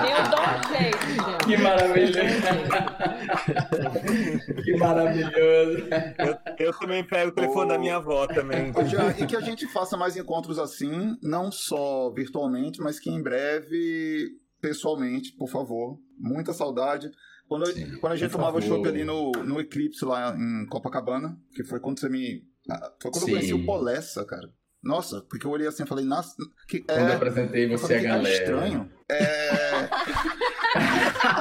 Eu 0.00 0.22
dou 0.30 0.40
um 0.40 0.62
jeito, 0.76 1.06
Jean. 1.14 1.38
Que 1.38 1.56
maravilhoso! 1.56 2.20
que 4.64 4.76
maravilhoso! 4.76 5.88
Eu, 6.18 6.36
eu, 6.66 6.72
também 6.78 7.02
pego 7.04 7.30
o 7.30 7.34
telefone 7.34 7.64
oh. 7.64 7.68
da 7.68 7.78
minha 7.78 7.96
avó 7.96 8.26
também. 8.26 8.72
Já, 8.86 9.10
e 9.10 9.26
que 9.26 9.36
a 9.36 9.40
gente 9.40 9.66
faça 9.66 9.96
mais 9.96 10.16
encontros 10.16 10.58
assim, 10.58 11.16
não 11.22 11.52
só 11.52 12.10
virtualmente, 12.10 12.79
mas 12.82 12.98
que 12.98 13.10
em 13.10 13.22
breve, 13.22 14.38
pessoalmente, 14.60 15.32
por 15.32 15.48
favor. 15.48 15.98
Muita 16.18 16.52
saudade. 16.52 17.10
Quando, 17.48 17.66
Sim, 17.66 17.96
quando 17.98 18.12
a 18.12 18.16
gente 18.16 18.30
tomava 18.30 18.60
chopp 18.60 18.86
ali 18.86 19.04
no, 19.04 19.32
no 19.32 19.60
Eclipse 19.60 20.04
lá 20.04 20.36
em 20.36 20.66
Copacabana, 20.66 21.36
que 21.54 21.64
foi 21.64 21.80
quando 21.80 21.98
você 21.98 22.08
me. 22.08 22.44
Ah, 22.70 22.92
foi 23.00 23.10
quando 23.10 23.24
Sim. 23.24 23.30
eu 23.30 23.36
conheci 23.36 23.54
o 23.54 23.66
Polessa, 23.66 24.24
cara. 24.24 24.48
Nossa, 24.82 25.20
porque 25.28 25.46
eu 25.46 25.50
olhei 25.50 25.66
assim 25.66 25.82
e 25.82 25.86
falei, 25.86 26.04
nossa. 26.04 26.34
Que, 26.66 26.80
quando 26.80 26.98
é, 26.98 27.10
eu 27.10 27.16
apresentei 27.16 27.68
você 27.68 27.82
falei, 27.82 27.98
a 27.98 28.02
galera. 28.02 28.34
estranho. 28.34 28.90
É. 29.10 29.88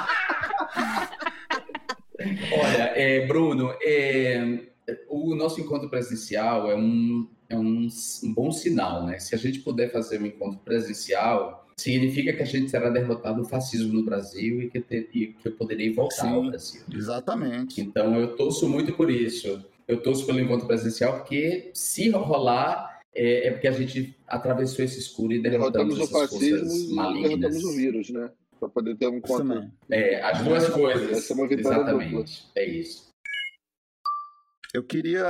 Olha, 2.51 2.83
é, 2.95 3.25
Bruno, 3.27 3.73
é, 3.81 4.67
o 5.07 5.35
nosso 5.35 5.59
encontro 5.59 5.89
presencial 5.89 6.69
é 6.69 6.75
um, 6.75 7.27
é 7.49 7.57
um, 7.57 7.87
um, 8.23 8.33
bom 8.33 8.51
sinal, 8.51 9.05
né? 9.05 9.19
Se 9.19 9.35
a 9.35 9.37
gente 9.37 9.59
puder 9.59 9.91
fazer 9.91 10.21
um 10.21 10.25
encontro 10.25 10.59
presencial, 10.59 11.67
significa 11.77 12.33
que 12.33 12.43
a 12.43 12.45
gente 12.45 12.69
será 12.69 12.89
derrotado 12.89 13.41
o 13.41 13.45
fascismo 13.45 13.93
no 13.93 14.03
Brasil 14.03 14.61
e 14.61 14.69
que, 14.69 14.79
ter, 14.79 15.09
e 15.13 15.27
que 15.27 15.47
eu 15.47 15.51
poderei 15.53 15.93
voltar 15.93 16.27
Sim, 16.27 16.33
ao 16.33 16.45
Brasil. 16.45 16.81
Exatamente. 16.93 17.81
Então 17.81 18.19
eu 18.19 18.35
torço 18.35 18.67
muito 18.67 18.93
por 18.93 19.09
isso. 19.09 19.63
Eu 19.87 20.01
torço 20.01 20.25
pelo 20.25 20.39
encontro 20.39 20.67
presencial 20.67 21.17
porque 21.17 21.71
se 21.73 22.09
rolar 22.09 23.01
é, 23.13 23.47
é 23.47 23.51
porque 23.51 23.67
a 23.67 23.71
gente 23.71 24.15
atravessou 24.27 24.85
esse 24.85 24.99
escuro 24.99 25.33
e 25.33 25.41
derrotamos, 25.41 25.95
derrotamos 25.95 26.29
o 26.29 26.29
fascismo 26.29 26.95
malignas. 26.95 27.31
e 27.31 27.37
derrotamos 27.37 27.63
o 27.63 27.75
vírus, 27.75 28.09
né? 28.09 28.29
Para 28.59 28.69
poder 28.69 28.95
ter 28.97 29.07
um 29.07 29.17
encontro. 29.17 29.71
É, 29.89 30.21
as 30.21 30.43
duas 30.43 30.69
coisas. 30.69 31.31
Exatamente. 31.31 32.45
É 32.55 32.65
isso. 32.65 33.08
Eu 34.79 34.83
queria 34.85 35.27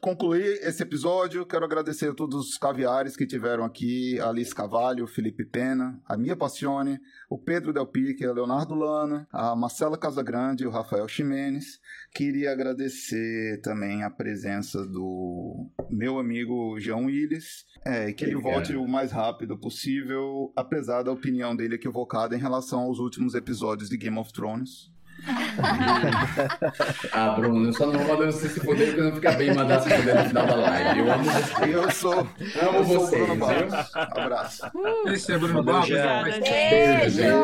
concluir 0.00 0.58
esse 0.62 0.82
episódio. 0.82 1.44
Quero 1.44 1.62
agradecer 1.62 2.08
a 2.08 2.14
todos 2.14 2.48
os 2.48 2.56
caviares 2.56 3.14
que 3.14 3.26
tiveram 3.26 3.64
aqui: 3.64 4.18
Alice 4.18 4.54
Cavalho, 4.54 5.06
Felipe 5.06 5.44
Pena, 5.44 6.00
a 6.06 6.16
Mia 6.16 6.34
Passione, 6.34 6.98
o 7.28 7.36
Pedro 7.36 7.70
Del 7.74 7.86
Pique, 7.86 8.24
a 8.24 8.32
Leonardo 8.32 8.74
Lana, 8.74 9.28
a 9.30 9.54
Marcela 9.54 9.98
Casagrande 9.98 10.64
e 10.64 10.66
o 10.66 10.70
Rafael 10.70 11.06
Ximenes. 11.06 11.78
Queria 12.14 12.50
agradecer 12.50 13.60
também 13.60 14.04
a 14.04 14.10
presença 14.10 14.86
do 14.86 15.70
meu 15.90 16.18
amigo 16.18 16.80
João 16.80 17.04
Willis, 17.04 17.66
é, 17.84 18.10
que 18.14 18.24
ele 18.24 18.36
volte 18.36 18.74
o 18.74 18.88
mais 18.88 19.12
rápido 19.12 19.58
possível, 19.58 20.50
apesar 20.56 21.02
da 21.02 21.12
opinião 21.12 21.54
dele 21.54 21.74
equivocada 21.74 22.34
em 22.34 22.40
relação 22.40 22.80
aos 22.80 22.98
últimos 22.98 23.34
episódios 23.34 23.90
de 23.90 23.98
Game 23.98 24.18
of 24.18 24.32
Thrones. 24.32 24.91
ah, 27.12 27.30
Bruno, 27.30 27.66
eu 27.66 27.72
só 27.72 27.86
não 27.86 27.98
vou 28.00 28.08
mandar 28.08 28.32
você 28.32 28.48
se 28.48 28.60
fuder 28.60 28.88
porque 28.88 29.02
não 29.02 29.14
fica 29.14 29.32
bem 29.32 29.54
mandar 29.54 29.80
se 29.80 29.90
fuder 29.90 30.22
no 30.22 30.28
final 30.28 30.46
da 30.46 30.54
live. 30.56 31.00
Eu 31.00 31.12
amo 31.12 31.24
você. 31.24 31.74
Eu 31.74 31.90
sou. 31.90 32.12
Amo 32.12 32.78
eu 32.78 32.84
sou 32.84 33.08
Bruno? 33.08 33.36
Barros. 33.36 33.90
Abraço. 33.94 34.70
Esse 35.06 35.32
é 35.32 35.38
Bruno 35.38 35.62
Barros. 35.62 35.84
Obrigada, 35.84 36.30
gente. 36.32 36.50
Beijo! 36.50 37.22
Beijo. 37.22 37.42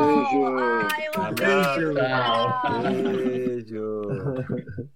Ai, 0.90 1.06
eu 1.06 1.22
amei. 1.22 1.94
Tchau. 1.94 2.62
Beijo. 3.14 4.88